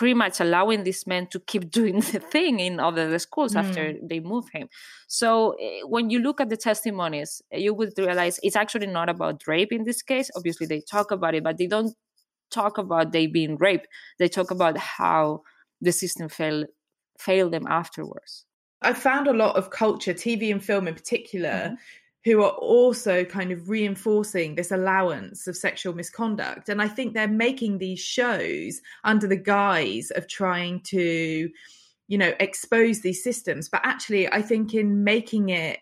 pretty 0.00 0.14
much 0.14 0.40
allowing 0.40 0.84
this 0.84 1.06
man 1.06 1.26
to 1.26 1.38
keep 1.40 1.70
doing 1.78 2.00
the 2.00 2.20
thing 2.20 2.58
in 2.58 2.80
other 2.80 3.18
schools 3.18 3.52
mm. 3.52 3.60
after 3.60 3.94
they 4.02 4.18
move 4.18 4.46
him. 4.50 4.66
So 5.08 5.56
eh, 5.60 5.80
when 5.84 6.08
you 6.08 6.20
look 6.20 6.40
at 6.40 6.48
the 6.48 6.56
testimonies, 6.56 7.42
you 7.52 7.74
would 7.74 7.92
realize 7.98 8.40
it's 8.42 8.56
actually 8.56 8.86
not 8.86 9.10
about 9.10 9.46
rape 9.46 9.72
in 9.72 9.84
this 9.84 10.00
case. 10.00 10.30
Obviously, 10.34 10.66
they 10.66 10.80
talk 10.80 11.10
about 11.10 11.34
it, 11.34 11.44
but 11.44 11.58
they 11.58 11.66
don't 11.66 11.94
talk 12.50 12.78
about 12.78 13.12
they 13.12 13.26
being 13.26 13.56
raped. 13.58 13.88
They 14.18 14.28
talk 14.28 14.50
about 14.50 14.78
how 14.78 15.42
the 15.82 15.92
system 15.92 16.30
failed 16.30 16.66
failed 17.20 17.52
them 17.52 17.66
afterwards. 17.68 18.44
I 18.82 18.94
found 18.94 19.26
a 19.26 19.34
lot 19.34 19.56
of 19.56 19.70
culture, 19.70 20.14
TV 20.14 20.50
and 20.50 20.64
film 20.64 20.88
in 20.88 20.94
particular, 20.94 21.50
mm-hmm 21.50 21.74
who 22.24 22.42
are 22.42 22.50
also 22.50 23.24
kind 23.24 23.50
of 23.50 23.68
reinforcing 23.68 24.54
this 24.54 24.70
allowance 24.70 25.46
of 25.46 25.56
sexual 25.56 25.94
misconduct. 25.94 26.68
And 26.68 26.82
I 26.82 26.88
think 26.88 27.14
they're 27.14 27.28
making 27.28 27.78
these 27.78 28.00
shows 28.00 28.80
under 29.04 29.26
the 29.26 29.36
guise 29.36 30.10
of 30.10 30.28
trying 30.28 30.80
to, 30.88 31.48
you 32.08 32.18
know, 32.18 32.34
expose 32.38 33.00
these 33.00 33.24
systems. 33.24 33.68
But 33.70 33.80
actually, 33.84 34.30
I 34.30 34.42
think 34.42 34.74
in 34.74 35.02
making 35.02 35.48
it, 35.48 35.78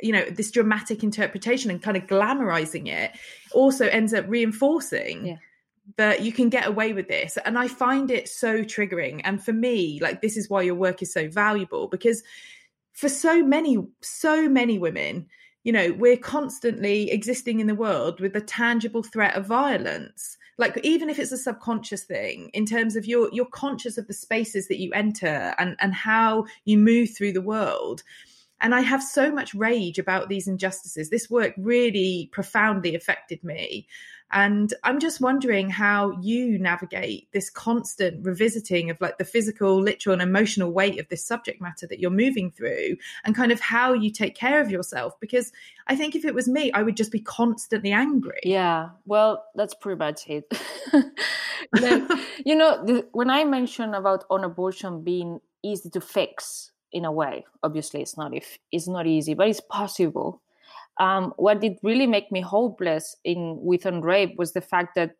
you 0.00 0.12
know, 0.12 0.24
this 0.24 0.50
dramatic 0.50 1.02
interpretation 1.02 1.70
and 1.70 1.82
kind 1.82 1.98
of 1.98 2.04
glamorizing 2.04 2.88
it 2.88 3.12
also 3.52 3.86
ends 3.86 4.14
up 4.14 4.24
reinforcing. 4.26 5.26
Yeah. 5.26 5.36
That 5.96 6.22
you 6.22 6.32
can 6.32 6.48
get 6.48 6.66
away 6.66 6.92
with 6.92 7.08
this. 7.08 7.36
And 7.44 7.58
I 7.58 7.68
find 7.68 8.10
it 8.10 8.28
so 8.28 8.64
triggering. 8.64 9.20
And 9.24 9.44
for 9.44 9.52
me, 9.52 9.98
like, 10.00 10.22
this 10.22 10.36
is 10.36 10.48
why 10.48 10.62
your 10.62 10.74
work 10.74 11.02
is 11.02 11.12
so 11.12 11.28
valuable 11.28 11.88
because 11.88 12.22
for 12.92 13.08
so 13.08 13.42
many, 13.42 13.78
so 14.00 14.48
many 14.48 14.78
women, 14.78 15.26
you 15.64 15.72
know 15.72 15.92
we're 15.98 16.16
constantly 16.16 17.10
existing 17.10 17.58
in 17.58 17.66
the 17.66 17.74
world 17.74 18.20
with 18.20 18.32
the 18.34 18.40
tangible 18.40 19.02
threat 19.02 19.34
of 19.34 19.46
violence 19.46 20.36
like 20.56 20.78
even 20.84 21.10
if 21.10 21.18
it's 21.18 21.32
a 21.32 21.36
subconscious 21.36 22.04
thing 22.04 22.50
in 22.52 22.64
terms 22.64 22.94
of 22.94 23.06
you're 23.06 23.28
you're 23.32 23.46
conscious 23.46 23.98
of 23.98 24.06
the 24.06 24.14
spaces 24.14 24.68
that 24.68 24.80
you 24.80 24.92
enter 24.92 25.54
and 25.58 25.74
and 25.80 25.94
how 25.94 26.44
you 26.64 26.78
move 26.78 27.10
through 27.10 27.32
the 27.32 27.40
world 27.40 28.02
and 28.60 28.74
i 28.74 28.80
have 28.80 29.02
so 29.02 29.32
much 29.32 29.54
rage 29.54 29.98
about 29.98 30.28
these 30.28 30.46
injustices 30.46 31.10
this 31.10 31.28
work 31.28 31.54
really 31.56 32.28
profoundly 32.30 32.94
affected 32.94 33.42
me 33.42 33.88
and 34.32 34.74
I'm 34.82 34.98
just 34.98 35.20
wondering 35.20 35.70
how 35.70 36.18
you 36.20 36.58
navigate 36.58 37.28
this 37.32 37.50
constant 37.50 38.24
revisiting 38.24 38.90
of 38.90 39.00
like 39.00 39.18
the 39.18 39.24
physical, 39.24 39.80
literal, 39.80 40.14
and 40.14 40.22
emotional 40.22 40.72
weight 40.72 40.98
of 40.98 41.08
this 41.08 41.24
subject 41.24 41.60
matter 41.60 41.86
that 41.86 42.00
you're 42.00 42.10
moving 42.10 42.50
through 42.50 42.96
and 43.24 43.34
kind 43.34 43.52
of 43.52 43.60
how 43.60 43.92
you 43.92 44.10
take 44.10 44.34
care 44.34 44.60
of 44.60 44.70
yourself. 44.70 45.18
Because 45.20 45.52
I 45.86 45.94
think 45.94 46.16
if 46.16 46.24
it 46.24 46.34
was 46.34 46.48
me, 46.48 46.72
I 46.72 46.82
would 46.82 46.96
just 46.96 47.12
be 47.12 47.20
constantly 47.20 47.92
angry. 47.92 48.40
Yeah. 48.42 48.90
Well, 49.04 49.44
that's 49.54 49.74
pretty 49.74 49.98
much 49.98 50.24
it. 50.28 50.52
you 52.44 52.56
know, 52.56 52.84
the, 52.84 53.06
when 53.12 53.30
I 53.30 53.44
mentioned 53.44 53.94
about 53.94 54.24
on 54.30 54.42
abortion 54.42 55.04
being 55.04 55.40
easy 55.62 55.90
to 55.90 56.00
fix 56.00 56.72
in 56.90 57.04
a 57.04 57.12
way, 57.12 57.44
obviously 57.62 58.02
it's 58.02 58.16
not 58.16 58.34
if 58.34 58.58
it's 58.72 58.88
not 58.88 59.06
easy, 59.06 59.34
but 59.34 59.48
it's 59.48 59.60
possible 59.60 60.42
um, 60.98 61.32
what 61.36 61.60
did 61.60 61.78
really 61.82 62.06
make 62.06 62.30
me 62.30 62.40
hopeless 62.40 63.16
in 63.24 63.58
with 63.60 63.86
on 63.86 64.00
rape 64.00 64.36
was 64.36 64.52
the 64.52 64.60
fact 64.60 64.94
that 64.94 65.12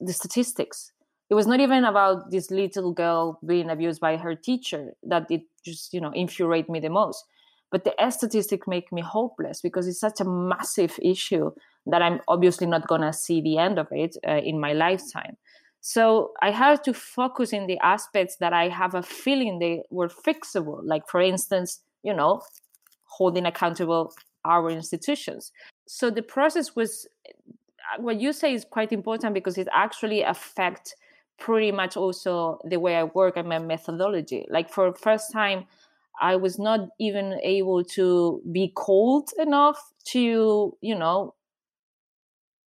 the 0.00 0.12
statistics. 0.12 0.92
It 1.30 1.34
was 1.34 1.46
not 1.46 1.60
even 1.60 1.84
about 1.84 2.30
this 2.30 2.50
little 2.50 2.92
girl 2.92 3.38
being 3.44 3.68
abused 3.68 4.00
by 4.00 4.16
her 4.16 4.34
teacher 4.34 4.94
that 5.02 5.26
it 5.30 5.42
just 5.64 5.92
you 5.92 6.00
know 6.00 6.12
infuriated 6.12 6.70
me 6.70 6.80
the 6.80 6.88
most. 6.88 7.24
But 7.70 7.84
the 7.84 7.92
statistics 8.10 8.66
make 8.66 8.90
me 8.92 9.02
hopeless 9.02 9.60
because 9.60 9.86
it's 9.86 10.00
such 10.00 10.20
a 10.20 10.24
massive 10.24 10.98
issue 11.02 11.50
that 11.86 12.02
i'm 12.02 12.20
obviously 12.28 12.66
not 12.66 12.86
going 12.86 13.00
to 13.00 13.12
see 13.12 13.40
the 13.40 13.58
end 13.58 13.78
of 13.78 13.88
it 13.90 14.16
uh, 14.26 14.40
in 14.44 14.60
my 14.60 14.72
lifetime. 14.72 15.36
So 15.80 16.32
i 16.42 16.50
have 16.50 16.82
to 16.82 16.94
focus 16.94 17.52
in 17.52 17.66
the 17.66 17.78
aspects 17.80 18.36
that 18.40 18.52
i 18.52 18.68
have 18.68 18.94
a 18.94 19.02
feeling 19.02 19.58
they 19.58 19.82
were 19.90 20.08
fixable 20.08 20.80
like 20.82 21.08
for 21.08 21.20
instance 21.20 21.80
you 22.02 22.14
know 22.14 22.40
holding 23.04 23.46
accountable 23.46 24.12
our 24.44 24.70
institutions. 24.70 25.52
So 25.86 26.10
the 26.10 26.22
process 26.22 26.76
was 26.76 27.06
uh, 27.28 28.02
what 28.02 28.20
you 28.20 28.32
say 28.32 28.54
is 28.54 28.64
quite 28.64 28.92
important 28.92 29.34
because 29.34 29.58
it 29.58 29.68
actually 29.72 30.22
affects 30.22 30.94
pretty 31.38 31.72
much 31.72 31.96
also 31.96 32.58
the 32.64 32.78
way 32.78 32.96
I 32.96 33.04
work 33.04 33.36
and 33.36 33.48
my 33.48 33.58
methodology. 33.58 34.46
Like 34.50 34.70
for 34.70 34.92
first 34.94 35.32
time, 35.32 35.66
I 36.20 36.36
was 36.36 36.58
not 36.58 36.88
even 36.98 37.38
able 37.42 37.84
to 37.84 38.42
be 38.50 38.72
cold 38.74 39.30
enough 39.38 39.80
to, 40.06 40.76
you 40.80 40.94
know, 40.94 41.34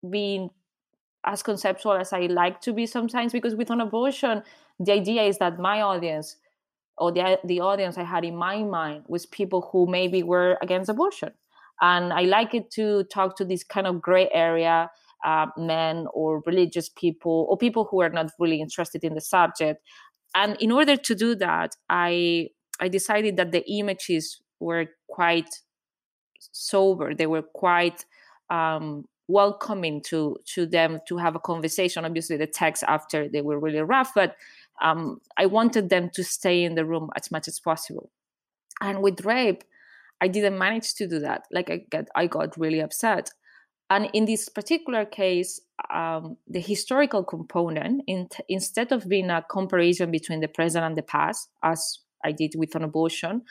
being 0.08 0.50
as 1.24 1.42
conceptual 1.42 1.92
as 1.92 2.12
I 2.12 2.26
like 2.26 2.60
to 2.62 2.72
be 2.72 2.86
sometimes 2.86 3.32
because 3.32 3.54
with 3.54 3.70
an 3.70 3.80
abortion, 3.80 4.42
the 4.78 4.92
idea 4.92 5.22
is 5.22 5.38
that 5.38 5.58
my 5.58 5.80
audience 5.80 6.36
or 6.96 7.10
the 7.12 7.38
the 7.44 7.60
audience 7.60 7.98
I 7.98 8.04
had 8.04 8.24
in 8.24 8.36
my 8.36 8.62
mind 8.62 9.04
was 9.08 9.26
people 9.26 9.70
who 9.72 9.86
maybe 9.86 10.22
were 10.22 10.58
against 10.62 10.90
abortion 10.90 11.32
and 11.80 12.12
I 12.12 12.22
like 12.22 12.54
it 12.54 12.70
to 12.72 13.04
talk 13.04 13.36
to 13.36 13.44
this 13.44 13.64
kind 13.64 13.86
of 13.86 14.00
gray 14.00 14.28
area 14.32 14.90
uh, 15.24 15.46
men 15.56 16.06
or 16.12 16.42
religious 16.46 16.88
people 16.88 17.46
or 17.48 17.56
people 17.56 17.88
who 17.90 18.00
are 18.00 18.10
not 18.10 18.30
really 18.38 18.60
interested 18.60 19.04
in 19.04 19.14
the 19.14 19.20
subject. 19.20 19.82
And 20.34 20.56
in 20.60 20.70
order 20.70 20.96
to 20.96 21.14
do 21.14 21.34
that, 21.36 21.74
I 21.88 22.48
I 22.80 22.88
decided 22.88 23.36
that 23.36 23.50
the 23.50 23.68
images 23.70 24.40
were 24.60 24.86
quite 25.08 25.48
sober. 26.38 27.14
They 27.14 27.26
were 27.26 27.42
quite 27.42 28.04
um, 28.50 29.06
welcoming 29.26 30.02
to 30.02 30.36
to 30.54 30.66
them 30.66 31.00
to 31.08 31.16
have 31.16 31.34
a 31.34 31.40
conversation. 31.40 32.04
Obviously, 32.04 32.36
the 32.36 32.46
text 32.46 32.84
after 32.86 33.28
they 33.28 33.40
were 33.40 33.58
really 33.58 33.80
rough, 33.80 34.12
but 34.14 34.36
um, 34.80 35.20
I 35.36 35.46
wanted 35.46 35.88
them 35.88 36.10
to 36.14 36.22
stay 36.22 36.62
in 36.62 36.74
the 36.74 36.84
room 36.84 37.10
as 37.16 37.30
much 37.30 37.48
as 37.48 37.58
possible. 37.58 38.10
And 38.80 39.02
with 39.02 39.24
rape, 39.24 39.64
I 40.20 40.28
didn't 40.28 40.58
manage 40.58 40.94
to 40.94 41.06
do 41.06 41.18
that. 41.20 41.42
Like 41.50 41.70
I 41.70 41.84
got, 41.90 42.06
I 42.14 42.26
got 42.26 42.56
really 42.56 42.80
upset. 42.80 43.30
And 43.90 44.10
in 44.12 44.26
this 44.26 44.48
particular 44.48 45.04
case, 45.04 45.60
um, 45.92 46.36
the 46.46 46.60
historical 46.60 47.24
component, 47.24 48.02
in 48.06 48.28
t- 48.28 48.42
instead 48.48 48.92
of 48.92 49.08
being 49.08 49.30
a 49.30 49.42
comparison 49.42 50.10
between 50.10 50.40
the 50.40 50.48
present 50.48 50.84
and 50.84 50.96
the 50.96 51.02
past, 51.02 51.48
as 51.62 52.00
I 52.24 52.32
did 52.32 52.54
with 52.56 52.74
an 52.74 52.84
abortion. 52.84 53.42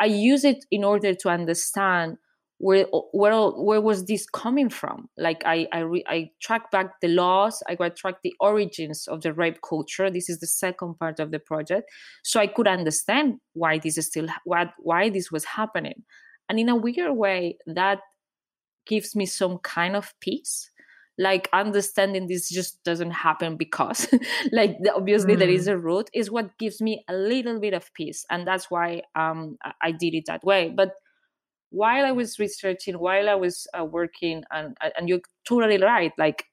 I 0.00 0.06
use 0.06 0.44
it 0.44 0.64
in 0.70 0.84
order 0.84 1.14
to 1.14 1.28
understand 1.28 2.18
where 2.62 2.86
where 3.12 3.34
where 3.34 3.80
was 3.80 4.04
this 4.04 4.24
coming 4.24 4.70
from? 4.70 5.08
Like 5.18 5.42
i 5.44 5.66
i, 5.72 5.80
re, 5.80 6.04
I 6.06 6.30
track 6.40 6.70
back 6.70 7.00
the 7.00 7.08
laws 7.08 7.60
i 7.68 7.74
track 7.74 8.14
the 8.22 8.34
origins 8.38 9.08
of 9.08 9.22
the 9.22 9.32
rape 9.32 9.58
culture. 9.68 10.08
This 10.10 10.30
is 10.30 10.38
the 10.38 10.46
second 10.46 10.94
part 11.00 11.18
of 11.18 11.32
the 11.32 11.40
project. 11.40 11.90
So 12.22 12.38
i 12.38 12.46
could 12.46 12.68
understand 12.68 13.40
why 13.54 13.78
this 13.78 13.98
is 13.98 14.06
still 14.06 14.28
what 14.44 14.74
why 14.78 15.10
this 15.10 15.32
was 15.32 15.44
happening. 15.44 16.04
And 16.48 16.60
in 16.60 16.68
a 16.68 16.76
weird 16.76 17.16
way 17.16 17.58
that 17.66 17.98
gives 18.86 19.16
me 19.16 19.26
some 19.26 19.58
kind 19.58 19.96
of 19.96 20.14
peace. 20.20 20.70
Like 21.18 21.48
understanding 21.52 22.28
this 22.28 22.48
just 22.48 22.82
doesn't 22.84 23.10
happen 23.10 23.56
because 23.56 24.06
like 24.52 24.76
obviously 24.94 25.34
mm. 25.34 25.40
there 25.40 25.50
is 25.50 25.66
mm. 25.66 25.72
a 25.72 25.78
root. 25.78 26.08
Is 26.14 26.30
what 26.30 26.56
gives 26.58 26.80
me 26.80 27.04
a 27.08 27.14
little 27.14 27.58
bit 27.58 27.74
of 27.74 27.92
peace 27.94 28.24
and 28.30 28.46
that's 28.46 28.70
why 28.70 29.02
um 29.16 29.58
i 29.82 29.90
did 29.90 30.14
it 30.14 30.26
that 30.26 30.44
way. 30.44 30.72
But 30.74 30.92
while 31.72 32.04
I 32.04 32.12
was 32.12 32.38
researching, 32.38 32.94
while 32.98 33.28
I 33.28 33.34
was 33.34 33.66
uh, 33.78 33.84
working, 33.84 34.44
and 34.50 34.76
and 34.96 35.08
you're 35.08 35.22
totally 35.48 35.78
right. 35.82 36.12
Like 36.18 36.44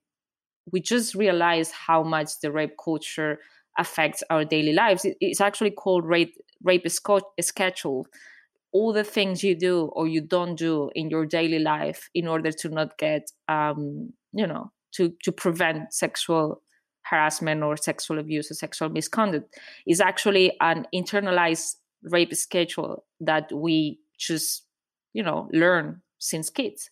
we 0.71 0.79
just 0.79 1.13
realized 1.13 1.73
how 1.73 2.03
much 2.03 2.39
the 2.41 2.51
rape 2.51 2.75
culture 2.83 3.39
affects 3.77 4.23
our 4.29 4.45
daily 4.45 4.73
lives. 4.73 5.05
It, 5.05 5.17
it's 5.19 5.41
actually 5.41 5.71
called 5.71 6.05
rape 6.05 6.35
rape 6.63 6.87
schedule. 6.89 8.07
All 8.71 8.93
the 8.93 9.03
things 9.03 9.43
you 9.43 9.55
do 9.55 9.89
or 9.93 10.07
you 10.07 10.21
don't 10.21 10.55
do 10.55 10.91
in 10.93 11.09
your 11.09 11.25
daily 11.25 11.59
life 11.59 12.07
in 12.13 12.27
order 12.27 12.51
to 12.51 12.69
not 12.69 12.99
get, 12.99 13.31
um, 13.47 14.13
you 14.31 14.45
know, 14.47 14.71
to 14.93 15.13
to 15.23 15.31
prevent 15.31 15.93
sexual 15.93 16.61
harassment 17.03 17.63
or 17.63 17.75
sexual 17.75 18.19
abuse 18.19 18.51
or 18.51 18.53
sexual 18.53 18.89
misconduct 18.89 19.57
is 19.87 19.99
actually 19.99 20.55
an 20.61 20.85
internalized 20.93 21.75
rape 22.03 22.33
schedule 22.35 23.03
that 23.19 23.51
we 23.51 23.99
just 24.17 24.68
you 25.13 25.23
know 25.23 25.49
learn 25.51 26.01
since 26.19 26.49
kids 26.49 26.89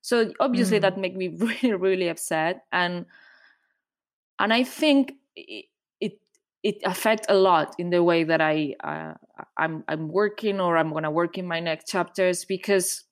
so 0.00 0.32
obviously 0.40 0.78
mm. 0.78 0.82
that 0.82 0.98
make 0.98 1.16
me 1.16 1.28
really 1.36 1.74
really 1.74 2.08
upset 2.08 2.64
and 2.72 3.06
and 4.38 4.52
i 4.52 4.62
think 4.62 5.12
it 5.34 5.66
it, 6.00 6.18
it 6.62 6.76
affect 6.84 7.26
a 7.28 7.34
lot 7.34 7.74
in 7.78 7.90
the 7.90 8.02
way 8.02 8.24
that 8.24 8.40
i 8.40 8.74
uh, 8.84 9.14
i'm 9.56 9.84
i'm 9.88 10.08
working 10.08 10.60
or 10.60 10.76
i'm 10.76 10.90
going 10.90 11.04
to 11.04 11.10
work 11.10 11.38
in 11.38 11.46
my 11.46 11.60
next 11.60 11.88
chapters 11.88 12.44
because 12.44 13.04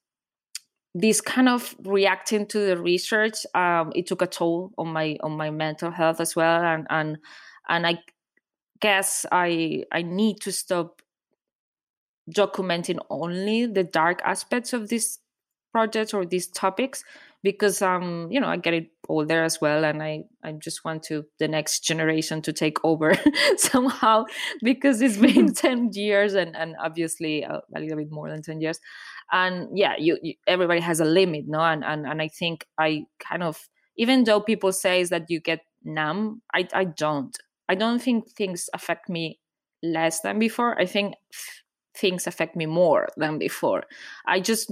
this 0.94 1.20
kind 1.20 1.48
of 1.48 1.74
reacting 1.84 2.46
to 2.46 2.58
the 2.66 2.76
research 2.76 3.44
um, 3.54 3.90
it 3.96 4.06
took 4.06 4.22
a 4.22 4.26
toll 4.26 4.70
on 4.78 4.88
my 4.88 5.16
on 5.22 5.32
my 5.32 5.50
mental 5.50 5.90
health 5.90 6.20
as 6.20 6.36
well 6.36 6.62
and 6.62 6.86
and 6.90 7.18
and 7.68 7.86
i 7.86 7.98
guess 8.80 9.26
i 9.32 9.82
i 9.90 10.02
need 10.02 10.40
to 10.40 10.52
stop 10.52 11.02
documenting 12.32 12.98
only 13.10 13.66
the 13.66 13.84
dark 13.84 14.20
aspects 14.24 14.72
of 14.72 14.88
this 14.88 15.18
project 15.72 16.14
or 16.14 16.24
these 16.24 16.46
topics 16.46 17.04
because 17.42 17.82
um 17.82 18.28
you 18.30 18.40
know 18.40 18.46
i 18.46 18.56
get 18.56 18.72
it 18.72 18.88
older 19.08 19.42
as 19.42 19.60
well 19.60 19.84
and 19.84 20.02
i 20.02 20.22
i 20.44 20.52
just 20.52 20.84
want 20.84 21.02
to 21.02 21.24
the 21.38 21.48
next 21.48 21.80
generation 21.80 22.40
to 22.40 22.52
take 22.52 22.78
over 22.84 23.12
somehow 23.56 24.24
because 24.62 25.02
it's 25.02 25.18
been 25.18 25.52
10 25.54 25.90
years 25.92 26.34
and 26.34 26.56
and 26.56 26.74
obviously 26.80 27.44
uh, 27.44 27.60
a 27.76 27.80
little 27.80 27.98
bit 27.98 28.10
more 28.10 28.30
than 28.30 28.40
10 28.42 28.60
years. 28.60 28.80
And 29.32 29.76
yeah 29.76 29.94
you, 29.98 30.18
you, 30.22 30.34
everybody 30.46 30.80
has 30.80 31.00
a 31.00 31.04
limit 31.04 31.44
no? 31.46 31.60
And, 31.60 31.84
and 31.84 32.06
and 32.06 32.22
i 32.22 32.28
think 32.28 32.66
i 32.78 33.04
kind 33.18 33.42
of 33.42 33.68
even 33.96 34.24
though 34.24 34.40
people 34.40 34.72
say 34.72 35.02
that 35.04 35.24
you 35.28 35.40
get 35.40 35.60
numb 35.84 36.40
i 36.54 36.66
i 36.72 36.84
don't. 36.84 37.36
I 37.66 37.74
don't 37.74 37.98
think 37.98 38.30
things 38.30 38.68
affect 38.74 39.08
me 39.08 39.40
less 39.82 40.20
than 40.20 40.38
before. 40.38 40.78
I 40.78 40.84
think 40.84 41.14
things 41.96 42.26
affect 42.26 42.56
me 42.56 42.66
more 42.66 43.08
than 43.16 43.38
before. 43.38 43.84
I 44.26 44.40
just 44.40 44.70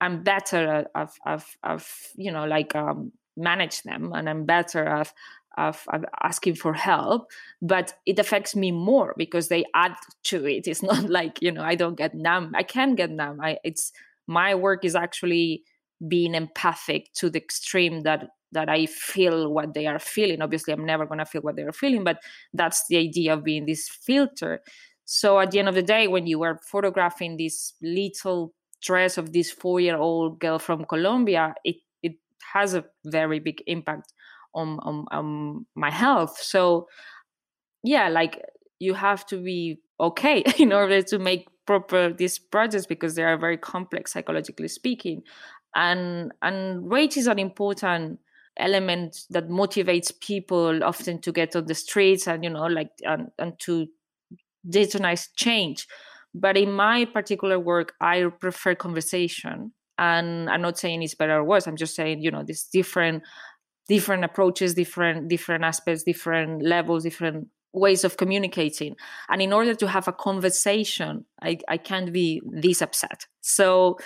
I'm 0.00 0.22
better 0.22 0.86
of 0.94 1.14
of 1.26 1.44
of 1.62 1.88
you 2.16 2.32
know 2.32 2.44
like 2.44 2.74
um, 2.74 3.12
manage 3.36 3.82
them, 3.82 4.12
and 4.12 4.28
I'm 4.28 4.44
better 4.44 4.84
of, 4.84 5.12
of 5.56 5.84
of 5.92 6.04
asking 6.22 6.56
for 6.56 6.74
help. 6.74 7.30
But 7.60 7.94
it 8.06 8.18
affects 8.18 8.56
me 8.56 8.72
more 8.72 9.14
because 9.16 9.48
they 9.48 9.64
add 9.74 9.94
to 10.24 10.46
it. 10.46 10.66
It's 10.66 10.82
not 10.92 11.08
like 11.08 11.40
you 11.40 11.52
know 11.52 11.62
I 11.62 11.74
don't 11.74 11.96
get 11.96 12.14
numb. 12.14 12.52
I 12.54 12.62
can 12.62 12.94
get 12.94 13.10
numb. 13.10 13.40
I 13.40 13.58
it's 13.64 13.92
my 14.26 14.54
work 14.54 14.84
is 14.84 14.96
actually 14.96 15.62
being 16.08 16.34
empathic 16.34 17.12
to 17.14 17.30
the 17.30 17.38
extreme 17.38 18.00
that 18.00 18.28
that 18.52 18.68
I 18.68 18.86
feel 18.86 19.52
what 19.52 19.74
they 19.74 19.86
are 19.86 19.98
feeling. 19.98 20.42
Obviously, 20.42 20.72
I'm 20.74 20.84
never 20.84 21.06
going 21.06 21.18
to 21.18 21.24
feel 21.24 21.40
what 21.40 21.56
they 21.56 21.62
are 21.62 21.72
feeling, 21.72 22.04
but 22.04 22.18
that's 22.52 22.86
the 22.88 22.98
idea 22.98 23.32
of 23.32 23.44
being 23.44 23.66
this 23.66 23.88
filter. 23.88 24.62
So 25.04 25.38
at 25.40 25.50
the 25.50 25.58
end 25.58 25.68
of 25.68 25.74
the 25.74 25.82
day, 25.82 26.08
when 26.08 26.26
you 26.26 26.38
were 26.38 26.58
photographing 26.70 27.36
this 27.36 27.74
little 27.82 28.54
dress 28.82 29.18
of 29.18 29.32
this 29.32 29.50
four 29.50 29.80
year 29.80 29.96
old 29.96 30.40
girl 30.40 30.58
from 30.58 30.84
Colombia, 30.84 31.54
it, 31.64 31.76
it 32.02 32.14
has 32.52 32.74
a 32.74 32.84
very 33.04 33.38
big 33.38 33.62
impact 33.66 34.12
on, 34.54 34.78
on, 34.82 35.06
on 35.10 35.66
my 35.74 35.90
health. 35.90 36.38
So, 36.40 36.88
yeah, 37.82 38.08
like 38.08 38.42
you 38.78 38.94
have 38.94 39.24
to 39.26 39.42
be 39.42 39.80
okay 40.00 40.42
in 40.58 40.72
order 40.72 41.02
to 41.02 41.18
make 41.18 41.48
proper 41.66 42.12
these 42.12 42.38
projects 42.38 42.86
because 42.86 43.14
they 43.14 43.22
are 43.22 43.38
very 43.38 43.56
complex 43.56 44.12
psychologically 44.12 44.68
speaking. 44.68 45.22
And 45.74 46.32
and 46.42 46.90
rage 46.90 47.16
is 47.16 47.26
an 47.26 47.38
important 47.38 48.18
element 48.58 49.16
that 49.30 49.48
motivates 49.48 50.12
people 50.20 50.84
often 50.84 51.18
to 51.22 51.32
get 51.32 51.56
on 51.56 51.64
the 51.66 51.74
streets 51.74 52.26
and 52.28 52.44
you 52.44 52.50
know 52.50 52.66
like 52.66 52.90
and, 53.02 53.30
and 53.38 53.58
to 53.60 53.86
detonize 54.68 55.28
change. 55.36 55.86
But 56.34 56.56
in 56.56 56.72
my 56.72 57.04
particular 57.04 57.58
work, 57.58 57.94
I 58.00 58.24
prefer 58.40 58.74
conversation. 58.74 59.72
And 59.98 60.48
I'm 60.48 60.62
not 60.62 60.78
saying 60.78 61.02
it's 61.02 61.14
better 61.14 61.36
or 61.36 61.44
worse. 61.44 61.66
I'm 61.66 61.76
just 61.76 61.94
saying, 61.94 62.22
you 62.22 62.30
know, 62.30 62.42
these 62.42 62.64
different 62.64 63.22
different 63.88 64.24
approaches, 64.24 64.74
different 64.74 65.28
different 65.28 65.64
aspects, 65.64 66.04
different 66.04 66.62
levels, 66.62 67.02
different 67.02 67.48
ways 67.74 68.04
of 68.04 68.16
communicating. 68.16 68.96
And 69.28 69.42
in 69.42 69.52
order 69.52 69.74
to 69.74 69.88
have 69.88 70.08
a 70.08 70.12
conversation, 70.12 71.24
I, 71.42 71.58
I 71.68 71.76
can't 71.78 72.12
be 72.12 72.40
this 72.50 72.80
upset. 72.82 73.26
So 73.40 73.98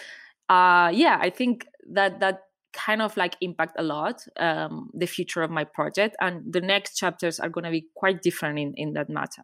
uh 0.49 0.91
yeah, 0.93 1.19
I 1.21 1.31
think 1.31 1.67
that 1.93 2.21
that 2.21 2.41
kind 2.73 3.01
of 3.01 3.17
like 3.17 3.37
impact 3.41 3.75
a 3.79 3.83
lot 3.83 4.23
um, 4.39 4.91
the 4.93 5.07
future 5.07 5.43
of 5.43 5.51
my 5.51 5.65
project 5.65 6.15
and 6.21 6.53
the 6.53 6.61
next 6.61 6.95
chapters 6.97 7.41
are 7.41 7.49
going 7.49 7.65
to 7.65 7.71
be 7.71 7.87
quite 7.95 8.21
different 8.21 8.59
in, 8.59 8.75
in 8.77 8.93
that 8.93 9.09
matter 9.09 9.43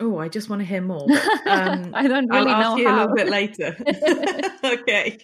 Oh, 0.00 0.18
I 0.18 0.28
just 0.28 0.48
want 0.48 0.60
to 0.60 0.66
hear 0.66 0.80
more. 0.80 1.06
Um, 1.46 1.92
I 1.94 2.08
don't 2.08 2.28
really 2.30 2.50
I'll 2.50 2.60
know 2.60 2.70
ask 2.72 2.78
you 2.78 2.88
how. 2.88 2.94
a 2.94 3.00
little 3.00 3.14
bit 3.14 3.28
later. 3.28 3.76
okay. 4.64 5.18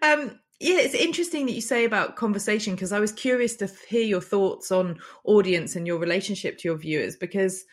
Um, 0.00 0.38
yeah, 0.60 0.78
it's 0.78 0.94
interesting 0.94 1.46
that 1.46 1.52
you 1.52 1.60
say 1.60 1.84
about 1.84 2.16
conversation 2.16 2.74
because 2.74 2.92
I 2.92 3.00
was 3.00 3.12
curious 3.12 3.56
to 3.56 3.68
hear 3.88 4.04
your 4.04 4.20
thoughts 4.20 4.70
on 4.70 5.00
audience 5.24 5.74
and 5.74 5.86
your 5.86 5.98
relationship 5.98 6.58
to 6.58 6.68
your 6.68 6.78
viewers 6.78 7.16
because 7.16 7.64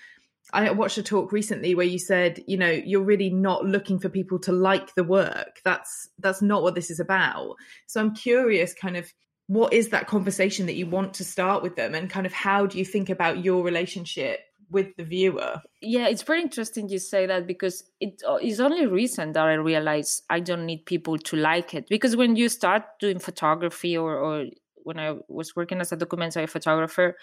I 0.52 0.72
watched 0.72 0.98
a 0.98 1.04
talk 1.04 1.32
recently 1.32 1.76
where 1.76 1.86
you 1.86 2.00
said, 2.00 2.44
you 2.48 2.58
know, 2.58 2.72
you're 2.72 3.04
really 3.04 3.30
not 3.30 3.64
looking 3.64 4.00
for 4.00 4.10
people 4.10 4.40
to 4.40 4.52
like 4.52 4.96
the 4.96 5.04
work. 5.04 5.62
That's 5.64 6.10
that's 6.18 6.42
not 6.42 6.64
what 6.64 6.74
this 6.74 6.90
is 6.90 7.00
about. 7.00 7.56
So 7.86 8.02
I'm 8.02 8.16
curious 8.16 8.74
kind 8.74 8.98
of 8.98 9.14
what 9.46 9.74
is 9.74 9.90
that 9.90 10.08
conversation 10.08 10.66
that 10.66 10.76
you 10.76 10.88
want 10.88 11.14
to 11.16 11.24
start 11.24 11.62
with 11.62 11.76
them 11.76 11.94
and 11.94 12.10
kind 12.10 12.26
of 12.26 12.34
how 12.34 12.66
do 12.66 12.78
you 12.78 12.86
think 12.86 13.10
about 13.10 13.44
your 13.44 13.64
relationship 13.64 14.40
with 14.72 14.96
the 14.98 15.04
viewer. 15.04 15.62
Yeah, 15.82 16.08
it's 16.08 16.22
very 16.22 16.42
interesting 16.42 16.90
you 16.90 17.00
say 17.00 17.26
that 17.26 17.48
because 17.48 17.84
it 18.00 18.22
uh, 18.28 18.38
only 18.64 18.86
recent 18.86 19.34
that 19.34 19.46
I 19.46 19.54
realized 19.54 20.24
I 20.30 20.40
don't 20.40 20.66
need 20.66 20.86
people 20.86 21.18
to 21.18 21.36
like 21.36 21.74
it. 21.74 21.88
Because 21.90 22.16
when 22.16 22.36
you 22.36 22.50
start 22.50 22.84
doing 23.00 23.20
photography 23.20 23.98
or, 23.98 24.18
or 24.18 24.46
when 24.84 25.00
I 25.00 25.16
was 25.28 25.56
working 25.56 25.82
as 25.82 25.92
a 25.92 25.96
documentary 25.96 26.48
photographer, 26.48 27.18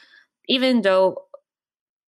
even 0.49 0.83
though 0.83 1.23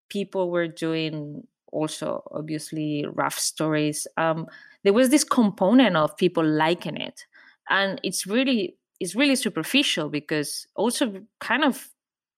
people 0.08 0.50
were 0.50 0.68
doing 0.68 1.46
also 1.72 2.22
obviously 2.32 3.06
rough 3.12 3.38
stories, 3.38 4.06
um, 4.16 4.46
there 4.84 4.92
was 4.92 5.10
this 5.10 5.24
component 5.24 5.96
of 5.96 6.16
people 6.16 6.44
liking 6.44 6.96
it. 6.96 7.26
And 7.70 8.00
it's 8.02 8.26
really 8.26 8.76
it's 9.00 9.14
really 9.14 9.36
superficial 9.36 10.08
because 10.08 10.66
also 10.74 11.22
kind 11.40 11.62
of 11.62 11.88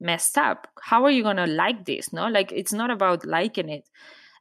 messed 0.01 0.39
up. 0.39 0.67
How 0.83 1.05
are 1.05 1.11
you 1.11 1.23
going 1.23 1.37
to 1.37 1.47
like 1.47 1.85
this 1.85 2.13
no? 2.13 2.29
Like 2.29 2.53
it's 2.53 2.73
not 2.73 2.91
about 2.91 3.25
liking 3.25 3.69
it. 3.69 3.89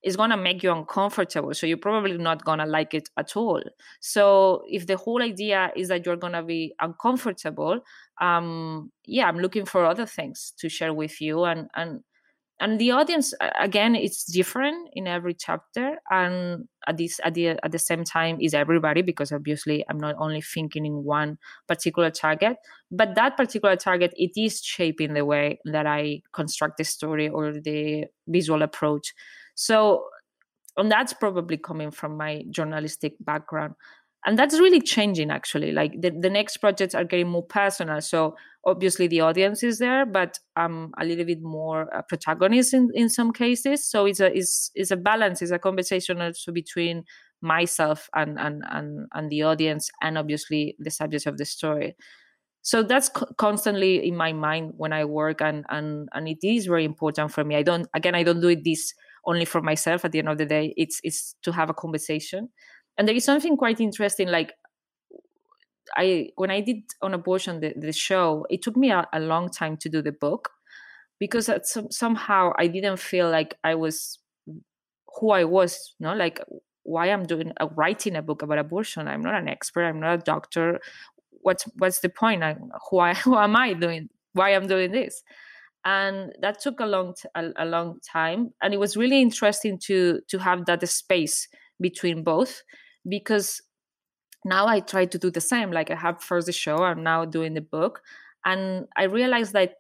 It's 0.02 0.16
going 0.16 0.30
to 0.30 0.38
make 0.38 0.64
you 0.64 0.72
uncomfortable 0.72 1.54
so 1.54 1.68
you're 1.68 1.76
probably 1.76 2.18
not 2.18 2.46
going 2.46 2.60
to 2.60 2.66
like 2.66 2.94
it 2.94 3.10
at 3.18 3.36
all. 3.36 3.62
So 4.00 4.64
if 4.70 4.88
the 4.88 4.96
whole 4.96 5.22
idea 5.22 5.72
is 5.76 5.90
that 5.90 6.06
you're 6.06 6.16
going 6.16 6.34
to 6.34 6.44
be 6.44 6.74
uncomfortable 6.80 7.82
um 8.22 8.92
yeah 9.06 9.28
i'm 9.28 9.40
looking 9.40 9.66
for 9.66 9.86
other 9.86 10.06
things 10.06 10.54
to 10.58 10.68
share 10.70 10.94
with 10.94 11.22
you 11.22 11.46
and 11.46 11.70
and 11.76 12.02
and 12.60 12.80
the 12.80 12.92
audience 12.92 13.34
again 13.60 13.96
it's 13.96 14.26
different 14.26 14.90
in 14.94 15.08
every 15.08 15.34
chapter 15.34 15.98
and 16.10 16.68
at 16.88 16.98
this 16.98 17.20
at 17.24 17.34
the 17.34 17.48
at 17.48 17.72
the 17.72 17.80
same 17.80 18.04
time 18.04 18.38
is 18.42 18.54
everybody 18.54 19.02
because 19.02 19.32
obviously 19.32 19.86
i'm 19.90 19.98
not 19.98 20.16
only 20.20 20.42
thinking 20.42 20.86
in 20.86 21.04
one 21.04 21.38
particular 21.68 22.10
target 22.10 22.58
but 22.92 23.16
that 23.16 23.38
particular 23.38 23.76
target 23.76 24.14
it 24.18 24.32
is 24.36 24.62
shaping 24.62 25.14
the 25.14 25.24
way 25.24 25.60
that 25.66 25.86
i 25.86 26.22
construct 26.34 26.78
the 26.78 26.84
story 26.84 27.30
or 27.30 27.54
the 27.54 28.06
visual 28.30 28.62
approach. 28.62 29.14
So 29.56 30.06
and 30.78 30.90
that's 30.90 31.14
probably 31.14 31.58
coming 31.58 31.92
from 31.92 32.16
my 32.16 32.46
journalistic 32.50 33.16
background 33.20 33.74
and 34.26 34.38
that's 34.38 34.60
really 34.60 34.82
changing 34.82 35.32
actually. 35.32 35.72
Like 35.72 36.02
the, 36.02 36.10
the 36.12 36.30
next 36.30 36.58
projects 36.58 36.94
are 36.94 37.06
getting 37.06 37.30
more 37.30 37.44
personal. 37.44 38.02
So 38.02 38.36
obviously 38.66 39.08
the 39.08 39.22
audience 39.22 39.64
is 39.64 39.80
there 39.80 40.06
but 40.06 40.38
i'm 40.58 40.92
a 41.00 41.06
little 41.06 41.24
bit 41.24 41.42
more 41.42 41.84
a 41.94 42.04
protagonist 42.04 42.74
in, 42.74 42.90
in 42.94 43.10
some 43.10 43.32
cases. 43.32 43.86
So 43.90 44.06
it's 44.06 44.20
a 44.20 44.36
it's, 44.36 44.72
it's 44.76 44.92
a 44.92 44.98
balance. 44.98 45.42
It's 45.42 45.52
a 45.52 45.60
conversation 45.60 46.22
also 46.22 46.52
between 46.52 47.06
myself 47.42 48.10
and 48.14 48.38
and 48.38 48.64
and, 48.70 49.08
and 49.14 49.30
the 49.30 49.44
audience 49.44 49.90
and 50.02 50.18
obviously 50.18 50.76
the 50.80 50.92
subject 50.92 51.26
of 51.26 51.38
the 51.38 51.46
story. 51.46 51.96
So 52.62 52.84
that's 52.84 53.08
co- 53.10 53.28
constantly 53.38 54.06
in 54.06 54.18
my 54.18 54.34
mind 54.34 54.74
when 54.76 54.92
i 54.92 55.06
work 55.06 55.42
and 55.42 55.66
and 55.70 56.10
and 56.14 56.28
it 56.28 56.40
is 56.44 56.66
very 56.68 56.84
important 56.84 57.32
for 57.32 57.44
me. 57.46 57.56
I 57.56 57.64
don't 57.64 57.88
again 57.94 58.16
i 58.16 58.24
don't 58.24 58.42
do 58.42 58.50
it 58.50 58.64
this 58.66 58.94
only 59.26 59.46
for 59.46 59.62
myself. 59.62 60.04
At 60.04 60.12
the 60.12 60.20
end 60.20 60.30
of 60.30 60.38
the 60.38 60.46
day 60.46 60.74
it's 60.76 61.00
it's 61.04 61.36
to 61.44 61.54
have 61.54 61.70
a 61.70 61.74
conversation 61.74 62.50
and 63.00 63.08
there 63.08 63.16
is 63.16 63.26
something 63.26 63.58
quite 63.58 63.80
interesting 63.80 64.28
like 64.28 64.54
i 65.98 66.30
when 66.36 66.52
i 66.52 66.62
did 66.62 66.84
on 67.02 67.16
abortion 67.16 67.62
the, 67.62 67.74
the 67.76 67.92
show 67.92 68.46
it 68.52 68.62
took 68.62 68.78
me 68.78 68.92
a, 68.92 69.08
a 69.14 69.20
long 69.20 69.50
time 69.50 69.76
to 69.78 69.90
do 69.90 70.04
the 70.04 70.12
book 70.12 70.52
because 71.18 71.50
some, 71.64 71.90
somehow 71.90 72.52
i 72.60 72.68
didn't 72.68 73.00
feel 73.00 73.32
like 73.32 73.56
i 73.64 73.74
was 73.74 74.20
who 75.20 75.32
i 75.32 75.44
was 75.44 75.96
you 75.98 76.06
know 76.06 76.14
like 76.14 76.40
why 76.84 77.08
i'm 77.08 77.24
doing 77.24 77.54
uh, 77.60 77.68
writing 77.76 78.16
a 78.16 78.22
book 78.22 78.42
about 78.42 78.58
abortion. 78.58 79.08
I'm 79.08 79.22
not 79.22 79.36
an 79.36 79.48
expert. 79.48 79.86
I'm 79.86 80.00
not 80.00 80.14
a 80.16 80.18
doctor. 80.18 80.80
What's 81.42 81.66
what's 81.78 82.00
the 82.00 82.10
point? 82.10 82.44
I, 82.44 82.58
who 82.90 83.00
i 83.00 83.14
who 83.24 83.38
am 83.38 83.56
i 83.56 83.74
doing 83.74 84.10
why 84.34 84.50
i'm 84.56 84.68
doing 84.68 84.92
this? 84.92 85.24
And 85.86 86.34
that 86.42 86.60
took 86.60 86.80
a 86.80 86.86
long 86.86 87.14
t- 87.14 87.30
a, 87.36 87.52
a 87.58 87.66
long 87.66 88.00
time. 88.02 88.54
And 88.62 88.74
it 88.74 88.80
was 88.80 88.98
really 88.98 89.22
interesting 89.22 89.78
to 89.84 90.22
to 90.28 90.40
have 90.40 90.66
that 90.66 90.88
space 90.90 91.48
between 91.80 92.24
both 92.24 92.64
because 93.10 93.62
now 94.46 94.68
I 94.68 94.80
try 94.80 95.06
to 95.06 95.18
do 95.18 95.30
the 95.30 95.42
same. 95.42 95.72
Like 95.72 95.92
I 95.92 95.96
have 95.96 96.22
first 96.22 96.48
the 96.48 96.54
show, 96.54 96.78
I'm 96.78 97.04
now 97.04 97.26
doing 97.26 97.54
the 97.54 97.62
book. 97.62 98.02
And 98.46 98.88
I 98.96 99.04
realized 99.04 99.54
that 99.54 99.76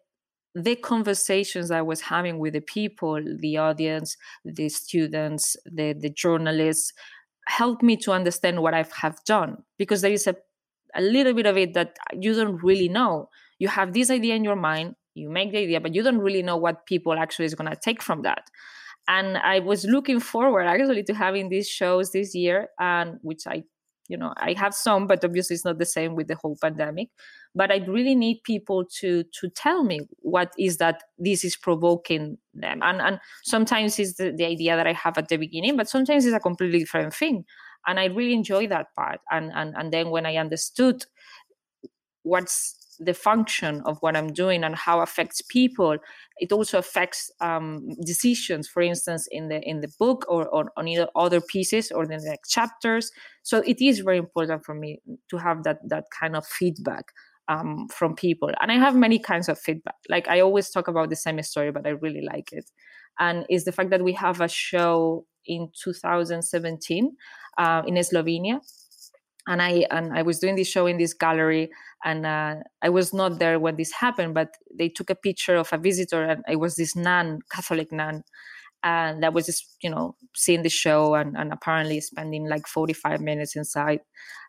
the 0.55 0.75
conversations 0.75 1.71
I 1.71 1.81
was 1.81 2.01
having 2.01 2.39
with 2.39 2.53
the 2.53 2.61
people, 2.61 3.21
the 3.39 3.57
audience, 3.57 4.17
the 4.43 4.67
students, 4.69 5.55
the, 5.65 5.93
the 5.93 6.09
journalists, 6.09 6.91
helped 7.47 7.83
me 7.83 7.95
to 7.97 8.11
understand 8.11 8.61
what 8.61 8.73
I 8.73 8.85
have 9.01 9.23
done. 9.25 9.63
Because 9.77 10.01
there 10.01 10.11
is 10.11 10.27
a, 10.27 10.35
a 10.95 11.01
little 11.01 11.33
bit 11.33 11.45
of 11.45 11.57
it 11.57 11.73
that 11.75 11.97
you 12.13 12.33
don't 12.33 12.61
really 12.63 12.89
know. 12.89 13.29
You 13.59 13.69
have 13.69 13.93
this 13.93 14.09
idea 14.09 14.35
in 14.35 14.43
your 14.43 14.55
mind, 14.55 14.95
you 15.13 15.29
make 15.29 15.51
the 15.51 15.59
idea, 15.59 15.79
but 15.79 15.95
you 15.95 16.03
don't 16.03 16.19
really 16.19 16.43
know 16.43 16.57
what 16.57 16.85
people 16.85 17.13
actually 17.13 17.45
is 17.45 17.55
going 17.55 17.69
to 17.69 17.77
take 17.81 18.01
from 18.01 18.23
that 18.23 18.49
and 19.09 19.37
i 19.39 19.59
was 19.59 19.83
looking 19.85 20.19
forward 20.21 20.63
actually 20.63 21.03
to 21.03 21.13
having 21.13 21.49
these 21.49 21.67
shows 21.67 22.11
this 22.11 22.33
year 22.33 22.69
and 22.79 23.17
which 23.21 23.45
i 23.47 23.63
you 24.07 24.17
know 24.17 24.33
i 24.37 24.53
have 24.53 24.73
some 24.73 25.07
but 25.07 25.23
obviously 25.25 25.55
it's 25.55 25.65
not 25.65 25.79
the 25.79 25.85
same 25.85 26.15
with 26.15 26.27
the 26.27 26.35
whole 26.35 26.57
pandemic. 26.61 27.09
But 27.55 27.71
i 27.71 27.77
really 27.87 28.15
need 28.15 28.41
people 28.43 28.85
to 28.99 29.23
to 29.39 29.49
tell 29.49 29.83
me 29.83 30.01
what 30.19 30.51
is 30.57 30.77
that 30.77 31.03
this 31.17 31.43
is 31.43 31.55
provoking 31.57 32.37
them. 32.53 32.81
And 32.83 33.01
and 33.01 33.19
sometimes 33.43 33.97
it's 33.99 34.15
the, 34.15 34.31
the 34.31 34.45
idea 34.45 34.75
that 34.75 34.87
i 34.87 34.93
have 34.93 35.17
at 35.17 35.29
the 35.29 35.37
beginning 35.37 35.75
but 35.75 35.89
sometimes 35.89 36.25
it's 36.25 36.35
a 36.35 36.39
completely 36.39 36.79
different 36.79 37.13
thing. 37.13 37.45
And 37.87 37.99
i 37.99 38.05
really 38.05 38.33
enjoy 38.33 38.67
that 38.67 38.87
part. 38.95 39.19
And 39.31 39.51
and, 39.53 39.73
and 39.75 39.91
then 39.91 40.09
when 40.11 40.25
i 40.25 40.35
understood 40.35 41.05
what's 42.23 42.78
the 42.99 43.13
function 43.13 43.81
of 43.85 43.97
what 44.01 44.15
I'm 44.15 44.33
doing 44.33 44.63
and 44.63 44.75
how 44.75 45.01
affects 45.01 45.41
people, 45.41 45.97
it 46.37 46.51
also 46.51 46.77
affects 46.77 47.31
um, 47.39 47.87
decisions. 48.05 48.67
For 48.67 48.81
instance, 48.81 49.27
in 49.31 49.47
the 49.47 49.61
in 49.61 49.81
the 49.81 49.91
book 49.97 50.25
or, 50.27 50.47
or 50.47 50.71
on 50.77 50.87
either 50.87 51.07
other 51.15 51.41
pieces 51.41 51.91
or 51.91 52.05
the 52.05 52.17
next 52.17 52.49
chapters. 52.49 53.11
So 53.43 53.59
it 53.65 53.81
is 53.81 53.99
very 53.99 54.17
important 54.17 54.65
for 54.65 54.75
me 54.75 55.01
to 55.29 55.37
have 55.37 55.63
that 55.63 55.79
that 55.87 56.05
kind 56.19 56.35
of 56.35 56.45
feedback 56.45 57.05
um, 57.47 57.87
from 57.89 58.15
people. 58.15 58.51
And 58.61 58.71
I 58.71 58.75
have 58.75 58.95
many 58.95 59.19
kinds 59.19 59.49
of 59.49 59.59
feedback. 59.59 59.95
Like 60.09 60.27
I 60.27 60.41
always 60.41 60.69
talk 60.69 60.87
about 60.87 61.09
the 61.09 61.15
same 61.15 61.41
story, 61.43 61.71
but 61.71 61.85
I 61.85 61.91
really 61.91 62.21
like 62.21 62.51
it. 62.51 62.69
And 63.19 63.45
is 63.49 63.65
the 63.65 63.71
fact 63.71 63.89
that 63.89 64.03
we 64.03 64.13
have 64.13 64.39
a 64.39 64.47
show 64.47 65.25
in 65.45 65.69
2017 65.83 67.15
uh, 67.57 67.81
in 67.85 67.95
Slovenia 67.95 68.59
and 69.47 69.61
I 69.61 69.85
and 69.91 70.17
I 70.17 70.21
was 70.21 70.39
doing 70.39 70.55
this 70.55 70.67
show 70.67 70.85
in 70.85 70.97
this 70.97 71.13
gallery, 71.13 71.69
and 72.03 72.25
uh, 72.25 72.55
I 72.81 72.89
was 72.89 73.13
not 73.13 73.39
there 73.39 73.59
when 73.59 73.77
this 73.77 73.91
happened, 73.91 74.33
but 74.33 74.55
they 74.73 74.89
took 74.89 75.09
a 75.09 75.15
picture 75.15 75.55
of 75.55 75.71
a 75.71 75.77
visitor, 75.77 76.23
and 76.23 76.43
it 76.47 76.57
was 76.57 76.75
this 76.75 76.95
nun, 76.95 77.39
Catholic 77.51 77.91
nun, 77.91 78.23
and 78.83 79.23
that 79.23 79.33
was 79.33 79.45
just 79.45 79.75
you 79.81 79.89
know 79.89 80.15
seeing 80.35 80.63
the 80.63 80.69
show 80.69 81.15
and, 81.15 81.35
and 81.37 81.51
apparently 81.51 81.99
spending 82.01 82.47
like 82.47 82.67
45 82.67 83.21
minutes 83.21 83.55
inside. 83.55 84.01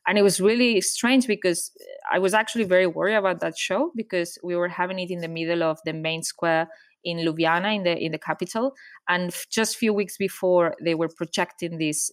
And 0.07 0.17
it 0.19 0.23
was 0.23 0.41
really 0.41 0.81
strange 0.81 1.27
because 1.27 1.71
i 2.11 2.19
was 2.19 2.33
actually 2.33 2.65
very 2.65 2.87
worried 2.87 3.17
about 3.17 3.41
that 3.41 3.57
show 3.59 3.93
because 3.95 4.39
we 4.43 4.57
were 4.57 4.69
having 4.69 4.99
it 4.99 5.11
in 5.11 5.21
the 5.21 5.29
middle 5.29 5.63
of 5.63 5.79
the 5.85 5.93
main 5.93 6.23
square 6.23 6.69
in 7.05 7.19
ljubljana 7.19 7.75
in 7.77 7.83
the 7.83 7.97
in 7.97 8.13
the 8.13 8.19
capital 8.19 8.73
and 9.09 9.35
just 9.51 9.75
a 9.75 9.79
few 9.79 9.93
weeks 9.93 10.17
before 10.17 10.75
they 10.83 10.95
were 10.95 11.09
projecting 11.09 11.79
this 11.79 12.11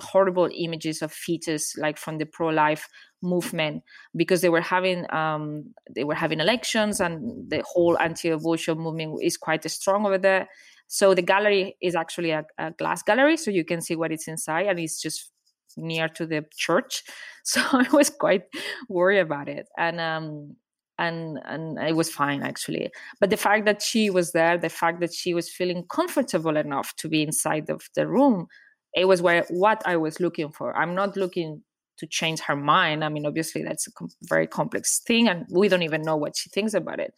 horrible 0.00 0.48
images 0.54 1.02
of 1.02 1.12
fetus 1.12 1.76
like 1.76 1.96
from 1.96 2.18
the 2.18 2.26
pro-life 2.26 2.88
movement 3.22 3.82
because 4.16 4.40
they 4.40 4.48
were 4.48 4.60
having 4.60 5.10
um, 5.12 5.74
they 5.94 6.04
were 6.04 6.14
having 6.14 6.40
elections 6.40 7.00
and 7.00 7.50
the 7.50 7.62
whole 7.66 7.98
anti-abortion 7.98 8.78
movement 8.78 9.22
is 9.22 9.36
quite 9.36 9.68
strong 9.70 10.06
over 10.06 10.18
there. 10.18 10.48
So 10.88 11.14
the 11.14 11.22
gallery 11.22 11.76
is 11.80 11.94
actually 11.94 12.30
a, 12.30 12.44
a 12.58 12.72
glass 12.72 13.02
gallery 13.02 13.36
so 13.36 13.50
you 13.50 13.64
can 13.64 13.80
see 13.80 13.94
what 13.94 14.10
it's 14.12 14.26
inside 14.26 14.66
and 14.66 14.78
it's 14.78 15.00
just 15.00 15.30
near 15.76 16.08
to 16.08 16.26
the 16.26 16.44
church. 16.56 17.02
So 17.42 17.62
i 17.72 17.88
was 17.90 18.10
quite 18.10 18.42
worried 18.90 19.20
about 19.20 19.48
it 19.48 19.66
and 19.78 19.98
um 19.98 20.56
and 20.98 21.40
and 21.46 21.78
it 21.78 21.96
was 21.96 22.10
fine 22.10 22.42
actually. 22.42 22.90
But 23.18 23.30
the 23.30 23.38
fact 23.38 23.64
that 23.64 23.80
she 23.80 24.10
was 24.10 24.32
there 24.32 24.58
the 24.58 24.68
fact 24.68 25.00
that 25.00 25.14
she 25.14 25.32
was 25.32 25.48
feeling 25.48 25.84
comfortable 25.90 26.58
enough 26.58 26.94
to 26.96 27.08
be 27.08 27.22
inside 27.22 27.70
of 27.70 27.88
the 27.94 28.06
room 28.06 28.46
it 28.94 29.06
was 29.06 29.22
where 29.22 29.44
what 29.50 29.82
I 29.86 29.96
was 29.96 30.20
looking 30.20 30.50
for. 30.50 30.76
I'm 30.76 30.94
not 30.94 31.16
looking 31.16 31.62
to 31.98 32.06
change 32.06 32.40
her 32.40 32.56
mind. 32.56 33.04
I 33.04 33.08
mean, 33.08 33.26
obviously 33.26 33.62
that's 33.62 33.86
a 33.86 33.92
com- 33.92 34.08
very 34.22 34.46
complex 34.46 35.00
thing, 35.00 35.28
and 35.28 35.46
we 35.50 35.68
don't 35.68 35.82
even 35.82 36.02
know 36.02 36.16
what 36.16 36.36
she 36.36 36.50
thinks 36.50 36.74
about 36.74 37.00
it. 37.00 37.14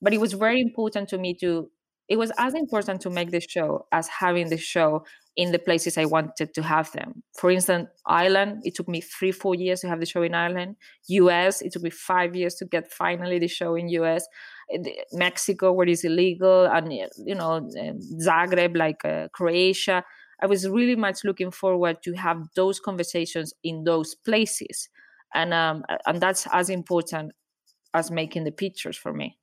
But 0.00 0.12
it 0.12 0.20
was 0.20 0.34
very 0.34 0.60
important 0.60 1.08
to 1.10 1.18
me 1.18 1.34
to. 1.40 1.70
It 2.08 2.18
was 2.18 2.30
as 2.38 2.54
important 2.54 3.00
to 3.00 3.10
make 3.10 3.32
the 3.32 3.40
show 3.40 3.86
as 3.90 4.06
having 4.06 4.48
the 4.48 4.56
show 4.56 5.04
in 5.36 5.50
the 5.50 5.58
places 5.58 5.98
I 5.98 6.04
wanted 6.04 6.54
to 6.54 6.62
have 6.62 6.92
them. 6.92 7.22
For 7.38 7.50
instance, 7.50 7.88
Ireland, 8.06 8.62
it 8.64 8.76
took 8.76 8.88
me 8.88 9.00
three, 9.00 9.32
four 9.32 9.56
years 9.56 9.80
to 9.80 9.88
have 9.88 9.98
the 9.98 10.06
show 10.06 10.22
in 10.22 10.32
Ireland. 10.32 10.76
US, 11.08 11.62
it 11.62 11.72
took 11.72 11.82
me 11.82 11.90
five 11.90 12.36
years 12.36 12.54
to 12.56 12.64
get 12.64 12.92
finally 12.92 13.40
the 13.40 13.48
show 13.48 13.74
in 13.74 13.88
US. 13.88 14.24
Mexico, 15.12 15.72
where 15.72 15.88
it's 15.88 16.04
illegal, 16.04 16.66
and 16.66 16.92
you 16.92 17.34
know, 17.34 17.68
Zagreb, 18.20 18.76
like 18.76 19.04
uh, 19.04 19.28
Croatia. 19.32 20.04
I 20.40 20.46
was 20.46 20.68
really 20.68 20.96
much 20.96 21.24
looking 21.24 21.50
forward 21.50 22.02
to 22.02 22.12
have 22.14 22.48
those 22.54 22.80
conversations 22.80 23.54
in 23.62 23.84
those 23.84 24.14
places, 24.14 24.88
and 25.34 25.54
um, 25.54 25.84
and 26.06 26.20
that's 26.20 26.46
as 26.52 26.70
important 26.70 27.32
as 27.94 28.10
making 28.10 28.44
the 28.44 28.52
pictures 28.52 28.96
for 28.96 29.12
me. 29.12 29.38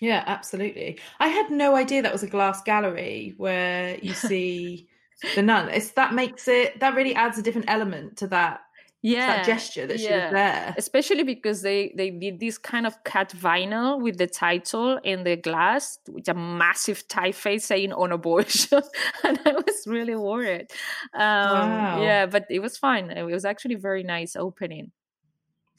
Yeah, 0.00 0.24
absolutely. 0.26 0.98
I 1.20 1.28
had 1.28 1.50
no 1.50 1.76
idea 1.76 2.02
that 2.02 2.12
was 2.12 2.22
a 2.22 2.28
glass 2.28 2.62
gallery 2.62 3.34
where 3.36 3.98
you 3.98 4.14
see 4.14 4.88
the 5.34 5.42
nun. 5.42 5.68
It's 5.68 5.92
that 5.92 6.14
makes 6.14 6.48
it 6.48 6.80
that 6.80 6.94
really 6.94 7.14
adds 7.14 7.38
a 7.38 7.42
different 7.42 7.70
element 7.70 8.16
to 8.18 8.26
that 8.28 8.60
yeah 9.02 9.36
that 9.36 9.46
gesture 9.46 9.86
that 9.86 9.98
yeah. 9.98 10.08
she 10.08 10.14
was 10.14 10.32
there. 10.32 10.74
Especially 10.78 11.24
because 11.24 11.62
they 11.62 11.92
they 11.96 12.10
did 12.10 12.40
this 12.40 12.56
kind 12.56 12.86
of 12.86 13.02
cut 13.04 13.30
vinyl 13.30 14.00
with 14.00 14.16
the 14.16 14.28
title 14.28 14.98
in 15.02 15.24
the 15.24 15.36
glass 15.36 15.98
with 16.08 16.28
a 16.28 16.34
massive 16.34 17.06
typeface 17.08 17.62
saying 17.62 17.92
on 17.92 18.12
abortion. 18.12 18.80
And 19.24 19.38
i 19.44 19.52
was 19.52 19.86
really 19.86 20.14
worried. 20.14 20.68
Um 21.14 21.20
wow. 21.20 22.02
yeah 22.02 22.26
but 22.26 22.46
it 22.48 22.60
was 22.60 22.78
fine 22.78 23.10
it 23.10 23.24
was 23.24 23.44
actually 23.44 23.74
very 23.74 24.04
nice 24.04 24.36
opening. 24.36 24.92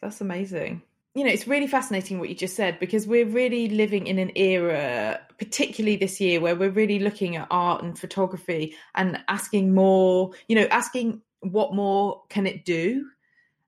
That's 0.02 0.20
amazing. 0.20 0.82
You 1.16 1.24
know 1.24 1.32
it's 1.32 1.48
really 1.48 1.68
fascinating 1.68 2.20
what 2.20 2.28
you 2.28 2.36
just 2.36 2.56
said 2.56 2.80
because 2.80 3.08
we're 3.08 3.26
really 3.26 3.70
living 3.70 4.08
in 4.08 4.20
an 4.20 4.32
era 4.36 5.22
particularly 5.38 5.96
this 5.96 6.20
year 6.20 6.42
where 6.42 6.56
we're 6.56 6.72
really 6.72 7.00
looking 7.00 7.38
at 7.38 7.48
art 7.52 7.84
and 7.84 7.98
photography 7.98 8.76
and 8.96 9.24
asking 9.28 9.74
more 9.74 10.32
you 10.48 10.56
know 10.56 10.68
asking 10.72 11.22
what 11.44 11.74
more 11.74 12.24
can 12.30 12.48
it 12.48 12.66
do 12.66 13.06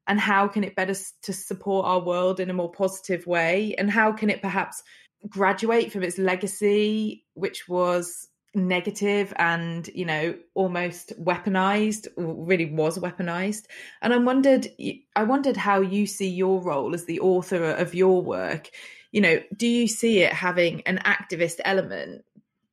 and 0.08 0.20
how 0.20 0.47
can 0.47 0.64
it 0.64 0.76
better 0.76 0.95
to 1.24 1.34
support 1.34 1.86
our 1.86 1.99
world 1.99 2.39
in 2.39 2.49
a 2.49 2.53
more 2.53 2.72
positive 2.72 3.26
way? 3.26 3.76
And 3.78 3.89
how 3.89 4.12
can 4.12 4.30
it 4.30 4.41
perhaps 4.41 4.84
graduate 5.28 5.91
from 5.91 6.03
its 6.03 6.18
legacy 6.18 7.26
which 7.34 7.68
was 7.68 8.28
negative 8.53 9.34
and 9.36 9.89
you 9.93 10.06
know 10.06 10.34
almost 10.53 11.12
weaponized 11.22 12.08
really 12.18 12.66
was 12.66 12.99
weaponized? 12.99 13.64
And 14.01 14.14
i 14.14 14.18
wondered 14.18 14.68
i 15.16 15.24
wondered 15.24 15.58
how 15.58 15.82
you 15.82 16.06
see 16.06 16.30
your 16.30 16.62
role 16.62 16.93
as 16.93 17.06
the 17.06 17.20
author 17.20 17.64
of 17.72 17.95
your 17.95 18.22
work. 18.22 18.70
You 19.12 19.22
know 19.22 19.39
do 19.58 19.68
you 19.68 19.88
see 19.88 20.20
it 20.20 20.34
having 20.34 20.82
an 20.82 20.99
activist 20.99 21.60
element? 21.66 22.24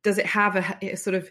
Does 0.03 0.18
it 0.18 0.26
have 0.26 0.57
a, 0.57 0.93
a 0.93 0.97
sort 0.97 1.14
of 1.14 1.30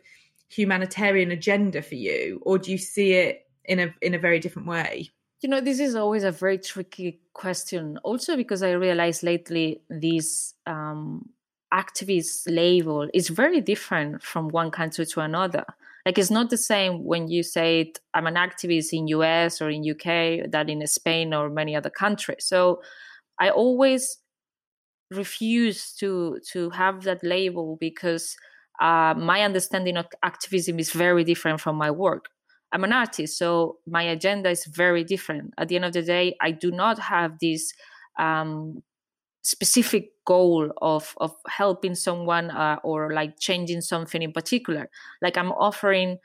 humanitarian 0.49 1.32
agenda 1.32 1.82
for 1.82 1.95
you, 1.95 2.41
or 2.43 2.58
do 2.58 2.72
you 2.72 2.78
see 2.78 3.14
it 3.14 3.47
in 3.66 3.80
a 3.80 3.93
in 4.02 4.16
a 4.16 4.20
very 4.20 4.39
different 4.39 4.68
way? 4.68 5.12
You 5.42 5.50
know, 5.50 5.60
this 5.60 5.80
is 5.80 5.96
always 5.96 6.24
a 6.24 6.32
very 6.32 6.60
tricky 6.60 7.20
question. 7.34 7.98
Also, 8.04 8.36
because 8.36 8.62
I 8.62 8.72
realized 8.72 9.24
lately 9.24 9.82
this 9.89 10.54
um, 10.68 11.30
activist 11.74 12.44
label 12.46 13.08
is 13.14 13.30
very 13.30 13.60
different 13.60 14.22
from 14.22 14.50
one 14.50 14.70
country 14.70 15.06
to 15.08 15.22
another. 15.22 15.66
Like 16.06 16.18
it's 16.18 16.32
not 16.32 16.50
the 16.50 16.58
same 16.58 17.04
when 17.06 17.28
you 17.28 17.44
say 17.44 17.94
I'm 18.14 18.28
an 18.28 18.36
activist 18.36 18.94
in 18.94 19.08
US 19.08 19.62
or 19.62 19.70
in 19.70 19.88
UK 19.89 20.50
than 20.50 20.70
in 20.70 20.86
Spain 20.88 21.34
or 21.34 21.50
many 21.50 21.76
other 21.76 21.89
countries. 21.89 22.46
So 22.46 22.82
I 23.39 23.50
always 23.50 24.18
refuse 25.12 25.94
to 25.96 26.39
to 26.52 26.70
have 26.72 27.04
that 27.04 27.24
label 27.24 27.78
because 27.80 28.38
uh, 28.80 29.14
my 29.16 29.42
understanding 29.42 29.98
of 29.98 30.08
activism 30.24 30.80
is 30.80 30.92
very 30.92 31.24
different 31.24 31.62
from 31.62 31.76
my 31.76 31.92
work. 31.92 32.30
I'm 32.72 32.84
an 32.84 32.93
artist, 32.93 33.38
so 33.38 33.78
my 33.86 34.03
agenda 34.03 34.49
is 34.49 34.65
very 34.65 35.03
different. 35.03 35.53
At 35.57 35.67
the 35.67 35.76
end 35.76 35.86
of 35.86 35.93
the 35.93 36.01
day, 36.01 36.36
I 36.41 36.51
do 36.51 36.72
not 36.72 36.99
have 36.99 37.39
this 37.39 37.74
um, 38.17 38.82
specific 39.43 40.11
goal 40.26 40.72
of 40.82 41.13
of 41.17 41.36
helping 41.47 41.95
someone 41.95 42.51
uh, 42.51 42.78
or 42.84 43.13
like 43.13 43.39
changing 43.39 43.82
something 43.82 44.22
in 44.22 44.32
particular. 44.32 44.89
Like 45.22 45.38
I'm 45.38 45.51
offering 45.51 46.19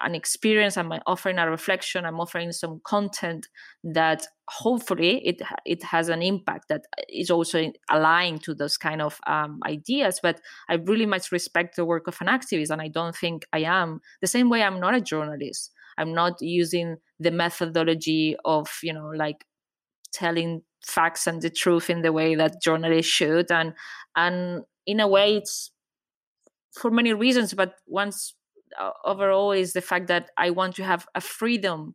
an 0.00 0.14
experience 0.14 0.76
i'm 0.76 0.92
offering 1.06 1.38
a 1.38 1.50
reflection 1.50 2.04
i'm 2.04 2.20
offering 2.20 2.52
some 2.52 2.80
content 2.84 3.48
that 3.82 4.26
hopefully 4.48 5.26
it 5.26 5.42
it 5.64 5.82
has 5.82 6.08
an 6.08 6.22
impact 6.22 6.68
that 6.68 6.84
is 7.08 7.30
also 7.30 7.72
aligned 7.90 8.42
to 8.42 8.54
those 8.54 8.76
kind 8.76 9.02
of 9.02 9.20
um, 9.26 9.60
ideas 9.66 10.20
but 10.22 10.40
i 10.68 10.74
really 10.74 11.06
much 11.06 11.32
respect 11.32 11.76
the 11.76 11.84
work 11.84 12.06
of 12.06 12.16
an 12.20 12.26
activist 12.28 12.70
and 12.70 12.80
i 12.80 12.88
don't 12.88 13.16
think 13.16 13.44
i 13.52 13.58
am 13.58 14.00
the 14.20 14.26
same 14.26 14.48
way 14.48 14.62
i'm 14.62 14.80
not 14.80 14.94
a 14.94 15.00
journalist 15.00 15.72
i'm 15.98 16.14
not 16.14 16.34
using 16.40 16.96
the 17.20 17.30
methodology 17.30 18.36
of 18.44 18.68
you 18.82 18.92
know 18.92 19.08
like 19.08 19.44
telling 20.12 20.62
facts 20.84 21.26
and 21.26 21.42
the 21.42 21.50
truth 21.50 21.90
in 21.90 22.02
the 22.02 22.12
way 22.12 22.34
that 22.34 22.62
journalists 22.62 23.10
should 23.10 23.50
and 23.50 23.72
and 24.16 24.62
in 24.86 25.00
a 25.00 25.08
way 25.08 25.36
it's 25.36 25.70
for 26.72 26.90
many 26.90 27.12
reasons 27.12 27.54
but 27.54 27.76
once 27.86 28.34
uh, 28.78 28.90
overall 29.04 29.52
is 29.52 29.72
the 29.72 29.80
fact 29.80 30.08
that 30.08 30.30
I 30.36 30.50
want 30.50 30.74
to 30.76 30.84
have 30.84 31.06
a 31.14 31.20
freedom 31.20 31.94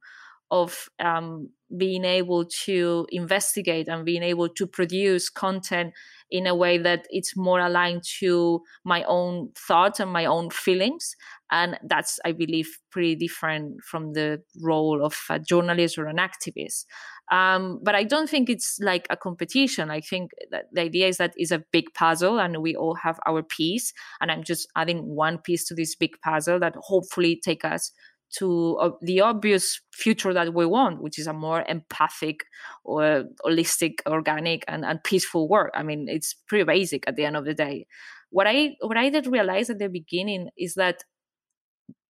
of 0.51 0.89
um, 0.99 1.49
being 1.77 2.05
able 2.05 2.45
to 2.45 3.05
investigate 3.11 3.87
and 3.87 4.05
being 4.05 4.23
able 4.23 4.49
to 4.49 4.65
produce 4.65 5.29
content 5.29 5.93
in 6.31 6.47
a 6.47 6.55
way 6.55 6.77
that 6.77 7.07
it's 7.09 7.35
more 7.35 7.59
aligned 7.59 8.03
to 8.19 8.61
my 8.85 9.03
own 9.03 9.49
thoughts 9.55 9.99
and 9.99 10.11
my 10.11 10.25
own 10.25 10.49
feelings. 10.49 11.15
And 11.51 11.79
that's 11.83 12.19
i 12.25 12.31
believe 12.31 12.69
pretty 12.91 13.15
different 13.15 13.83
from 13.83 14.13
the 14.13 14.41
role 14.61 15.03
of 15.03 15.15
a 15.29 15.39
journalist 15.39 15.97
or 15.97 16.05
an 16.05 16.17
activist. 16.17 16.85
Um, 17.31 17.79
but 17.83 17.95
i 17.95 18.03
don't 18.03 18.29
think 18.29 18.49
it's 18.49 18.77
like 18.81 19.07
a 19.09 19.17
competition. 19.17 19.89
I 19.89 20.01
think 20.01 20.31
that 20.51 20.65
the 20.71 20.81
idea 20.81 21.07
is 21.07 21.17
that 21.17 21.33
it's 21.35 21.51
a 21.51 21.63
big 21.71 21.85
puzzle 21.93 22.39
and 22.39 22.61
we 22.61 22.75
all 22.75 22.95
have 22.95 23.19
our 23.25 23.43
piece. 23.43 23.93
And 24.21 24.31
i'm 24.31 24.43
just 24.43 24.67
adding 24.75 24.99
one 25.15 25.39
piece 25.39 25.65
to 25.67 25.75
this 25.75 25.95
big 25.95 26.15
puzzle 26.23 26.59
that 26.59 26.75
hopefully 26.77 27.39
take 27.43 27.65
us 27.65 27.91
to 28.37 28.77
uh, 28.77 28.91
the 29.01 29.21
obvious 29.21 29.81
future 29.91 30.33
that 30.33 30.53
we 30.53 30.65
want, 30.65 31.01
which 31.01 31.17
is 31.17 31.27
a 31.27 31.33
more 31.33 31.65
empathic 31.67 32.45
or 32.83 33.25
holistic, 33.43 33.99
organic, 34.07 34.63
and, 34.67 34.85
and 34.85 35.03
peaceful 35.03 35.49
world. 35.49 35.71
I 35.73 35.83
mean, 35.83 36.07
it's 36.07 36.33
pretty 36.33 36.63
basic 36.63 37.07
at 37.07 37.15
the 37.15 37.25
end 37.25 37.37
of 37.37 37.45
the 37.45 37.53
day. 37.53 37.87
What 38.29 38.47
I 38.47 38.75
what 38.81 38.97
I 38.97 39.09
did 39.09 39.25
realize 39.25 39.69
at 39.69 39.79
the 39.79 39.89
beginning 39.89 40.49
is 40.57 40.75
that 40.75 41.03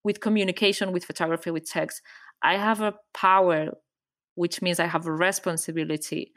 with 0.04 0.20
communication, 0.20 0.92
with 0.92 1.06
photography, 1.06 1.52
with 1.52 1.70
text, 1.70 2.02
I 2.42 2.58
have 2.58 2.82
a 2.82 2.96
power, 3.14 3.70
which 4.36 4.62
means 4.62 4.80
I 4.80 4.86
have 4.86 5.06
a 5.06 5.12
responsibility 5.12 6.34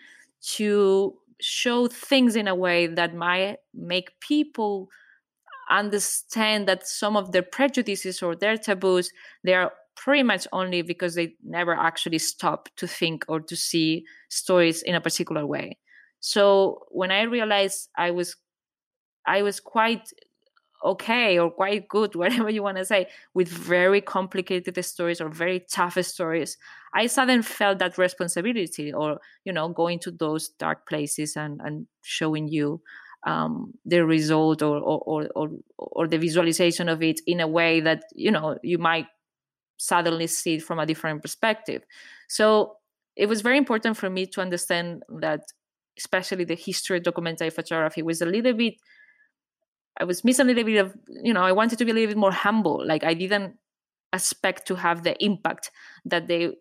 to 0.54 1.14
show 1.40 1.88
things 1.88 2.36
in 2.36 2.46
a 2.46 2.54
way 2.54 2.86
that 2.86 3.14
might 3.14 3.56
make 3.74 4.20
people 4.20 4.88
understand 5.70 6.68
that 6.68 6.86
some 6.86 7.16
of 7.16 7.32
their 7.32 7.42
prejudices 7.42 8.22
or 8.22 8.34
their 8.36 8.56
taboos 8.56 9.10
they 9.44 9.54
are 9.54 9.72
pretty 9.96 10.22
much 10.22 10.46
only 10.52 10.82
because 10.82 11.14
they 11.14 11.34
never 11.44 11.74
actually 11.74 12.18
stop 12.18 12.68
to 12.76 12.86
think 12.86 13.24
or 13.28 13.40
to 13.40 13.56
see 13.56 14.04
stories 14.28 14.82
in 14.82 14.94
a 14.94 15.00
particular 15.00 15.46
way. 15.46 15.78
So 16.20 16.86
when 16.90 17.10
i 17.10 17.22
realized 17.22 17.88
i 17.96 18.10
was 18.10 18.36
i 19.26 19.42
was 19.42 19.60
quite 19.60 20.08
okay 20.84 21.38
or 21.38 21.50
quite 21.50 21.88
good 21.88 22.14
whatever 22.22 22.50
you 22.50 22.62
want 22.62 22.76
to 22.76 22.84
say 22.84 23.06
with 23.34 23.48
very 23.48 24.00
complicated 24.00 24.82
stories 24.84 25.20
or 25.20 25.28
very 25.28 25.60
tough 25.70 25.98
stories 26.04 26.56
i 26.94 27.06
suddenly 27.06 27.42
felt 27.42 27.78
that 27.78 27.98
responsibility 27.98 28.92
or 28.92 29.20
you 29.44 29.52
know 29.52 29.68
going 29.68 29.98
to 29.98 30.10
those 30.10 30.48
dark 30.58 30.88
places 30.88 31.36
and 31.36 31.60
and 31.64 31.86
showing 32.02 32.48
you 32.48 32.80
um, 33.24 33.72
the 33.84 34.04
result 34.04 34.62
or, 34.62 34.78
or, 34.78 35.28
or, 35.34 35.50
or 35.78 36.08
the 36.08 36.18
visualization 36.18 36.88
of 36.88 37.02
it 37.02 37.20
in 37.26 37.40
a 37.40 37.46
way 37.46 37.80
that 37.80 38.04
you 38.14 38.30
know 38.30 38.58
you 38.62 38.78
might 38.78 39.06
suddenly 39.76 40.26
see 40.26 40.54
it 40.54 40.62
from 40.62 40.78
a 40.78 40.86
different 40.86 41.22
perspective. 41.22 41.82
So 42.28 42.76
it 43.16 43.26
was 43.28 43.42
very 43.42 43.58
important 43.58 43.96
for 43.96 44.08
me 44.08 44.26
to 44.26 44.40
understand 44.40 45.02
that 45.20 45.40
especially 45.98 46.44
the 46.44 46.54
history 46.54 46.98
of 46.98 47.02
documentary 47.02 47.50
photography 47.50 48.02
was 48.02 48.22
a 48.22 48.26
little 48.26 48.54
bit 48.54 48.74
i 49.98 50.04
was 50.04 50.24
missing 50.24 50.46
a 50.46 50.48
little 50.48 50.64
bit 50.64 50.78
of 50.78 50.94
you 51.22 51.34
know 51.34 51.42
i 51.42 51.52
wanted 51.52 51.78
to 51.78 51.84
be 51.84 51.90
a 51.90 51.94
little 51.94 52.08
bit 52.08 52.16
more 52.16 52.32
humble. 52.32 52.84
Like 52.86 53.04
i 53.04 53.14
didn't 53.14 53.56
expect 54.12 54.66
to 54.66 54.74
have 54.74 55.02
the 55.02 55.22
impact 55.24 55.70
that 56.04 56.28
they 56.28 56.52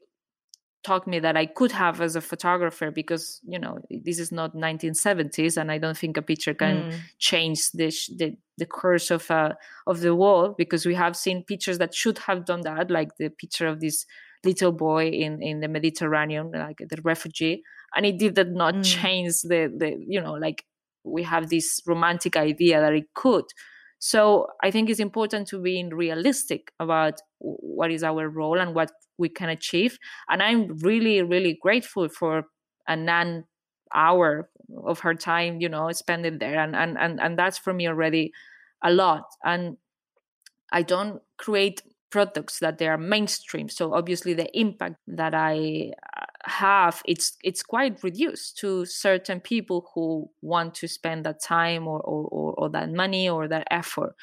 taught 0.84 1.08
me 1.08 1.20
that 1.20 1.38
I 1.38 1.46
could 1.46 1.72
have 1.72 2.02
as 2.02 2.16
a 2.16 2.22
photographer 2.22 2.92
because 2.92 3.40
you 3.44 3.60
know 3.60 3.80
this 3.90 4.20
is 4.20 4.32
not 4.32 4.56
1970s 4.56 5.58
and 5.58 5.72
I 5.72 5.78
don't 5.78 5.98
think 5.98 6.18
a 6.18 6.22
picture 6.22 6.54
can 6.54 6.92
mm. 6.92 7.00
change 7.20 7.72
the, 7.72 7.88
the 8.16 8.36
the 8.58 8.66
course 8.66 9.12
of 9.12 9.30
uh, 9.30 9.54
of 9.88 10.02
the 10.02 10.16
world 10.16 10.56
because 10.58 10.86
we 10.86 10.96
have 10.96 11.16
seen 11.16 11.44
pictures 11.44 11.78
that 11.78 11.94
should 11.94 12.18
have 12.20 12.46
done 12.46 12.62
that 12.62 12.90
like 12.90 13.18
the 13.18 13.30
picture 13.30 13.68
of 13.68 13.80
this 13.80 14.06
little 14.44 14.72
boy 14.72 15.08
in 15.08 15.42
in 15.42 15.60
the 15.60 15.68
Mediterranean 15.68 16.52
like 16.52 16.78
the 16.78 17.02
refugee 17.04 17.64
and 17.96 18.06
it 18.06 18.18
did 18.18 18.36
not 18.54 18.76
mm. 18.76 18.84
change 18.84 19.42
the 19.44 19.72
the 19.76 19.96
you 20.08 20.22
know 20.22 20.34
like 20.34 20.66
we 21.04 21.24
have 21.24 21.50
this 21.50 21.82
romantic 21.86 22.36
idea 22.36 22.80
that 22.80 22.94
it 22.94 23.14
could 23.14 23.46
so 24.04 24.48
I 24.64 24.72
think 24.72 24.90
it's 24.90 25.00
important 25.00 25.48
to 25.50 25.62
be 25.62 25.88
realistic 25.92 26.72
about 26.80 27.22
what 27.38 27.92
is 27.92 28.04
our 28.04 28.28
role 28.28 28.60
and 28.60 28.74
what 28.74 28.92
we 29.20 29.30
can 29.30 29.48
achieve. 29.48 30.00
And 30.28 30.42
I'm 30.42 30.76
really, 30.80 31.22
really 31.22 31.60
grateful 31.62 32.10
for 32.10 32.46
a 32.88 32.96
non 32.96 33.46
hour 33.94 34.50
of 34.84 35.02
her 35.02 35.14
time, 35.14 35.62
you 35.62 35.70
know, 35.70 35.92
spending 35.92 36.40
there. 36.40 36.60
And, 36.60 36.76
and, 36.76 36.98
and, 36.98 37.22
and 37.22 37.38
that's 37.38 37.60
for 37.60 37.74
me 37.74 37.88
already 37.88 38.32
a 38.84 38.92
lot. 38.92 39.26
And 39.46 39.78
I 40.72 40.82
don't 40.82 41.22
create 41.38 41.84
products 42.10 42.58
that 42.60 42.78
they 42.78 42.88
are 42.88 42.98
mainstream 42.98 43.70
so 43.70 43.94
obviously 43.94 44.34
the 44.34 44.50
impact 44.60 44.98
that 45.08 45.34
i 45.34 45.90
have 46.46 47.02
it's 47.06 47.38
it's 47.44 47.64
quite 47.64 48.02
reduced 48.04 48.58
to 48.58 48.86
certain 48.86 49.40
people 49.40 49.90
who 49.94 50.30
want 50.42 50.74
to 50.74 50.88
spend 50.88 51.26
that 51.26 51.42
time 51.42 51.88
or 51.88 52.00
or, 52.02 52.28
or, 52.30 52.54
or 52.54 52.70
that 52.70 52.92
money 52.92 53.30
or 53.30 53.48
that 53.48 53.68
effort 53.70 54.16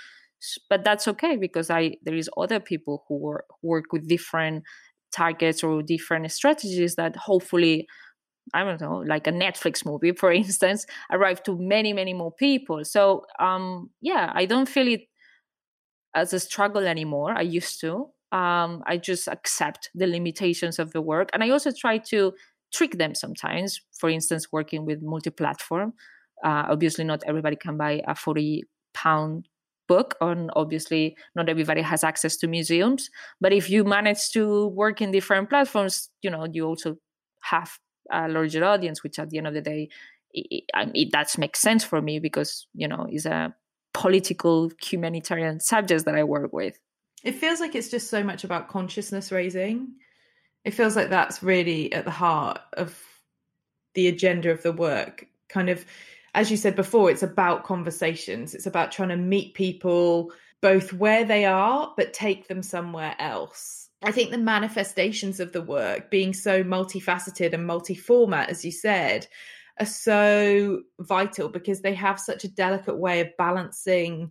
but 0.69 0.85
that's 0.85 1.07
okay 1.07 1.37
because 1.37 1.71
i 1.71 1.95
there 2.03 2.17
is 2.17 2.31
other 2.37 2.61
people 2.61 3.05
who 3.09 3.17
work, 3.17 3.45
work 3.63 3.93
with 3.93 4.09
different 4.09 4.65
targets 5.13 5.63
or 5.63 5.83
different 5.83 6.31
strategies 6.31 6.97
that 6.97 7.17
hopefully 7.17 7.87
I 8.55 8.65
don't 8.65 8.81
know, 8.81 9.05
like 9.07 9.27
a 9.27 9.31
Netflix 9.33 9.85
movie, 9.85 10.13
for 10.13 10.33
instance, 10.43 10.87
arrive 11.13 11.43
to 11.45 11.59
many, 11.59 11.93
many 11.93 12.15
more 12.15 12.33
people. 12.33 12.85
So, 12.85 13.27
um, 13.39 13.91
yeah, 14.01 14.33
I 14.35 14.47
don't 14.47 14.69
feel 14.69 14.89
it 14.89 15.03
as 16.15 16.33
a 16.33 16.41
struggle 16.41 16.87
anymore. 16.87 17.35
I 17.37 17.43
used 17.43 17.81
to. 17.83 18.11
Um, 18.33 18.83
I 18.87 18.99
just 18.99 19.29
accept 19.29 19.91
the 19.95 20.07
limitations 20.07 20.79
of 20.79 20.93
the 20.93 21.01
work, 21.01 21.31
and 21.33 21.43
I 21.43 21.51
also 21.51 21.71
try 21.73 21.99
to 22.11 22.33
trick 22.73 22.99
them 22.99 23.15
sometimes. 23.15 23.81
For 23.99 24.11
instance, 24.11 24.49
working 24.53 24.85
with 24.85 25.03
multi-platform. 25.03 25.95
Uh, 26.45 26.65
obviously, 26.69 27.05
not 27.05 27.23
everybody 27.27 27.57
can 27.57 27.77
buy 27.77 28.03
a 28.07 28.15
forty 28.15 28.65
pound 28.95 29.49
book 29.89 30.15
and 30.21 30.51
obviously 30.55 31.17
not 31.35 31.49
everybody 31.49 31.81
has 31.81 32.05
access 32.05 32.37
to 32.37 32.47
museums 32.47 33.09
but 33.41 33.55
if 33.55 33.71
you 33.71 33.85
manage 33.85 34.29
to 34.29 34.67
work 34.67 35.01
in 35.01 35.11
different 35.11 35.49
platforms 35.49 36.11
you 36.21 36.29
know 36.29 36.47
you 36.53 36.67
also 36.67 36.95
have 37.41 37.79
a 38.13 38.29
larger 38.29 38.63
audience 38.63 39.03
which 39.03 39.19
at 39.19 39.31
the 39.31 39.39
end 39.39 39.47
of 39.47 39.55
the 39.55 39.63
day 39.63 39.89
it, 40.35 40.65
it, 40.75 41.09
that 41.13 41.37
makes 41.39 41.61
sense 41.61 41.85
for 41.85 42.03
me 42.03 42.19
because 42.19 42.67
you 42.75 42.87
know 42.87 43.07
it's 43.09 43.25
a 43.25 43.55
political 43.95 44.71
humanitarian 44.83 45.59
subjects 45.61 46.05
that 46.05 46.15
I 46.15 46.25
work 46.25 46.53
with. 46.53 46.79
It 47.25 47.33
feels 47.33 47.61
like 47.61 47.75
it's 47.75 47.91
just 47.91 48.09
so 48.11 48.23
much 48.23 48.45
about 48.45 48.69
consciousness 48.69 49.33
raising. 49.33 49.95
It 50.65 50.73
feels 50.73 50.97
like 50.97 51.11
that's 51.11 51.43
really 51.43 51.93
at 51.93 52.05
the 52.05 52.11
heart 52.11 52.61
of 52.75 52.97
the 53.95 54.09
agenda 54.09 54.51
of 54.51 54.63
the 54.63 54.73
work. 54.73 55.27
Kind 55.49 55.71
of, 55.71 55.85
as 56.35 56.51
you 56.51 56.57
said 56.57 56.77
before, 56.77 57.11
it's 57.11 57.23
about 57.23 57.65
conversations. 57.65 58.55
It's 58.55 58.67
about 58.67 58.93
trying 58.93 59.09
to 59.09 59.17
meet 59.17 59.55
people 59.55 60.33
both 60.61 60.93
where 60.93 61.25
they 61.25 61.45
are, 61.45 61.93
but 61.97 62.13
take 62.13 62.49
them 62.49 62.63
somewhere 62.63 63.15
else. 63.19 63.89
I 64.03 64.13
think 64.13 64.31
the 64.31 64.39
manifestations 64.39 65.41
of 65.41 65.53
the 65.53 65.63
work 65.63 66.11
being 66.11 66.33
so 66.33 66.63
multifaceted 66.63 67.53
and 67.53 67.67
multi 67.67 67.95
format, 67.95 68.49
as 68.49 68.65
you 68.65 68.71
said, 68.71 69.27
are 69.81 69.87
so 69.87 70.83
vital 71.01 71.49
because 71.49 71.81
they 71.81 71.95
have 71.95 72.21
such 72.21 72.45
a 72.45 72.49
delicate 72.49 72.97
way 72.97 73.21
of 73.21 73.37
balancing 73.37 74.31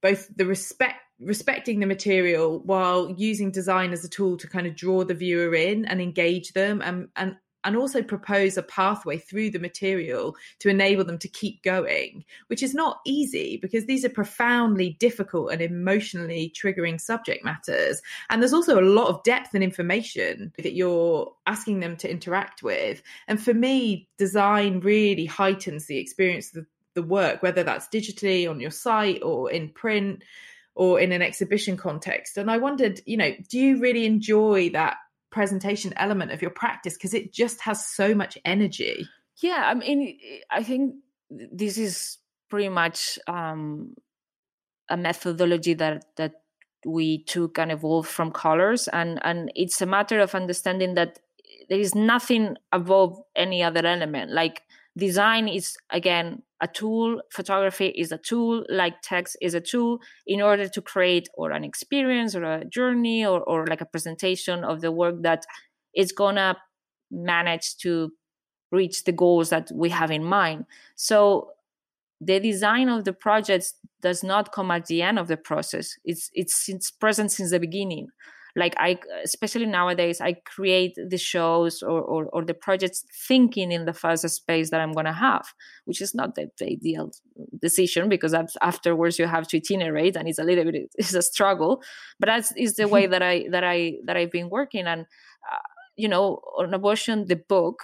both 0.00 0.28
the 0.36 0.46
respect 0.46 1.00
respecting 1.24 1.80
the 1.80 1.86
material 1.86 2.60
while 2.60 3.10
using 3.16 3.50
design 3.50 3.92
as 3.92 4.04
a 4.04 4.08
tool 4.08 4.36
to 4.36 4.48
kind 4.48 4.66
of 4.66 4.76
draw 4.76 5.04
the 5.04 5.14
viewer 5.14 5.54
in 5.54 5.84
and 5.84 6.00
engage 6.00 6.52
them 6.52 6.82
and 6.82 7.08
and 7.16 7.36
and 7.64 7.76
also 7.76 8.02
propose 8.02 8.56
a 8.56 8.62
pathway 8.62 9.16
through 9.18 9.50
the 9.50 9.58
material 9.58 10.36
to 10.58 10.68
enable 10.68 11.04
them 11.04 11.18
to 11.18 11.28
keep 11.28 11.62
going, 11.62 12.24
which 12.48 12.62
is 12.62 12.74
not 12.74 13.00
easy 13.06 13.58
because 13.60 13.86
these 13.86 14.04
are 14.04 14.10
profoundly 14.10 14.96
difficult 14.98 15.52
and 15.52 15.62
emotionally 15.62 16.52
triggering 16.60 17.00
subject 17.00 17.44
matters. 17.44 18.02
And 18.30 18.42
there's 18.42 18.52
also 18.52 18.80
a 18.80 18.82
lot 18.82 19.08
of 19.08 19.22
depth 19.22 19.54
and 19.54 19.62
information 19.62 20.52
that 20.58 20.74
you're 20.74 21.32
asking 21.46 21.80
them 21.80 21.96
to 21.98 22.10
interact 22.10 22.62
with. 22.62 23.02
And 23.28 23.40
for 23.42 23.54
me, 23.54 24.08
design 24.18 24.80
really 24.80 25.26
heightens 25.26 25.86
the 25.86 25.98
experience 25.98 26.54
of 26.56 26.66
the 26.94 27.02
work, 27.02 27.42
whether 27.42 27.62
that's 27.62 27.88
digitally 27.88 28.50
on 28.50 28.60
your 28.60 28.70
site 28.70 29.22
or 29.22 29.50
in 29.50 29.70
print 29.70 30.22
or 30.74 31.00
in 31.00 31.12
an 31.12 31.22
exhibition 31.22 31.76
context. 31.76 32.36
And 32.38 32.50
I 32.50 32.56
wondered, 32.56 33.00
you 33.04 33.16
know, 33.16 33.32
do 33.48 33.58
you 33.58 33.78
really 33.78 34.06
enjoy 34.06 34.70
that 34.70 34.96
presentation 35.30 35.92
element 35.96 36.30
of 36.32 36.42
your 36.42 36.50
practice? 36.50 36.94
Because 36.94 37.14
it 37.14 37.32
just 37.32 37.60
has 37.60 37.86
so 37.86 38.14
much 38.14 38.38
energy. 38.44 39.06
Yeah 39.40 39.64
i 39.66 39.74
mean 39.74 40.18
i 40.50 40.62
think 40.62 40.94
this 41.30 41.78
is 41.78 42.18
pretty 42.52 42.68
much 42.68 43.18
um, 43.26 43.94
a 44.90 44.96
methodology 44.96 45.72
that 45.72 46.04
that 46.16 46.34
we 46.84 47.24
took 47.24 47.58
and 47.58 47.72
evolved 47.72 48.08
from 48.08 48.30
colors. 48.30 48.88
And 48.88 49.18
and 49.24 49.50
it's 49.56 49.80
a 49.80 49.86
matter 49.86 50.20
of 50.20 50.34
understanding 50.34 50.94
that 50.94 51.18
there 51.68 51.78
is 51.78 51.94
nothing 51.94 52.56
above 52.72 53.18
any 53.34 53.62
other 53.62 53.86
element. 53.86 54.32
Like 54.32 54.62
design 54.96 55.48
is 55.48 55.76
again 55.90 56.42
a 56.60 56.68
tool 56.68 57.20
photography 57.30 57.86
is 57.88 58.12
a 58.12 58.18
tool 58.18 58.64
like 58.68 59.00
text 59.02 59.36
is 59.40 59.54
a 59.54 59.60
tool 59.60 59.98
in 60.26 60.42
order 60.42 60.68
to 60.68 60.82
create 60.82 61.28
or 61.34 61.50
an 61.50 61.64
experience 61.64 62.36
or 62.36 62.44
a 62.44 62.64
journey 62.66 63.24
or, 63.24 63.40
or 63.40 63.66
like 63.66 63.80
a 63.80 63.86
presentation 63.86 64.64
of 64.64 64.80
the 64.80 64.92
work 64.92 65.22
that 65.22 65.44
is 65.94 66.12
gonna 66.12 66.56
manage 67.10 67.76
to 67.78 68.12
reach 68.70 69.04
the 69.04 69.12
goals 69.12 69.50
that 69.50 69.70
we 69.74 69.90
have 69.90 70.10
in 70.10 70.24
mind. 70.24 70.64
So 70.94 71.50
the 72.20 72.38
design 72.38 72.88
of 72.88 73.04
the 73.04 73.12
projects 73.12 73.74
does 74.00 74.22
not 74.22 74.52
come 74.52 74.70
at 74.70 74.86
the 74.86 75.02
end 75.02 75.18
of 75.18 75.28
the 75.28 75.36
process. 75.36 75.96
It's 76.04 76.30
it's 76.34 76.68
it's 76.68 76.90
present 76.90 77.32
since 77.32 77.50
the 77.50 77.60
beginning 77.60 78.08
like 78.56 78.74
i 78.78 78.98
especially 79.24 79.66
nowadays 79.66 80.20
i 80.20 80.32
create 80.32 80.94
the 81.08 81.18
shows 81.18 81.82
or, 81.82 82.00
or, 82.00 82.26
or 82.26 82.44
the 82.44 82.54
projects 82.54 83.04
thinking 83.26 83.72
in 83.72 83.84
the 83.84 83.92
first 83.92 84.28
space 84.28 84.70
that 84.70 84.80
i'm 84.80 84.92
going 84.92 85.06
to 85.06 85.12
have 85.12 85.46
which 85.84 86.00
is 86.00 86.14
not 86.14 86.34
the, 86.34 86.48
the, 86.58 86.66
ideal 86.66 87.10
decision 87.60 88.08
because 88.08 88.34
afterwards 88.60 89.18
you 89.18 89.26
have 89.26 89.46
to 89.46 89.56
itinerate 89.56 90.16
and 90.16 90.28
it's 90.28 90.38
a 90.38 90.44
little 90.44 90.64
bit 90.64 90.90
it's 90.96 91.14
a 91.14 91.22
struggle 91.22 91.82
but 92.18 92.26
that 92.26 92.44
is 92.56 92.76
the 92.76 92.88
way 92.88 93.06
that 93.12 93.22
i 93.22 93.46
that 93.50 93.64
i 93.64 93.94
that 94.04 94.16
i've 94.16 94.30
been 94.30 94.50
working. 94.50 94.86
And 94.86 95.02
uh, 95.02 95.58
you 95.96 96.08
know 96.08 96.40
on 96.58 96.72
abortion 96.74 97.26
the 97.26 97.36
book 97.36 97.82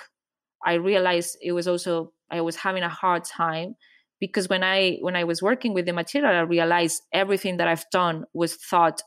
i 0.65 0.75
realized 0.75 1.37
it 1.43 1.53
was 1.53 1.69
also 1.69 2.13
i 2.31 2.41
was 2.41 2.57
having 2.57 2.83
a 2.83 2.89
hard 2.89 3.25
time 3.25 3.75
because 4.21 4.49
when 4.49 4.63
i 4.63 4.97
when 5.01 5.17
i 5.17 5.25
was 5.25 5.43
working 5.43 5.75
with 5.75 5.87
the 5.87 5.93
material 5.93 6.35
i 6.35 6.41
realized 6.41 7.03
everything 7.13 7.59
that 7.59 7.69
i've 7.69 7.85
done 7.91 8.25
was 8.33 8.55
thought 8.55 9.03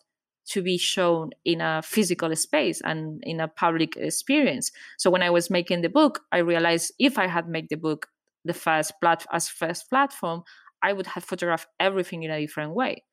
to 0.50 0.62
be 0.62 0.78
shown 0.78 1.32
in 1.46 1.62
a 1.62 1.82
physical 1.82 2.36
space 2.36 2.82
and 2.82 3.24
in 3.24 3.39
a 3.39 3.48
public 3.48 3.96
experience. 3.96 4.72
So 4.98 5.10
when 5.10 5.24
I 5.24 5.30
was 5.30 5.50
making 5.50 5.82
the 5.82 5.89
book, 5.89 6.22
I 6.32 6.38
realized 6.38 6.94
if 7.00 7.18
I 7.18 7.28
had 7.28 7.48
made 7.48 7.68
the 7.70 7.78
book 7.78 8.08
the 8.44 8.54
first 8.54 8.94
plat- 9.02 9.26
as 9.32 9.48
first 9.48 9.89
platform, 9.89 10.44
I 10.82 10.94
would 10.94 11.08
have 11.08 11.24
photographed 11.24 11.68
everything 11.80 12.24
in 12.24 12.32
a 12.32 12.39
different 12.39 12.74
way. 12.74 13.04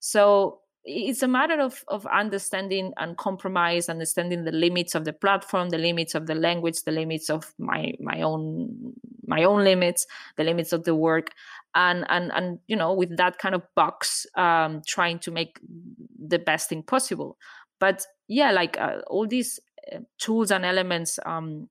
So 0.00 0.60
it's 0.84 1.22
a 1.22 1.28
matter 1.28 1.60
of, 1.60 1.84
of 1.88 2.06
understanding 2.06 2.92
and 2.96 3.16
compromise, 3.16 3.88
understanding 3.88 4.44
the 4.44 4.52
limits 4.52 4.94
of 4.94 5.04
the 5.04 5.12
platform, 5.12 5.68
the 5.68 5.78
limits 5.78 6.14
of 6.14 6.26
the 6.26 6.34
language, 6.34 6.82
the 6.84 6.92
limits 6.92 7.28
of 7.28 7.52
my 7.58 7.92
my 8.00 8.22
own 8.22 8.94
my 9.26 9.44
own 9.44 9.64
limits, 9.64 10.06
the 10.36 10.44
limits 10.44 10.72
of 10.72 10.84
the 10.84 10.94
work, 10.94 11.32
and 11.74 12.04
and 12.08 12.32
and 12.34 12.58
you 12.66 12.76
know 12.76 12.92
with 12.92 13.16
that 13.16 13.38
kind 13.38 13.54
of 13.54 13.62
box, 13.74 14.26
um, 14.36 14.82
trying 14.86 15.18
to 15.20 15.30
make 15.30 15.60
the 16.18 16.38
best 16.38 16.68
thing 16.68 16.82
possible. 16.82 17.36
But 17.78 18.04
yeah, 18.26 18.50
like 18.50 18.78
uh, 18.78 19.00
all 19.06 19.26
these 19.26 19.60
uh, 19.92 19.98
tools 20.18 20.50
and 20.50 20.64
elements, 20.64 21.18
um, 21.24 21.68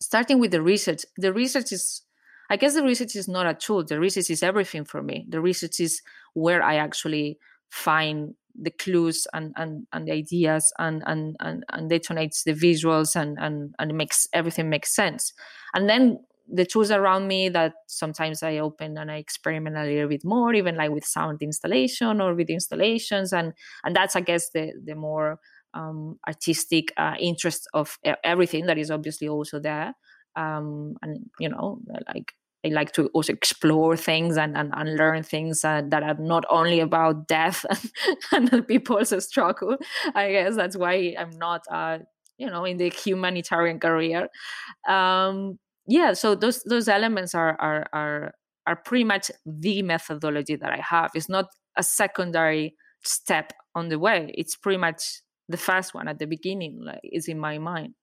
starting 0.00 0.38
with 0.38 0.50
the 0.50 0.62
research. 0.62 1.04
The 1.16 1.32
research 1.32 1.72
is 1.72 2.02
I 2.48 2.56
guess 2.56 2.74
the 2.74 2.82
research 2.82 3.16
is 3.16 3.28
not 3.28 3.46
a 3.46 3.54
tool. 3.54 3.84
The 3.84 3.98
research 3.98 4.30
is 4.30 4.42
everything 4.42 4.84
for 4.84 5.02
me. 5.02 5.26
The 5.28 5.40
research 5.40 5.80
is 5.80 6.02
where 6.34 6.62
I 6.62 6.76
actually 6.76 7.38
find 7.70 8.34
the 8.58 8.70
clues 8.70 9.26
and 9.32 9.52
and, 9.56 9.86
and 9.92 10.08
the 10.08 10.12
ideas 10.12 10.72
and, 10.78 11.02
and 11.06 11.36
and 11.40 11.64
and 11.70 11.90
detonates 11.90 12.44
the 12.44 12.54
visuals 12.54 13.14
and 13.14 13.36
and 13.38 13.74
and 13.78 13.96
makes 13.96 14.26
everything 14.32 14.70
makes 14.70 14.94
sense 14.94 15.32
and 15.74 15.88
then 15.90 16.18
the 16.48 16.64
tools 16.64 16.90
around 16.90 17.28
me 17.28 17.48
that 17.50 17.74
sometimes 17.88 18.42
I 18.42 18.58
open 18.58 18.96
and 18.98 19.10
I 19.10 19.16
experiment 19.16 19.76
a 19.76 19.84
little 19.84 20.08
bit 20.08 20.24
more, 20.24 20.54
even 20.54 20.76
like 20.76 20.90
with 20.90 21.04
sound 21.04 21.42
installation 21.42 22.20
or 22.20 22.34
with 22.34 22.50
installations, 22.50 23.32
and 23.32 23.52
and 23.84 23.94
that's 23.96 24.16
I 24.16 24.20
guess 24.20 24.50
the 24.50 24.72
the 24.84 24.94
more 24.94 25.38
um, 25.74 26.18
artistic 26.26 26.92
uh, 26.96 27.14
interest 27.18 27.68
of 27.74 27.98
everything 28.24 28.66
that 28.66 28.78
is 28.78 28.90
obviously 28.90 29.28
also 29.28 29.58
there, 29.60 29.94
um, 30.36 30.96
and 31.02 31.26
you 31.40 31.48
know 31.48 31.80
like 32.08 32.32
I 32.64 32.68
like 32.70 32.92
to 32.92 33.06
also 33.08 33.32
explore 33.32 33.96
things 33.96 34.36
and, 34.36 34.56
and, 34.56 34.72
and 34.74 34.96
learn 34.96 35.22
things 35.22 35.64
uh, 35.64 35.82
that 35.88 36.02
are 36.02 36.16
not 36.18 36.44
only 36.50 36.80
about 36.80 37.28
death 37.28 37.64
and, 38.32 38.52
and 38.52 38.66
people's 38.66 39.12
struggle. 39.24 39.76
I 40.14 40.32
guess 40.32 40.56
that's 40.56 40.76
why 40.76 41.14
I'm 41.16 41.30
not, 41.38 41.62
uh, 41.70 41.98
you 42.38 42.48
know, 42.50 42.64
in 42.64 42.76
the 42.78 42.90
humanitarian 42.90 43.78
career. 43.78 44.28
Um, 44.88 45.58
yeah, 45.86 46.12
so 46.12 46.34
those 46.34 46.62
those 46.64 46.88
elements 46.88 47.34
are 47.34 47.56
are 47.60 47.86
are 47.92 48.34
are 48.66 48.76
pretty 48.76 49.04
much 49.04 49.30
the 49.44 49.82
methodology 49.82 50.56
that 50.56 50.72
I 50.72 50.80
have. 50.80 51.12
It's 51.14 51.28
not 51.28 51.46
a 51.76 51.82
secondary 51.82 52.74
step 53.02 53.52
on 53.74 53.88
the 53.88 53.98
way. 53.98 54.32
It's 54.34 54.56
pretty 54.56 54.78
much 54.78 55.22
the 55.48 55.56
first 55.56 55.94
one 55.94 56.08
at 56.08 56.18
the 56.18 56.26
beginning. 56.26 56.80
Like 56.82 57.00
is 57.04 57.28
in 57.28 57.38
my 57.38 57.58
mind. 57.58 57.94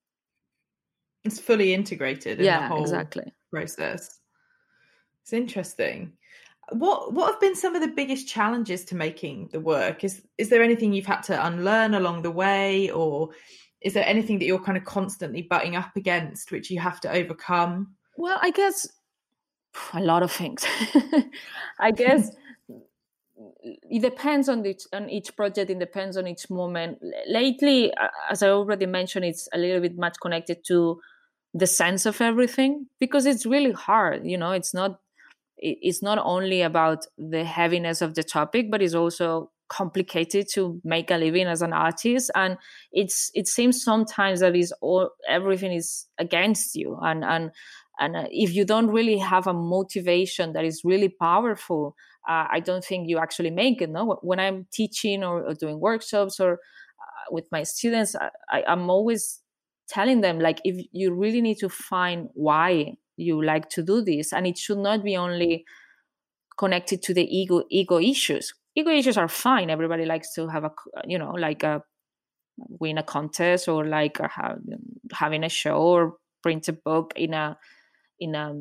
It's 1.24 1.40
fully 1.40 1.72
integrated 1.72 2.38
in 2.38 2.44
yeah, 2.44 2.60
the 2.60 2.68
whole 2.68 2.82
exactly. 2.82 3.32
process. 3.50 4.20
It's 5.22 5.32
interesting. 5.32 6.12
What 6.70 7.12
what 7.12 7.32
have 7.32 7.40
been 7.40 7.56
some 7.56 7.74
of 7.74 7.82
the 7.82 7.88
biggest 7.88 8.28
challenges 8.28 8.84
to 8.86 8.94
making 8.94 9.48
the 9.52 9.60
work? 9.60 10.04
Is 10.04 10.22
is 10.38 10.48
there 10.48 10.62
anything 10.62 10.92
you've 10.92 11.06
had 11.06 11.22
to 11.24 11.46
unlearn 11.46 11.94
along 11.94 12.22
the 12.22 12.30
way, 12.30 12.90
or 12.90 13.30
is 13.84 13.92
there 13.92 14.06
anything 14.06 14.38
that 14.38 14.46
you're 14.46 14.58
kind 14.58 14.78
of 14.78 14.84
constantly 14.84 15.42
butting 15.42 15.76
up 15.76 15.94
against, 15.94 16.50
which 16.50 16.70
you 16.70 16.80
have 16.80 17.00
to 17.02 17.12
overcome? 17.12 17.94
Well, 18.16 18.38
I 18.40 18.50
guess 18.50 18.88
a 19.92 20.00
lot 20.00 20.22
of 20.22 20.32
things. 20.32 20.64
I 21.78 21.90
guess 21.90 22.30
it 23.62 24.02
depends 24.02 24.48
on 24.48 24.64
each 24.64 24.84
on 24.92 25.10
each 25.10 25.36
project. 25.36 25.70
It 25.70 25.78
depends 25.78 26.16
on 26.16 26.26
each 26.26 26.48
moment. 26.48 26.98
Lately, 27.28 27.92
as 28.30 28.42
I 28.42 28.48
already 28.48 28.86
mentioned, 28.86 29.26
it's 29.26 29.48
a 29.52 29.58
little 29.58 29.82
bit 29.82 29.98
much 29.98 30.16
connected 30.20 30.64
to 30.68 31.00
the 31.52 31.66
sense 31.66 32.06
of 32.06 32.20
everything 32.20 32.86
because 32.98 33.26
it's 33.26 33.44
really 33.44 33.72
hard. 33.72 34.26
You 34.26 34.38
know, 34.38 34.52
it's 34.52 34.72
not 34.72 35.00
it's 35.58 36.02
not 36.02 36.18
only 36.18 36.62
about 36.62 37.06
the 37.18 37.44
heaviness 37.44 38.00
of 38.00 38.14
the 38.14 38.22
topic, 38.22 38.70
but 38.70 38.80
it's 38.80 38.94
also 38.94 39.50
complicated 39.74 40.46
to 40.48 40.80
make 40.84 41.10
a 41.10 41.16
living 41.16 41.46
as 41.46 41.60
an 41.60 41.72
artist 41.72 42.30
and 42.34 42.56
it's 42.92 43.30
it 43.34 43.48
seems 43.48 43.82
sometimes 43.82 44.38
that 44.40 44.54
is 44.54 44.72
all 44.80 45.10
everything 45.28 45.72
is 45.72 46.06
against 46.18 46.76
you 46.76 46.96
and 47.02 47.24
and 47.24 47.50
and 47.98 48.16
uh, 48.16 48.26
if 48.30 48.54
you 48.54 48.64
don't 48.64 48.88
really 48.88 49.18
have 49.18 49.46
a 49.48 49.52
motivation 49.52 50.52
that 50.52 50.64
is 50.64 50.82
really 50.84 51.08
powerful 51.08 51.96
uh, 52.28 52.46
i 52.50 52.60
don't 52.60 52.84
think 52.84 53.08
you 53.08 53.18
actually 53.18 53.50
make 53.50 53.82
it 53.82 53.90
no? 53.90 54.18
When 54.22 54.38
i'm 54.38 54.66
teaching 54.72 55.24
or, 55.24 55.42
or 55.42 55.54
doing 55.54 55.80
workshops 55.80 56.38
or 56.38 56.52
uh, 56.52 57.26
with 57.32 57.46
my 57.50 57.64
students 57.64 58.14
I, 58.50 58.62
i'm 58.68 58.88
always 58.88 59.40
telling 59.88 60.20
them 60.20 60.38
like 60.38 60.60
if 60.64 60.86
you 60.92 61.12
really 61.12 61.40
need 61.40 61.58
to 61.58 61.68
find 61.68 62.28
why 62.34 62.94
you 63.16 63.42
like 63.42 63.68
to 63.70 63.82
do 63.82 64.02
this 64.02 64.32
and 64.32 64.46
it 64.46 64.56
should 64.56 64.78
not 64.78 65.02
be 65.02 65.16
only 65.16 65.64
connected 66.56 67.02
to 67.02 67.12
the 67.12 67.26
ego 67.36 67.64
ego 67.70 67.98
issues 67.98 68.54
ego 68.74 68.90
issues 68.90 69.16
are 69.16 69.28
fine. 69.28 69.70
Everybody 69.70 70.04
likes 70.04 70.32
to 70.34 70.48
have 70.48 70.64
a 70.64 70.72
uh, 70.96 71.02
you 71.06 71.18
know 71.18 71.32
like 71.32 71.62
a 71.62 71.82
win 72.56 72.98
a 72.98 73.02
contest 73.02 73.68
or 73.68 73.84
like 73.84 74.20
a, 74.20 74.30
having 75.12 75.44
a 75.44 75.48
show 75.48 75.76
or 75.76 76.16
print 76.42 76.68
a 76.68 76.72
book 76.72 77.12
in 77.16 77.34
a 77.34 77.56
in 78.20 78.34
a 78.34 78.54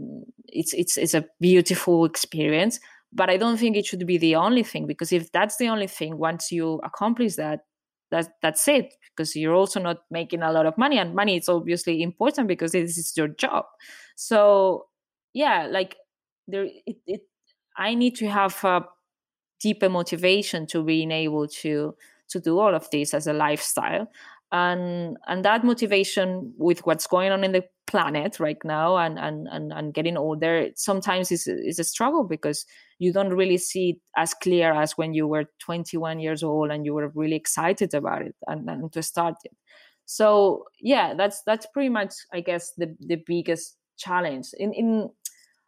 it's 0.48 0.74
it's 0.74 0.98
it's 0.98 1.14
a 1.14 1.26
beautiful 1.40 2.06
experience. 2.06 2.80
But 3.16 3.30
i 3.30 3.38
don't 3.38 3.58
think 3.58 3.78
it 3.78 3.86
should 3.86 4.08
be 4.08 4.18
the 4.18 4.36
only 4.36 4.64
thing 4.64 4.88
because 4.88 5.12
if 5.12 5.32
that's 5.32 5.58
the 5.58 5.68
only 5.68 5.86
thing 5.86 6.18
once 6.18 6.52
you 6.52 6.82
accomplish 6.84 7.36
that 7.36 7.60
that 8.10 8.30
that's 8.42 8.68
it 8.68 8.96
because 9.16 9.36
you're 9.36 9.54
also 9.54 9.80
not 9.80 9.98
making 10.10 10.42
a 10.42 10.52
lot 10.52 10.66
of 10.66 10.76
money 10.80 10.98
and 10.98 11.14
money 11.14 11.38
is 11.38 11.48
obviously 11.48 12.02
important 12.02 12.48
because 12.48 12.72
this 12.72 12.98
is 12.98 13.14
your 13.16 13.28
job. 13.28 13.66
So 14.16 14.88
yeah 15.34 15.68
like 15.70 15.96
there 16.48 16.66
it, 16.86 16.98
it 17.08 17.22
i 17.78 17.94
need 17.96 18.16
to 18.16 18.28
have 18.28 18.64
a 18.64 18.86
deeper 19.64 19.90
motivation 19.90 20.68
to 20.68 20.84
being 20.84 21.12
able 21.12 21.48
to 21.48 21.96
to 22.30 22.40
do 22.40 22.60
all 22.60 22.76
of 22.76 22.90
this 22.92 23.14
as 23.14 23.28
a 23.28 23.34
lifestyle. 23.34 24.08
And 24.52 25.18
and 25.28 25.44
that 25.46 25.64
motivation 25.64 26.54
with 26.58 26.86
what's 26.86 27.08
going 27.08 27.32
on 27.32 27.44
in 27.44 27.54
the 27.54 27.64
planet 27.88 28.40
right 28.40 28.64
now 28.64 28.98
and 28.98 29.18
and 29.18 29.48
and, 29.52 29.74
and 29.74 29.94
getting 29.94 30.18
older 30.18 30.68
sometimes 30.76 31.32
is 31.32 31.48
is 31.48 31.80
a 31.80 31.84
struggle 31.84 32.24
because 32.24 32.66
you 33.00 33.12
don't 33.12 33.34
really 33.34 33.58
see 33.58 33.90
it 33.92 33.98
as 34.16 34.34
clear 34.36 34.74
as 34.74 34.98
when 34.98 35.14
you 35.14 35.28
were 35.28 35.46
21 35.60 36.20
years 36.20 36.44
old 36.44 36.70
and 36.70 36.86
you 36.86 36.94
were 36.94 37.12
really 37.16 37.36
excited 37.36 37.94
about 37.94 38.22
it 38.22 38.36
and, 38.48 38.70
and 38.70 38.94
to 38.94 39.02
start 39.02 39.36
it. 39.44 39.56
So 40.06 40.66
yeah 40.82 41.14
that's 41.16 41.42
that's 41.48 41.66
pretty 41.74 41.90
much 41.90 42.14
i 42.34 42.42
guess 42.42 42.74
the 42.78 42.96
the 43.00 43.18
biggest 43.26 43.78
challenge. 43.98 44.48
In 44.58 44.74
in 44.74 45.10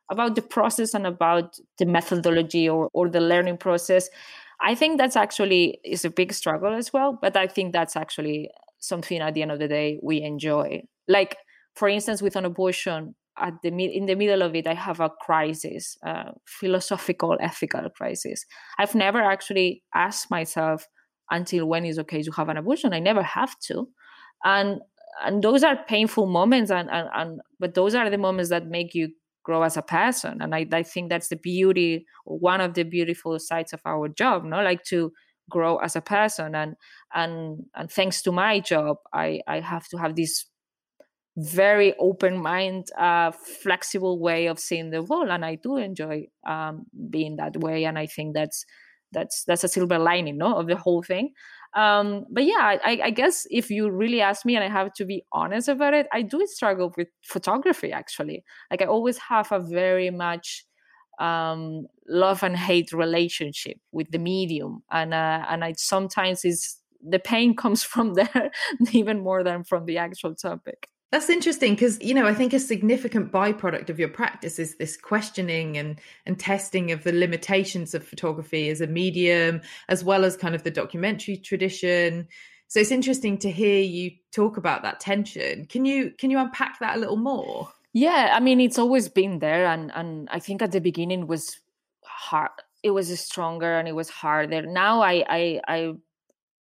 about 0.10 0.36
the 0.36 0.42
process 0.42 0.94
and 0.94 1.08
about 1.08 1.58
the 1.78 1.86
methodology 1.86 2.70
or, 2.70 2.90
or 2.94 3.10
the 3.10 3.22
learning 3.22 3.58
process 3.58 4.10
i 4.62 4.76
think 4.76 4.98
that's 4.98 5.16
actually 5.16 5.80
is 5.84 6.06
a 6.06 6.10
big 6.10 6.32
struggle 6.32 6.74
as 6.74 6.94
well 6.94 7.18
but 7.22 7.36
i 7.36 7.48
think 7.48 7.74
that's 7.74 7.96
actually 7.96 8.50
something 8.86 9.20
at 9.20 9.34
the 9.34 9.42
end 9.42 9.52
of 9.52 9.60
the 9.60 9.68
day 9.68 10.00
we 10.02 10.22
enjoy. 10.22 10.82
Like 11.08 11.38
for 11.76 11.90
instance 11.90 12.22
with 12.22 12.36
an 12.36 12.46
abortion 12.46 13.16
at 13.38 13.54
the 13.64 13.70
in 13.70 14.06
the 14.06 14.16
middle 14.16 14.42
of 14.44 14.56
it 14.56 14.66
i 14.66 14.74
have 14.74 15.02
a 15.02 15.10
crisis 15.10 15.98
a 16.04 16.32
philosophical 16.46 17.38
ethical 17.42 17.90
crisis. 17.90 18.46
I've 18.80 18.96
never 18.96 19.22
actually 19.22 19.84
asked 19.94 20.32
myself 20.32 20.88
until 21.30 21.66
when 21.66 21.86
is 21.86 22.00
okay 22.00 22.22
to 22.22 22.32
have 22.32 22.50
an 22.50 22.58
abortion. 22.58 22.94
I 22.94 23.00
never 23.00 23.24
have 23.24 23.60
to. 23.68 23.88
And 24.46 24.80
and 25.26 25.44
those 25.44 25.64
are 25.64 25.78
painful 25.88 26.28
moments 26.28 26.72
and, 26.72 26.90
and, 26.90 27.10
and 27.14 27.42
but 27.60 27.74
those 27.74 27.96
are 27.96 28.10
the 28.10 28.18
moments 28.18 28.50
that 28.50 28.68
make 28.68 28.94
you 28.94 29.10
grow 29.46 29.62
as 29.64 29.78
a 29.78 29.82
person. 30.00 30.42
And 30.42 30.52
I, 30.60 30.68
I 30.72 30.84
think 30.84 31.10
that's 31.10 31.30
the 31.30 31.38
beauty 31.52 32.06
one 32.26 32.62
of 32.62 32.74
the 32.74 32.84
beautiful 32.84 33.40
sides 33.40 33.74
of 33.74 33.82
our 33.86 34.08
job 34.10 34.44
no? 34.44 34.58
Like 34.72 34.84
to 34.94 35.12
grow 35.50 35.78
as 35.78 35.96
a 35.96 36.02
person. 36.02 36.56
And 36.56 36.76
and 37.14 37.64
and 37.76 37.92
thanks 37.98 38.22
to 38.24 38.32
my 38.32 38.60
job 38.60 38.98
i 39.14 39.28
i 39.48 39.58
have 39.62 39.88
to 39.92 39.98
have 40.04 40.16
this 40.16 40.46
very 41.38 41.94
open 42.00 42.38
mind 42.42 42.86
uh 42.98 43.32
flexible 43.64 44.20
way 44.20 44.48
of 44.48 44.60
seeing 44.60 44.90
the 44.92 45.04
world. 45.04 45.30
And 45.30 45.44
i 45.46 45.56
do 45.56 45.78
enjoy 45.78 46.28
um 46.48 46.86
being 47.10 47.36
that 47.38 47.58
way. 47.58 47.86
And 47.86 47.98
i 48.00 48.06
think 48.16 48.34
that's 48.36 48.66
that's 49.12 49.44
that's 49.48 49.64
a 49.64 49.68
silver 49.68 50.00
lining 50.00 50.38
no 50.38 50.56
of 50.60 50.68
the 50.68 50.78
whole 50.78 51.04
thing 51.04 51.32
um 51.76 52.26
but 52.32 52.46
yeah 52.46 52.78
I, 52.84 53.00
I 53.04 53.10
guess 53.10 53.46
if 53.52 53.70
you 53.70 53.90
really 53.90 54.22
ask 54.22 54.46
me 54.46 54.56
and 54.56 54.64
i 54.64 54.70
have 54.70 54.94
to 54.94 55.06
be 55.06 55.26
honest 55.34 55.68
about 55.68 55.94
it 55.94 56.08
i 56.14 56.22
do 56.22 56.46
struggle 56.48 56.94
with 56.98 57.10
photography 57.24 57.92
actually 57.92 58.44
like 58.72 58.82
i 58.82 58.86
always 58.86 59.18
have 59.18 59.52
a 59.52 59.60
very 59.60 60.10
much 60.10 60.66
um, 61.20 61.88
love 62.08 62.44
and 62.44 62.58
hate 62.58 62.92
relationship 62.92 63.78
with 63.92 64.12
the 64.12 64.20
medium, 64.20 64.84
and 64.92 65.14
uh, 65.14 65.46
and 65.50 65.64
I 65.64 65.74
sometimes 65.78 66.44
is 66.46 66.78
the 67.08 67.20
pain 67.20 67.56
comes 67.64 67.84
from 67.84 68.16
there 68.16 68.52
even 68.92 69.22
more 69.22 69.44
than 69.44 69.64
from 69.64 69.86
the 69.86 69.98
actual 69.98 70.36
topic. 70.36 70.90
That's 71.16 71.30
interesting 71.30 71.76
because 71.76 71.98
you 72.02 72.14
know 72.14 72.28
I 72.28 72.34
think 72.34 72.52
a 72.52 72.60
significant 72.60 73.32
byproduct 73.32 73.90
of 73.90 73.98
your 73.98 74.10
practice 74.10 74.60
is 74.60 74.76
this 74.76 74.98
questioning 74.98 75.78
and 75.78 75.98
and 76.26 76.38
testing 76.38 76.92
of 76.92 77.06
the 77.06 77.14
limitations 77.14 77.94
of 77.94 78.06
photography 78.06 78.68
as 78.68 78.82
a 78.82 78.88
medium, 78.88 79.62
as 79.88 80.04
well 80.04 80.26
as 80.26 80.36
kind 80.36 80.56
of 80.56 80.64
the 80.64 80.72
documentary 80.72 81.38
tradition. 81.38 82.28
So 82.68 82.82
it's 82.82 82.92
interesting 82.92 83.38
to 83.38 83.50
hear 83.50 83.82
you 83.82 84.12
talk 84.34 84.58
about 84.58 84.84
that 84.84 85.00
tension. 85.00 85.68
Can 85.68 85.86
you 85.86 86.12
can 86.18 86.32
you 86.32 86.38
unpack 86.38 86.80
that 86.80 86.98
a 86.98 87.00
little 87.00 87.16
more? 87.16 87.72
Yeah, 87.94 88.34
I 88.36 88.42
mean, 88.42 88.60
it's 88.60 88.78
always 88.78 89.08
been 89.08 89.40
there, 89.40 89.68
and 89.68 89.94
and 89.96 90.28
I 90.34 90.40
think 90.40 90.62
at 90.62 90.74
the 90.74 90.82
beginning 90.82 91.28
was 91.28 91.62
hard. 92.04 92.52
It 92.84 92.92
was 92.92 93.18
stronger 93.22 93.80
and 93.80 93.88
it 93.88 93.96
was 93.96 94.10
harder. 94.10 94.64
Now 94.64 95.02
I 95.02 95.24
I 95.30 95.62
I 95.66 95.94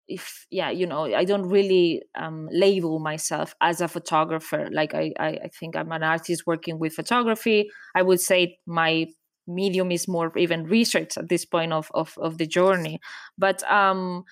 if 0.09 0.45
yeah 0.51 0.69
you 0.69 0.85
know 0.85 1.05
i 1.15 1.23
don't 1.23 1.47
really 1.47 2.01
um, 2.15 2.49
label 2.51 2.99
myself 2.99 3.55
as 3.61 3.81
a 3.81 3.87
photographer. 3.87 4.67
Like 4.71 4.93
I, 4.93 5.13
I, 5.19 5.27
I 5.45 5.49
think 5.59 5.75
i'm 5.75 5.91
an 5.91 6.03
artist 6.03 6.43
working 6.45 6.79
with 6.79 6.93
photography. 6.93 7.69
I 7.95 8.01
would 8.01 8.19
say 8.19 8.57
my 8.65 9.07
medium 9.47 9.91
is 9.91 10.07
more 10.07 10.31
even 10.37 10.65
research 10.65 11.17
at 11.17 11.29
this 11.29 11.45
point 11.45 11.73
of 11.73 11.89
of, 11.93 12.17
of 12.17 12.37
the 12.37 12.47
journey. 12.47 12.99
But 13.37 13.63
um 13.71 14.25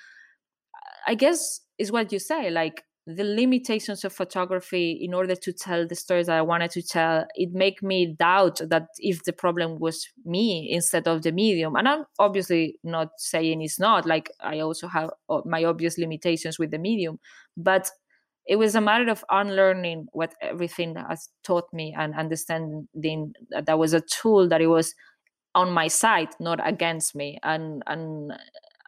i 1.07 1.15
guess 1.15 1.61
is 1.77 1.91
what 1.91 2.11
you 2.11 2.19
say 2.19 2.49
like 2.49 2.83
the 3.07 3.23
limitations 3.23 4.03
of 4.03 4.11
photography 4.11 4.91
in 4.91 5.13
order 5.13 5.33
to 5.33 5.53
tell 5.53 5.87
the 5.87 5.95
stories 5.95 6.27
that 6.27 6.37
I 6.37 6.41
wanted 6.41 6.71
to 6.71 6.81
tell, 6.81 7.25
it 7.35 7.53
made 7.53 7.81
me 7.81 8.13
doubt 8.19 8.59
that 8.69 8.87
if 8.97 9.23
the 9.23 9.31
problem 9.31 9.79
was 9.79 10.05
me 10.25 10.67
instead 10.69 11.07
of 11.07 11.21
the 11.21 11.31
medium. 11.31 11.77
And 11.77 11.87
I'm 11.87 12.03
obviously 12.19 12.77
not 12.83 13.11
saying 13.17 13.61
it's 13.61 13.79
not. 13.79 14.05
Like 14.05 14.29
I 14.41 14.59
also 14.59 14.89
have 14.89 15.11
uh, 15.29 15.39
my 15.45 15.63
obvious 15.63 15.97
limitations 15.97 16.59
with 16.59 16.71
the 16.71 16.79
medium, 16.79 17.17
but 17.55 17.89
it 18.45 18.57
was 18.57 18.75
a 18.75 18.81
matter 18.81 19.09
of 19.09 19.23
unlearning 19.31 20.07
what 20.11 20.35
everything 20.41 20.95
has 20.95 21.29
taught 21.45 21.71
me 21.71 21.95
and 21.97 22.13
understanding 22.13 23.33
that 23.51 23.67
that 23.67 23.79
was 23.79 23.93
a 23.93 24.01
tool 24.01 24.49
that 24.49 24.59
it 24.59 24.67
was 24.67 24.93
on 25.55 25.71
my 25.71 25.87
side, 25.87 26.29
not 26.41 26.59
against 26.67 27.15
me. 27.15 27.39
And 27.41 27.83
and 27.87 28.33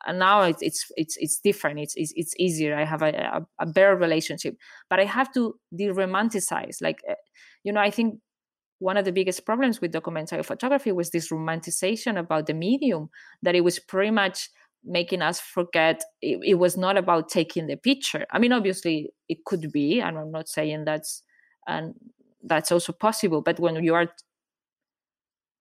and 0.09 0.17
now 0.17 0.41
it's 0.41 0.61
it's 0.61 0.91
it's, 0.97 1.15
it's 1.17 1.39
different. 1.39 1.79
It's, 1.79 1.93
it's, 1.95 2.11
it's 2.15 2.33
easier. 2.39 2.75
I 2.75 2.83
have 2.83 3.03
a, 3.03 3.09
a, 3.09 3.47
a 3.59 3.65
better 3.67 3.95
relationship. 3.95 4.55
But 4.89 4.99
i 4.99 5.05
have 5.05 5.31
to 5.33 5.55
de-romanticize 5.75 6.77
like 6.81 6.99
eh, 7.07 7.21
you 7.63 7.71
know 7.71 7.79
i 7.79 7.91
think 7.91 8.19
one 8.79 8.97
of 8.97 9.05
the 9.05 9.11
biggest 9.11 9.45
problems 9.45 9.81
with 9.81 9.91
documentary 9.91 10.41
photography 10.41 10.91
was 10.91 11.09
this 11.11 11.29
romanticization 11.29 12.17
about 12.17 12.47
the 12.47 12.53
medium 12.53 13.09
that 13.43 13.55
it 13.55 13.63
was 13.63 13.77
pretty 13.77 14.11
much 14.11 14.49
making 14.83 15.21
us 15.21 15.39
forget 15.39 16.01
it, 16.21 16.39
it, 16.43 16.55
was 16.55 16.77
not 16.77 16.95
about 16.97 17.27
taking 17.27 17.67
the 17.67 17.75
picture. 17.75 18.25
I 18.31 18.39
mean 18.39 18.53
obviously 18.53 19.09
it 19.27 19.39
could 19.45 19.71
be 19.71 19.99
and 20.01 20.17
i'm 20.17 20.31
not 20.31 20.49
saying 20.49 20.85
that's 20.85 21.21
and 21.67 21.93
that's 22.51 22.71
also 22.71 22.93
possible 22.93 23.41
but 23.41 23.59
when 23.59 23.83
you 23.83 23.93
are 23.93 24.07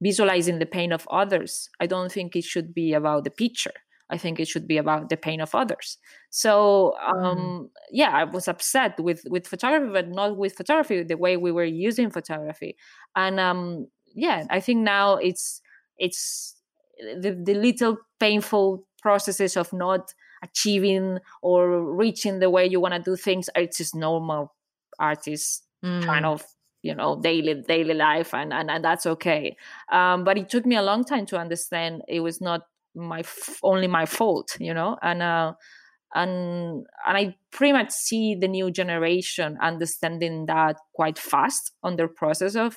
visualizing 0.00 0.58
the 0.58 0.72
pain 0.78 0.92
of 0.92 1.08
others 1.10 1.68
i 1.80 1.86
don't 1.86 2.12
think 2.12 2.36
it 2.36 2.44
should 2.44 2.72
be 2.72 2.94
about 2.94 3.24
the 3.24 3.30
picture 3.44 3.78
I 4.10 4.16
think 4.16 4.40
it 4.40 4.48
should 4.48 4.66
be 4.66 4.78
about 4.78 5.10
the 5.10 5.16
pain 5.16 5.40
of 5.40 5.54
others. 5.54 5.98
So 6.30 6.94
um, 7.06 7.38
mm. 7.38 7.68
yeah, 7.90 8.10
I 8.10 8.24
was 8.24 8.48
upset 8.48 8.98
with 8.98 9.22
with 9.28 9.46
photography, 9.46 9.92
but 9.92 10.08
not 10.08 10.36
with 10.36 10.56
photography 10.56 11.02
the 11.02 11.16
way 11.16 11.36
we 11.36 11.52
were 11.52 11.64
using 11.64 12.10
photography. 12.10 12.76
And 13.14 13.38
um, 13.38 13.88
yeah, 14.14 14.44
I 14.50 14.60
think 14.60 14.80
now 14.80 15.16
it's 15.16 15.60
it's 15.98 16.56
the, 16.98 17.32
the 17.42 17.54
little 17.54 17.98
painful 18.18 18.86
processes 19.02 19.56
of 19.56 19.72
not 19.72 20.12
achieving 20.42 21.18
or 21.42 21.94
reaching 21.94 22.38
the 22.38 22.50
way 22.50 22.66
you 22.66 22.80
want 22.80 22.94
to 22.94 23.00
do 23.00 23.16
things. 23.16 23.50
It's 23.54 23.78
just 23.78 23.94
normal 23.94 24.54
artist 24.98 25.64
mm. 25.84 26.02
kind 26.04 26.26
of 26.26 26.44
you 26.82 26.94
know 26.94 27.20
daily 27.20 27.62
daily 27.66 27.94
life 27.94 28.32
and 28.34 28.52
and, 28.52 28.70
and 28.70 28.84
that's 28.84 29.06
okay 29.06 29.56
um, 29.90 30.24
but 30.24 30.38
it 30.38 30.48
took 30.48 30.64
me 30.64 30.76
a 30.76 30.82
long 30.82 31.04
time 31.04 31.26
to 31.26 31.36
understand 31.36 32.02
it 32.08 32.20
was 32.20 32.40
not 32.40 32.62
my 32.98 33.22
only 33.62 33.86
my 33.86 34.06
fault 34.06 34.56
you 34.60 34.74
know 34.74 34.96
and 35.02 35.22
uh 35.22 35.52
and 36.14 36.84
and 37.06 37.16
i 37.16 37.34
pretty 37.52 37.72
much 37.72 37.90
see 37.90 38.34
the 38.34 38.48
new 38.48 38.70
generation 38.70 39.56
understanding 39.62 40.46
that 40.46 40.76
quite 40.94 41.18
fast 41.18 41.72
on 41.82 41.96
their 41.96 42.08
process 42.08 42.54
of 42.54 42.76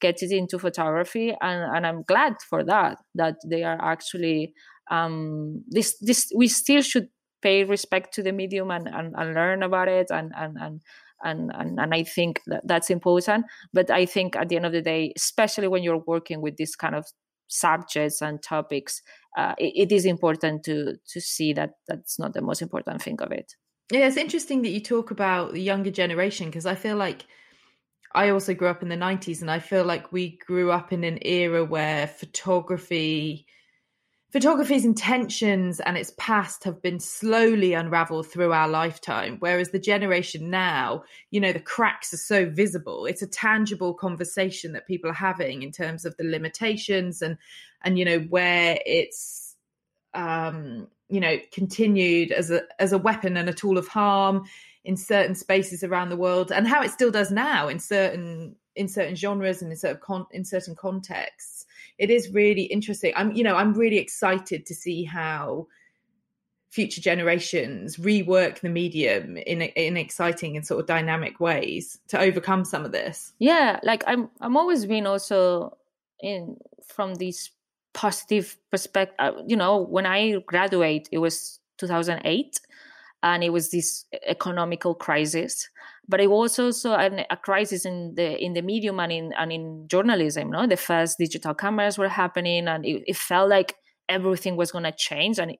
getting 0.00 0.32
into 0.32 0.58
photography 0.58 1.34
and 1.40 1.76
and 1.76 1.86
i'm 1.86 2.02
glad 2.02 2.34
for 2.48 2.64
that 2.64 2.98
that 3.14 3.36
they 3.48 3.62
are 3.62 3.80
actually 3.80 4.52
um 4.90 5.62
this 5.68 5.96
this 6.00 6.30
we 6.34 6.48
still 6.48 6.82
should 6.82 7.08
pay 7.40 7.64
respect 7.64 8.12
to 8.14 8.22
the 8.22 8.32
medium 8.32 8.70
and 8.70 8.88
and, 8.88 9.14
and 9.16 9.34
learn 9.34 9.62
about 9.62 9.88
it 9.88 10.06
and 10.10 10.32
and 10.36 10.56
and 10.60 10.80
and, 11.24 11.52
and, 11.54 11.78
and 11.78 11.94
I 11.94 12.02
think 12.02 12.40
that 12.46 12.62
that's 12.66 12.90
important. 12.90 13.46
But 13.72 13.90
I 13.90 14.06
think 14.06 14.36
at 14.36 14.48
the 14.48 14.56
end 14.56 14.66
of 14.66 14.72
the 14.72 14.82
day, 14.82 15.12
especially 15.16 15.68
when 15.68 15.82
you're 15.82 16.02
working 16.06 16.40
with 16.40 16.56
this 16.56 16.74
kind 16.74 16.94
of 16.94 17.06
subjects 17.52 18.22
and 18.22 18.42
topics, 18.42 19.02
uh, 19.36 19.54
it, 19.58 19.90
it 19.90 19.92
is 19.92 20.04
important 20.04 20.64
to 20.64 20.96
to 21.08 21.20
see 21.20 21.52
that 21.52 21.72
that's 21.86 22.18
not 22.18 22.34
the 22.34 22.42
most 22.42 22.62
important 22.62 23.02
thing 23.02 23.20
of 23.20 23.32
it. 23.32 23.54
Yeah, 23.90 24.06
it's 24.06 24.16
interesting 24.16 24.62
that 24.62 24.70
you 24.70 24.80
talk 24.80 25.10
about 25.10 25.52
the 25.52 25.60
younger 25.60 25.90
generation 25.90 26.46
because 26.46 26.66
I 26.66 26.74
feel 26.74 26.96
like 26.96 27.26
I 28.14 28.30
also 28.30 28.54
grew 28.54 28.68
up 28.68 28.82
in 28.82 28.88
the 28.88 28.96
90s 28.96 29.40
and 29.40 29.50
I 29.50 29.58
feel 29.58 29.84
like 29.84 30.12
we 30.12 30.38
grew 30.46 30.70
up 30.70 30.92
in 30.92 31.04
an 31.04 31.18
era 31.22 31.64
where 31.64 32.06
photography 32.06 33.46
photography's 34.32 34.84
intentions 34.84 35.78
and 35.80 35.96
its 35.98 36.12
past 36.16 36.64
have 36.64 36.80
been 36.80 36.98
slowly 36.98 37.74
unraveled 37.74 38.26
through 38.26 38.52
our 38.52 38.68
lifetime 38.68 39.36
whereas 39.40 39.70
the 39.70 39.78
generation 39.78 40.48
now 40.50 41.02
you 41.30 41.40
know 41.40 41.52
the 41.52 41.60
cracks 41.60 42.12
are 42.12 42.18
so 42.18 42.48
visible. 42.48 43.06
It's 43.06 43.22
a 43.22 43.26
tangible 43.26 43.94
conversation 43.94 44.72
that 44.72 44.86
people 44.86 45.10
are 45.10 45.14
having 45.14 45.62
in 45.62 45.72
terms 45.72 46.04
of 46.04 46.16
the 46.16 46.24
limitations 46.24 47.22
and 47.22 47.36
and 47.82 47.98
you 47.98 48.04
know 48.04 48.20
where 48.20 48.78
it's 48.86 49.56
um 50.14 50.88
you 51.08 51.20
know 51.20 51.36
continued 51.52 52.32
as 52.32 52.50
a 52.50 52.62
as 52.78 52.92
a 52.92 52.98
weapon 52.98 53.36
and 53.36 53.48
a 53.48 53.52
tool 53.52 53.78
of 53.78 53.88
harm 53.88 54.44
in 54.84 54.96
certain 54.96 55.34
spaces 55.34 55.84
around 55.84 56.08
the 56.08 56.16
world 56.16 56.50
and 56.50 56.66
how 56.66 56.82
it 56.82 56.90
still 56.90 57.10
does 57.10 57.30
now 57.30 57.68
in 57.68 57.78
certain 57.78 58.56
in 58.74 58.88
certain 58.88 59.14
genres 59.14 59.62
and 59.62 59.70
in 59.70 59.76
certain 59.76 60.00
con- 60.02 60.26
in 60.32 60.44
certain 60.44 60.74
contexts 60.74 61.66
it 61.98 62.10
is 62.10 62.30
really 62.30 62.62
interesting. 62.62 63.12
I'm, 63.16 63.32
you 63.32 63.44
know, 63.44 63.56
I'm 63.56 63.74
really 63.74 63.98
excited 63.98 64.66
to 64.66 64.74
see 64.74 65.04
how 65.04 65.66
future 66.70 67.02
generations 67.02 67.98
rework 67.98 68.60
the 68.60 68.68
medium 68.68 69.36
in 69.36 69.60
in 69.60 69.98
exciting 69.98 70.56
and 70.56 70.66
sort 70.66 70.80
of 70.80 70.86
dynamic 70.86 71.38
ways 71.38 71.98
to 72.08 72.18
overcome 72.18 72.64
some 72.64 72.84
of 72.84 72.92
this. 72.92 73.32
Yeah, 73.38 73.78
like 73.82 74.02
I'm 74.06 74.30
I'm 74.40 74.56
always 74.56 74.86
been 74.86 75.06
also 75.06 75.76
in 76.20 76.56
from 76.86 77.16
this 77.16 77.50
positive 77.92 78.56
perspective. 78.70 79.16
Uh, 79.18 79.32
you 79.46 79.56
know, 79.56 79.82
when 79.82 80.06
I 80.06 80.38
graduate, 80.46 81.08
it 81.12 81.18
was 81.18 81.60
2008 81.78 82.60
and 83.22 83.44
it 83.44 83.50
was 83.50 83.70
this 83.70 84.04
economical 84.26 84.94
crisis 84.94 85.68
but 86.08 86.20
it 86.20 86.30
was 86.30 86.58
also 86.58 86.94
an, 86.94 87.24
a 87.30 87.36
crisis 87.36 87.84
in 87.84 88.14
the 88.16 88.42
in 88.42 88.54
the 88.54 88.62
medium 88.62 88.98
and 89.00 89.12
in 89.12 89.32
and 89.38 89.52
in 89.52 89.86
journalism 89.88 90.50
no? 90.50 90.66
The 90.66 90.76
first 90.76 91.18
digital 91.18 91.54
cameras 91.54 91.98
were 91.98 92.08
happening 92.08 92.68
and 92.68 92.84
it, 92.84 93.02
it 93.06 93.16
felt 93.16 93.48
like 93.48 93.74
everything 94.08 94.56
was 94.56 94.72
going 94.72 94.84
to 94.84 94.92
change 94.92 95.38
and 95.38 95.56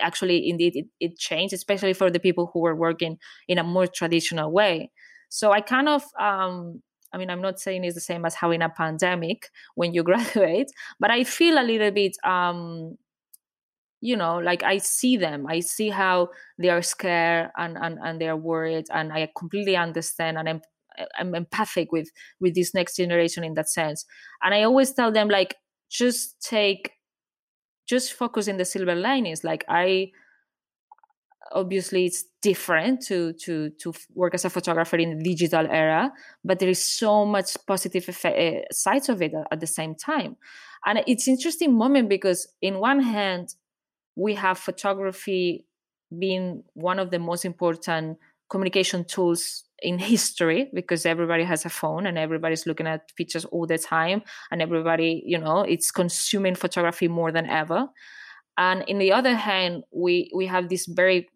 actually 0.00 0.48
indeed 0.48 0.74
it, 0.74 0.86
it, 1.00 1.18
changed 1.18 1.54
especially 1.54 1.92
for 1.92 2.10
the 2.10 2.18
people 2.18 2.50
who 2.52 2.60
were 2.60 2.74
working 2.74 3.18
in 3.46 3.58
a 3.58 3.62
more 3.62 3.86
traditional 3.86 4.50
way. 4.50 4.90
So 5.28 5.52
i 5.52 5.60
kind 5.60 5.88
of 5.88 6.02
um, 6.18 6.82
i 7.12 7.18
mean 7.18 7.30
i'm 7.30 7.42
not 7.42 7.60
saying 7.60 7.84
it's 7.84 7.94
the 7.94 8.00
same 8.00 8.24
as 8.24 8.34
having 8.34 8.62
a 8.62 8.68
pandemic 8.68 9.50
when 9.74 9.92
you 9.94 10.02
graduate 10.10 10.70
but 10.98 11.10
i 11.10 11.24
feel 11.24 11.58
a 11.58 11.62
little 11.62 11.90
bit 11.90 12.16
um, 12.24 12.96
you 14.04 14.16
know 14.16 14.36
like 14.36 14.62
i 14.62 14.76
see 14.78 15.16
them. 15.16 15.46
I 15.48 15.60
see 15.60 15.88
how 15.88 16.28
they 16.58 16.68
are 16.68 16.82
scared 16.82 17.50
and 17.56 17.78
and, 17.80 17.98
and 18.04 18.20
they 18.20 18.28
are 18.28 18.36
worried 18.36 18.86
and 18.92 19.12
i 19.12 19.28
completely 19.36 19.76
understand 19.76 20.36
and 20.38 20.46
i'm 20.48 20.60
i'm 21.18 21.34
empathic 21.34 21.90
with 21.90 22.08
with 22.38 22.54
this 22.54 22.74
next 22.74 22.96
generation 22.96 23.42
in 23.44 23.54
that 23.54 23.70
sense. 23.70 24.04
And 24.42 24.54
i 24.54 24.62
always 24.62 24.92
tell 24.92 25.10
them 25.10 25.28
like 25.28 25.56
just 25.90 26.40
take 26.42 26.92
just 27.88 28.12
focus 28.12 28.46
in 28.46 28.58
the 28.58 28.64
silver 28.64 28.94
linings 28.94 29.42
like 29.42 29.64
i 29.68 30.10
obviously 31.52 32.06
it's 32.06 32.24
different 32.42 33.00
to 33.02 33.32
to 33.34 33.70
to 33.78 33.92
work 34.14 34.34
as 34.34 34.44
a 34.44 34.50
photographer 34.50 34.96
in 34.96 35.18
the 35.18 35.24
digital 35.24 35.66
era 35.70 36.12
but 36.44 36.58
there 36.58 36.68
is 36.70 36.82
so 36.82 37.24
much 37.24 37.56
positive 37.66 38.08
effect, 38.08 38.38
uh, 38.38 38.72
sides 38.72 39.08
of 39.08 39.22
it 39.22 39.32
at 39.50 39.60
the 39.60 39.66
same 39.66 39.94
time. 39.94 40.36
And 40.86 41.02
it's 41.06 41.28
interesting 41.28 41.72
moment 41.74 42.08
because 42.08 42.46
in 42.60 42.78
one 42.78 43.00
hand 43.00 43.54
we 44.16 44.34
have 44.34 44.58
photography 44.58 45.66
being 46.18 46.62
one 46.74 46.98
of 46.98 47.10
the 47.10 47.18
most 47.18 47.44
important 47.44 48.18
communication 48.50 49.04
tools 49.04 49.64
in 49.82 49.98
history 50.14 50.70
because 50.72 51.06
everybody 51.06 51.44
has 51.44 51.64
a 51.64 51.70
phone 51.70 52.06
and 52.06 52.18
everybody's 52.18 52.66
looking 52.66 52.86
at 52.86 53.14
pictures 53.16 53.44
all 53.46 53.66
the 53.66 53.78
time 53.78 54.22
and 54.50 54.62
everybody 54.62 55.22
you 55.26 55.38
know 55.38 55.62
it's 55.62 55.90
consuming 55.90 56.54
photography 56.54 57.08
more 57.08 57.32
than 57.32 57.46
ever. 57.46 57.88
And 58.56 58.84
in 58.86 58.98
the 58.98 59.12
other 59.12 59.34
hand 59.34 59.84
we 59.90 60.30
we 60.34 60.46
have 60.46 60.68
this 60.68 60.86
very 60.86 61.28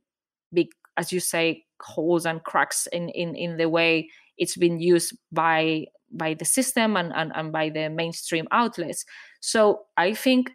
big 0.52 0.68
as 0.96 1.12
you 1.12 1.20
say 1.20 1.64
holes 1.80 2.26
and 2.26 2.42
cracks 2.42 2.86
in 2.92 3.08
in 3.10 3.34
in 3.34 3.56
the 3.56 3.68
way 3.68 4.08
it's 4.36 4.56
been 4.56 4.80
used 4.80 5.16
by 5.32 5.86
by 6.10 6.32
the 6.32 6.44
system 6.44 6.96
and, 6.96 7.12
and, 7.14 7.32
and 7.34 7.52
by 7.52 7.68
the 7.68 7.90
mainstream 7.90 8.46
outlets. 8.50 9.04
So 9.40 9.86
i 9.96 10.14
think 10.14 10.52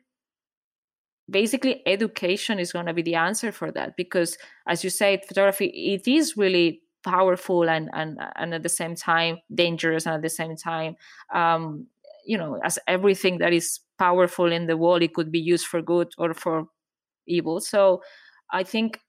basically 1.29 1.81
education 1.87 2.59
is 2.59 2.71
going 2.71 2.85
to 2.85 2.93
be 2.93 3.01
the 3.01 3.15
answer 3.15 3.51
for 3.51 3.71
that 3.71 3.95
because 3.95 4.37
as 4.67 4.83
you 4.83 4.89
said 4.89 5.23
photography 5.25 5.67
it 5.67 6.07
is 6.07 6.35
really 6.35 6.81
powerful 7.03 7.69
and 7.69 7.89
and 7.93 8.19
and 8.35 8.53
at 8.53 8.63
the 8.63 8.69
same 8.69 8.95
time 8.95 9.37
dangerous 9.53 10.05
and 10.05 10.15
at 10.15 10.21
the 10.21 10.29
same 10.29 10.55
time 10.55 10.95
um 11.33 11.85
you 12.25 12.37
know 12.37 12.59
as 12.63 12.79
everything 12.87 13.37
that 13.37 13.53
is 13.53 13.79
powerful 13.97 14.51
in 14.51 14.67
the 14.67 14.77
world 14.77 15.01
it 15.01 15.13
could 15.13 15.31
be 15.31 15.39
used 15.39 15.65
for 15.65 15.81
good 15.81 16.11
or 16.17 16.33
for 16.33 16.65
evil. 17.27 17.59
So 17.61 18.01
i 18.51 18.63
think 18.63 18.99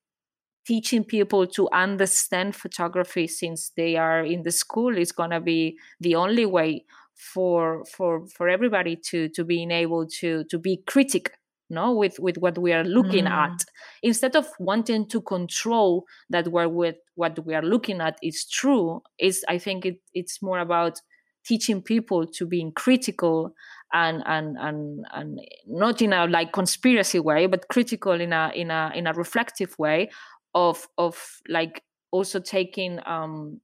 teaching 0.67 1.05
people 1.05 1.47
to 1.47 1.69
understand 1.73 2.57
photography 2.57 3.27
since 3.27 3.71
they 3.77 3.97
are 3.97 4.25
in 4.25 4.43
the 4.43 4.51
school 4.51 4.97
is 4.97 5.13
going 5.13 5.31
to 5.31 5.41
be 5.41 5.79
the 6.01 6.15
only 6.15 6.47
way 6.47 6.85
for 7.15 7.85
for 7.85 8.27
for 8.29 8.49
everybody 8.49 8.97
to 8.97 9.29
to 9.29 9.45
being 9.45 9.71
able 9.71 10.07
to 10.07 10.45
to 10.45 10.59
be 10.59 10.83
critic 10.87 11.33
no 11.71 11.93
with 11.93 12.19
with 12.19 12.37
what 12.39 12.59
we 12.59 12.73
are 12.73 12.85
looking 12.85 13.25
mm. 13.25 13.31
at 13.31 13.65
instead 14.03 14.37
of 14.37 14.47
wanting 14.59 15.07
to 15.09 15.21
control 15.23 16.05
that 16.31 16.49
what 16.49 16.73
with 16.73 16.97
what 17.15 17.45
we 17.47 17.55
are 17.55 17.63
looking 17.63 18.01
at 18.01 18.19
is 18.23 18.45
true 18.45 19.03
is 19.19 19.45
i 19.49 19.59
think 19.59 19.87
it, 19.87 19.99
it's 20.13 20.43
more 20.43 20.59
about 20.59 21.01
teaching 21.45 21.83
people 21.83 22.27
to 22.27 22.47
being 22.47 22.73
critical 22.73 23.55
and 23.93 24.23
and 24.27 24.57
and 24.59 25.07
and 25.13 25.41
not 25.67 26.03
in 26.03 26.13
a 26.13 26.27
like 26.27 26.53
conspiracy 26.53 27.21
way 27.21 27.47
but 27.47 27.69
critical 27.69 28.13
in 28.13 28.33
a 28.33 28.51
in 28.55 28.71
a 28.71 28.91
in 28.95 29.07
a 29.07 29.13
reflective 29.13 29.75
way 29.79 30.11
of 30.55 30.87
of 30.99 31.41
like 31.49 31.83
also 32.11 32.41
taking 32.41 32.99
um 33.07 33.61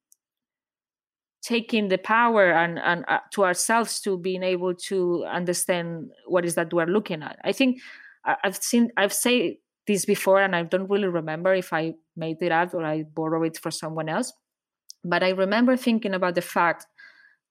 taking 1.43 1.88
the 1.88 1.99
power 1.99 2.53
and, 2.53 2.78
and 2.78 3.05
uh, 3.09 3.18
to 3.32 3.45
ourselves 3.45 4.01
to 4.01 4.18
being 4.18 4.43
able 4.43 4.74
to 4.74 5.24
understand 5.24 6.11
what 6.26 6.45
is 6.45 6.55
that 6.55 6.72
we're 6.72 6.86
looking 6.86 7.22
at. 7.22 7.38
I 7.45 7.53
think 7.53 7.80
i've 8.45 8.57
seen 8.57 8.91
i've 8.99 9.14
said 9.14 9.55
this 9.86 10.05
before 10.05 10.43
and 10.43 10.55
i 10.55 10.62
don't 10.62 10.91
really 10.91 11.09
remember 11.09 11.55
if 11.55 11.72
i 11.72 11.95
made 12.16 12.36
it 12.43 12.53
up 12.53 12.74
or 12.74 12.84
i 12.84 13.03
borrowed 13.03 13.47
it 13.47 13.59
for 13.59 13.70
someone 13.70 14.11
else 14.11 14.34
but 15.03 15.22
i 15.22 15.30
remember 15.30 15.74
thinking 15.74 16.12
about 16.12 16.34
the 16.34 16.43
fact 16.43 16.84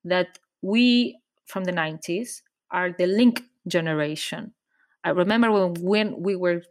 that 0.05 0.37
we 0.61 1.17
from 1.45 1.63
the 1.63 1.71
90s 1.71 2.41
are 2.71 2.91
the 2.91 3.07
link 3.07 3.43
generation. 3.67 4.53
I 5.03 5.09
remember 5.09 5.51
when, 5.51 5.73
when 5.81 6.21
we 6.21 6.35
were 6.35 6.61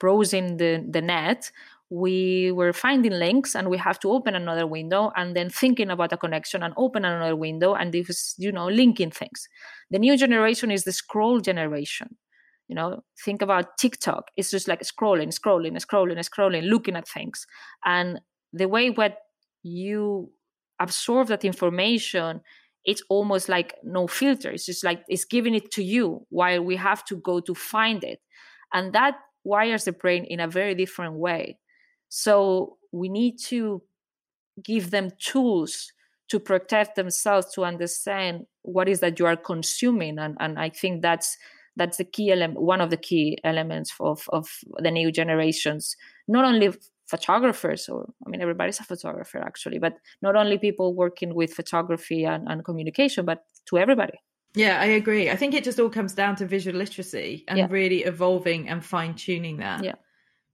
browsing 0.00 0.56
the, 0.56 0.84
the 0.88 1.00
net 1.00 1.50
we 1.88 2.50
were 2.52 2.72
finding 2.72 3.12
links 3.12 3.54
and 3.54 3.70
we 3.70 3.78
have 3.78 3.98
to 4.00 4.10
open 4.10 4.34
another 4.34 4.66
window 4.66 5.12
and 5.16 5.36
then 5.36 5.48
thinking 5.48 5.90
about 5.90 6.12
a 6.12 6.16
connection 6.16 6.62
and 6.62 6.74
open 6.76 7.04
another 7.04 7.36
window 7.36 7.74
and 7.74 7.92
this 7.92 8.08
was 8.08 8.34
you 8.38 8.50
know 8.50 8.66
linking 8.66 9.10
things. 9.10 9.48
The 9.90 9.98
new 9.98 10.16
generation 10.16 10.70
is 10.70 10.84
the 10.84 10.92
scroll 10.92 11.40
generation. 11.40 12.16
You 12.68 12.74
know 12.74 13.04
think 13.24 13.40
about 13.40 13.78
tiktok. 13.78 14.28
It's 14.36 14.50
just 14.50 14.66
like 14.66 14.80
scrolling 14.82 15.32
scrolling 15.32 15.76
scrolling 15.76 16.18
scrolling 16.18 16.68
looking 16.68 16.96
at 16.96 17.08
things. 17.08 17.46
And 17.84 18.20
the 18.52 18.66
way 18.66 18.90
what 18.90 19.18
you 19.62 20.32
absorb 20.80 21.28
that 21.28 21.44
information 21.44 22.40
it's 22.84 23.02
almost 23.08 23.48
like 23.48 23.74
no 23.82 24.06
filter. 24.06 24.52
It's 24.52 24.64
just 24.64 24.84
like 24.84 25.02
it's 25.08 25.24
giving 25.24 25.56
it 25.56 25.72
to 25.72 25.82
you 25.82 26.24
while 26.30 26.62
we 26.62 26.76
have 26.76 27.04
to 27.06 27.16
go 27.16 27.40
to 27.40 27.52
find 27.52 28.04
it. 28.04 28.20
And 28.72 28.92
that 28.92 29.16
wires 29.42 29.84
the 29.86 29.92
brain 29.92 30.24
in 30.24 30.38
a 30.38 30.46
very 30.46 30.74
different 30.76 31.14
way 31.14 31.58
so 32.16 32.78
we 32.92 33.10
need 33.10 33.38
to 33.38 33.82
give 34.62 34.90
them 34.90 35.10
tools 35.18 35.92
to 36.28 36.40
protect 36.40 36.96
themselves 36.96 37.52
to 37.52 37.62
understand 37.62 38.46
what 38.62 38.88
is 38.88 39.00
that 39.00 39.18
you 39.18 39.26
are 39.26 39.36
consuming 39.36 40.18
and, 40.18 40.34
and 40.40 40.58
i 40.58 40.70
think 40.70 41.02
that's 41.02 41.36
that's 41.76 41.98
the 41.98 42.04
key 42.04 42.32
element 42.32 42.58
one 42.58 42.80
of 42.80 42.88
the 42.88 42.96
key 42.96 43.36
elements 43.44 43.92
of, 44.00 44.26
of 44.30 44.48
the 44.78 44.90
new 44.90 45.12
generations 45.12 45.94
not 46.26 46.46
only 46.46 46.72
photographers 47.06 47.86
or 47.86 48.08
i 48.26 48.30
mean 48.30 48.40
everybody's 48.40 48.80
a 48.80 48.84
photographer 48.84 49.38
actually 49.38 49.78
but 49.78 49.98
not 50.22 50.36
only 50.36 50.56
people 50.56 50.94
working 50.94 51.34
with 51.34 51.52
photography 51.52 52.24
and, 52.24 52.48
and 52.48 52.64
communication 52.64 53.26
but 53.26 53.44
to 53.66 53.76
everybody. 53.76 54.18
Yeah 54.54 54.80
i 54.80 54.86
agree. 54.86 55.28
I 55.28 55.36
think 55.36 55.52
it 55.52 55.64
just 55.64 55.78
all 55.78 55.90
comes 55.90 56.14
down 56.14 56.36
to 56.36 56.46
visual 56.46 56.78
literacy 56.78 57.44
and 57.46 57.58
yeah. 57.58 57.66
really 57.68 58.04
evolving 58.04 58.70
and 58.70 58.82
fine-tuning 58.82 59.58
that. 59.58 59.84
Yeah 59.84 59.96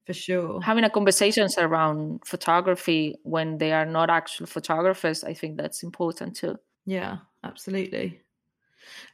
for 0.07 0.13
sure 0.13 0.61
having 0.61 0.85
a 0.85 0.91
conversations 0.91 1.59
around 1.59 2.21
photography 2.25 3.17
when 3.23 3.59
they 3.59 3.73
are 3.73 3.87
not 3.87 4.11
actual 4.11 4.47
photographers 4.47 5.25
i 5.25 5.35
think 5.35 5.57
that's 5.57 5.83
important 5.83 6.37
too 6.37 6.57
yeah 6.87 7.19
absolutely 7.45 8.21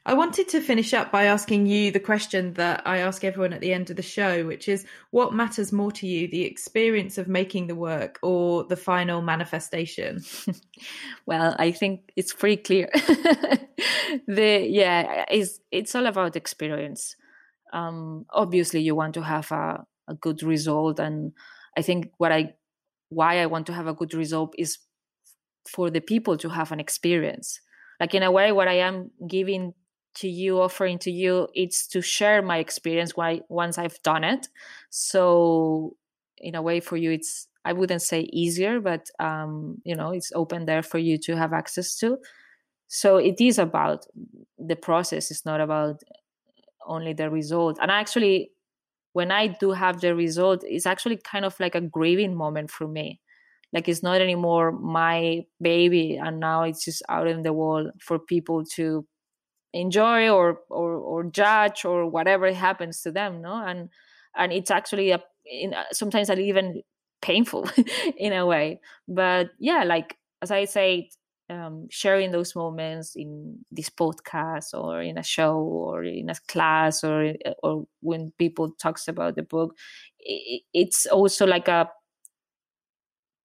I 0.03 0.15
wanted 0.15 0.47
to 0.49 0.61
finish 0.61 0.95
up 0.95 1.11
by 1.11 1.25
asking 1.25 1.67
you 1.67 1.91
the 1.91 1.99
question 1.99 2.53
that 2.55 2.81
I 2.87 2.97
ask 2.97 3.23
everyone 3.23 3.53
at 3.53 3.61
the 3.61 3.71
end 3.71 3.91
of 3.91 3.97
the 3.97 4.01
show, 4.01 4.43
which 4.47 4.67
is 4.67 4.83
what 5.11 5.31
matters 5.31 5.71
more 5.71 5.91
to 5.91 6.07
you, 6.07 6.27
the 6.27 6.41
experience 6.41 7.19
of 7.19 7.27
making 7.27 7.67
the 7.67 7.75
work 7.75 8.17
or 8.23 8.63
the 8.63 8.75
final 8.75 9.21
manifestation? 9.21 10.23
well, 11.27 11.55
I 11.59 11.69
think 11.71 12.11
it's 12.15 12.33
pretty 12.33 12.63
clear. 12.63 12.89
the 14.27 14.65
yeah, 14.67 15.25
it's 15.29 15.59
it's 15.69 15.93
all 15.93 16.07
about 16.07 16.35
experience 16.35 17.15
um, 17.73 18.25
obviously 18.31 18.81
you 18.81 18.95
want 18.95 19.13
to 19.15 19.21
have 19.21 19.51
a, 19.51 19.85
a 20.09 20.15
good 20.15 20.43
result 20.43 20.99
and 20.99 21.31
i 21.77 21.81
think 21.81 22.11
what 22.17 22.31
i 22.31 22.53
why 23.09 23.39
i 23.39 23.45
want 23.45 23.65
to 23.67 23.73
have 23.73 23.87
a 23.87 23.93
good 23.93 24.13
result 24.13 24.53
is 24.57 24.79
for 25.67 25.89
the 25.89 26.01
people 26.01 26.37
to 26.37 26.49
have 26.49 26.71
an 26.71 26.79
experience. 26.79 27.59
Like 27.99 28.15
in 28.15 28.23
a 28.23 28.31
way 28.31 28.51
what 28.51 28.67
i 28.67 28.75
am 28.75 29.11
giving 29.27 29.73
to 30.15 30.27
you 30.27 30.59
offering 30.59 30.97
to 30.99 31.11
you 31.11 31.47
it's 31.53 31.87
to 31.87 32.01
share 32.01 32.41
my 32.41 32.57
experience 32.57 33.15
why 33.15 33.41
once 33.49 33.77
i've 33.77 34.01
done 34.03 34.23
it. 34.23 34.47
So 34.89 35.95
in 36.37 36.55
a 36.55 36.61
way 36.61 36.79
for 36.79 36.97
you 36.97 37.11
it's 37.11 37.47
i 37.65 37.73
wouldn't 37.73 38.01
say 38.01 38.21
easier 38.31 38.79
but 38.79 39.09
um 39.19 39.81
you 39.83 39.95
know 39.95 40.11
it's 40.11 40.31
open 40.33 40.65
there 40.65 40.81
for 40.81 40.97
you 40.97 41.17
to 41.19 41.35
have 41.35 41.53
access 41.53 41.95
to. 41.97 42.17
So 42.87 43.17
it 43.17 43.39
is 43.39 43.59
about 43.59 44.05
the 44.57 44.75
process. 44.75 45.29
It's 45.29 45.45
not 45.45 45.61
about 45.61 46.01
only 46.87 47.13
the 47.13 47.29
result. 47.29 47.77
And 47.79 47.91
actually 47.91 48.51
when 49.13 49.31
i 49.31 49.47
do 49.47 49.71
have 49.71 50.01
the 50.01 50.15
result 50.15 50.63
it's 50.65 50.85
actually 50.85 51.17
kind 51.17 51.45
of 51.45 51.59
like 51.59 51.75
a 51.75 51.81
grieving 51.81 52.35
moment 52.35 52.71
for 52.71 52.87
me. 52.87 53.19
Like 53.73 53.87
it's 53.87 54.01
not 54.03 54.19
anymore 54.21 54.71
my 54.71 55.45
baby 55.61 56.17
and 56.17 56.39
now 56.39 56.63
it's 56.63 56.83
just 56.85 57.03
out 57.09 57.27
in 57.27 57.43
the 57.43 57.53
world 57.53 57.91
for 58.01 58.17
people 58.17 58.65
to 58.75 59.05
enjoy 59.73 60.29
or 60.29 60.59
or 60.69 60.95
or 60.95 61.23
judge 61.25 61.85
or 61.85 62.07
whatever 62.09 62.51
happens 62.53 63.01
to 63.03 63.11
them 63.11 63.41
no? 63.41 63.53
And 63.53 63.89
and 64.35 64.51
it's 64.53 64.71
actually 64.71 65.11
a 65.11 65.21
in, 65.45 65.73
uh, 65.73 65.83
sometimes 65.91 66.29
even 66.29 66.81
painful 67.21 67.69
in 68.17 68.33
a 68.33 68.45
way. 68.45 68.79
But 69.07 69.51
yeah 69.59 69.83
like 69.83 70.17
as 70.41 70.51
i 70.51 70.65
say 70.65 71.09
um, 71.49 71.87
sharing 71.89 72.31
those 72.31 72.55
moments 72.55 73.15
in 73.15 73.59
this 73.71 73.89
podcast 73.89 74.73
or 74.73 75.01
in 75.01 75.17
a 75.17 75.23
show 75.23 75.57
or 75.57 76.03
in 76.03 76.29
a 76.29 76.35
class 76.47 77.03
or 77.03 77.33
or 77.63 77.87
when 78.01 78.31
people 78.37 78.71
talks 78.81 79.07
about 79.07 79.35
the 79.35 79.43
book 79.43 79.75
it, 80.19 80.61
it's 80.73 81.05
also 81.07 81.45
like 81.45 81.67
a 81.67 81.89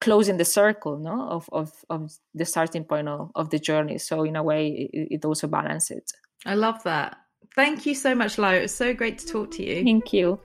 closing 0.00 0.36
the 0.36 0.44
circle 0.44 0.98
no 0.98 1.28
of 1.28 1.48
of, 1.52 1.72
of 1.88 2.12
the 2.34 2.44
starting 2.44 2.84
point 2.84 3.08
of, 3.08 3.30
of 3.34 3.50
the 3.50 3.58
journey. 3.58 3.98
So 3.98 4.24
in 4.24 4.36
a 4.36 4.42
way 4.42 4.90
it, 4.92 5.08
it 5.10 5.24
also 5.24 5.46
balances 5.46 5.98
it. 5.98 6.12
I 6.44 6.54
love 6.54 6.82
that. 6.82 7.16
Thank 7.54 7.86
you 7.86 7.94
so 7.94 8.14
much 8.14 8.36
Laia. 8.36 8.58
it 8.58 8.62
was 8.62 8.74
so 8.74 8.92
great 8.92 9.18
to 9.18 9.26
talk 9.26 9.50
to 9.52 9.64
you. 9.64 9.82
Thank 9.82 10.12
you. 10.12 10.40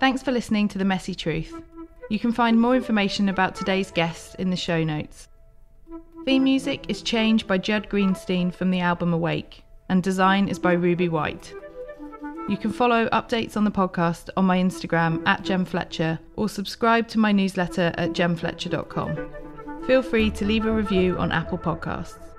Thanks 0.00 0.22
for 0.22 0.32
listening 0.32 0.68
to 0.68 0.78
the 0.78 0.84
messy 0.84 1.14
truth. 1.14 1.54
You 2.08 2.18
can 2.18 2.32
find 2.32 2.60
more 2.60 2.74
information 2.74 3.28
about 3.28 3.54
today's 3.54 3.90
guests 3.90 4.34
in 4.36 4.50
the 4.50 4.56
show 4.56 4.82
notes 4.82 5.28
theme 6.24 6.44
music 6.44 6.84
is 6.88 7.02
changed 7.02 7.46
by 7.46 7.58
judd 7.58 7.88
greenstein 7.88 8.52
from 8.52 8.70
the 8.70 8.80
album 8.80 9.12
awake 9.12 9.64
and 9.88 10.02
design 10.02 10.48
is 10.48 10.58
by 10.58 10.72
ruby 10.72 11.08
white 11.08 11.54
you 12.48 12.56
can 12.56 12.72
follow 12.72 13.08
updates 13.10 13.56
on 13.56 13.64
the 13.64 13.70
podcast 13.70 14.28
on 14.36 14.44
my 14.44 14.58
Instagram 14.58 15.22
at 15.26 15.44
Jem 15.44 15.64
Fletcher 15.64 16.18
or 16.34 16.48
subscribe 16.48 17.06
to 17.08 17.18
my 17.18 17.30
newsletter 17.30 17.92
at 17.96 18.10
jemfletcher.com. 18.14 19.30
Feel 19.86 20.02
free 20.02 20.28
to 20.32 20.44
leave 20.44 20.66
a 20.66 20.72
review 20.72 21.16
on 21.18 21.30
Apple 21.30 21.56
Podcasts. 21.58 22.31